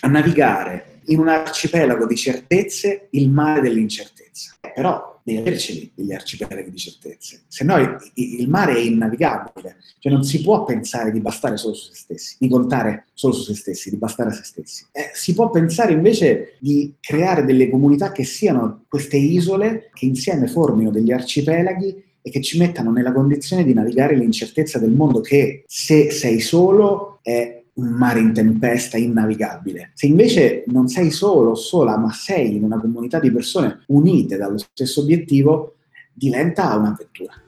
a 0.00 0.08
navigare 0.08 0.95
in 1.06 1.18
un 1.18 1.28
arcipelago 1.28 2.06
di 2.06 2.16
certezze 2.16 3.08
il 3.10 3.30
mare 3.30 3.60
dell'incertezza. 3.60 4.54
Eh, 4.60 4.72
però 4.74 5.20
devi 5.26 5.38
averceli 5.38 5.90
degli 5.92 6.12
arcipelaghi 6.12 6.70
di 6.70 6.76
certezze, 6.76 7.42
se 7.48 7.64
no 7.64 7.76
il, 7.78 7.96
il, 8.14 8.48
mare 8.48 8.76
è 8.76 8.78
innavigabile, 8.78 9.76
cioè 9.98 10.12
non 10.12 10.22
si 10.22 10.40
può 10.40 10.62
pensare 10.62 11.10
di 11.10 11.18
bastare 11.18 11.56
solo 11.56 11.74
su 11.74 11.90
se 11.90 11.96
stessi, 11.96 12.36
di 12.38 12.48
contare 12.48 13.06
solo 13.12 13.32
su 13.32 13.42
se 13.42 13.56
stessi, 13.56 13.90
di 13.90 13.96
bastare 13.96 14.30
a 14.30 14.32
se 14.32 14.44
stessi. 14.44 14.86
Eh, 14.92 15.10
si 15.14 15.34
può 15.34 15.50
pensare 15.50 15.92
invece 15.92 16.54
di 16.60 16.94
creare 17.00 17.44
delle 17.44 17.68
comunità 17.68 18.12
che 18.12 18.22
siano 18.22 18.84
queste 18.88 19.16
isole 19.16 19.90
che 19.92 20.06
insieme 20.06 20.46
formino 20.46 20.92
degli 20.92 21.10
arcipelaghi 21.10 22.04
e 22.22 22.30
che 22.30 22.40
ci 22.40 22.56
mettano 22.58 22.92
nella 22.92 23.12
condizione 23.12 23.64
di 23.64 23.74
navigare 23.74 24.14
l'incertezza 24.14 24.78
del 24.78 24.90
mondo 24.90 25.20
che 25.20 25.64
se 25.66 26.12
sei 26.12 26.38
solo 26.38 27.18
è 27.22 27.55
un 27.76 27.88
mare 27.88 28.20
in 28.20 28.32
tempesta 28.32 28.96
innavigabile. 28.96 29.90
Se 29.94 30.06
invece 30.06 30.64
non 30.68 30.88
sei 30.88 31.10
solo 31.10 31.50
o 31.50 31.54
sola, 31.54 31.96
ma 31.96 32.12
sei 32.12 32.56
in 32.56 32.64
una 32.64 32.78
comunità 32.78 33.18
di 33.18 33.30
persone 33.30 33.82
unite 33.88 34.36
dallo 34.36 34.58
stesso 34.58 35.00
obiettivo, 35.00 35.76
diventa 36.12 36.74
un'avventura. 36.74 37.40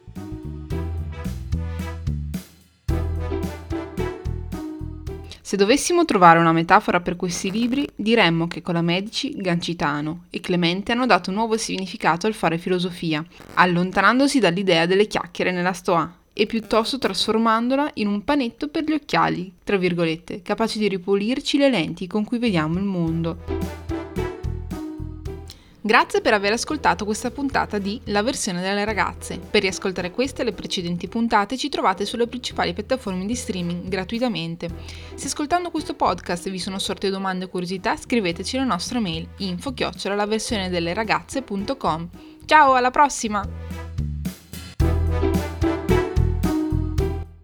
Se 5.41 5.57
dovessimo 5.57 6.05
trovare 6.05 6.39
una 6.39 6.53
metafora 6.53 7.01
per 7.01 7.17
questi 7.17 7.51
libri, 7.51 7.89
diremmo 7.97 8.49
che 8.49 8.61
Colamedici, 8.61 9.35
Gancitano 9.35 10.25
e 10.29 10.41
Clemente 10.41 10.93
hanno 10.93 11.07
dato 11.07 11.31
nuovo 11.31 11.57
significato 11.57 12.27
al 12.27 12.35
fare 12.35 12.59
filosofia, 12.59 13.25
allontanandosi 13.55 14.41
dall'idea 14.41 14.85
delle 14.85 15.07
chiacchiere 15.07 15.51
nella 15.51 15.73
Stoa 15.73 16.18
e 16.39 16.47
piuttosto 16.47 16.99
trasformandola 16.99 17.91
in 17.95 18.07
un 18.07 18.23
panetto 18.23 18.69
per 18.69 18.85
gli 18.85 18.93
occhiali, 18.93 19.53
tra 19.65 19.77
virgolette, 19.77 20.41
capace 20.41 20.79
di 20.79 20.87
ripulirci 20.87 21.59
le 21.59 21.69
lenti 21.69 22.07
con 22.07 22.25
cui 22.25 22.39
vediamo 22.39 22.79
il 22.79 22.85
mondo. 22.85 23.97
Grazie 25.81 26.21
per 26.21 26.35
aver 26.35 26.53
ascoltato 26.53 27.05
questa 27.05 27.33
puntata 27.33 27.79
di 27.79 28.01
La 28.05 28.23
versione 28.23 28.61
delle 28.61 28.85
ragazze. 28.85 29.39
Per 29.39 29.63
riascoltare 29.63 30.13
queste 30.13 30.43
e 30.43 30.45
le 30.45 30.53
precedenti 30.53 31.09
puntate 31.09 31.57
ci 31.57 31.69
trovate 31.69 32.05
sulle 32.05 32.29
principali 32.29 32.73
piattaforme 32.73 33.27
di 33.27 33.35
streaming 33.35 33.89
gratuitamente. 33.89 34.69
Se 35.15 35.27
ascoltando 35.27 35.73
questo 35.73 35.95
podcast 35.95 36.51
vi 36.51 36.61
sono 36.61 36.79
sorte 36.79 37.11
domande 37.11 37.47
o 37.47 37.49
curiosità, 37.49 37.97
scriveteci 37.97 38.59
alla 38.59 38.67
nostra 38.67 39.01
mail 39.01 39.27
info 39.39 39.73
chiocciola 39.73 40.15
la 40.15 40.27
versione 40.27 40.69
delle 40.69 40.95
ragazze.com. 40.95 42.09
Ciao, 42.45 42.75
alla 42.75 42.93
prossima! 42.93 43.88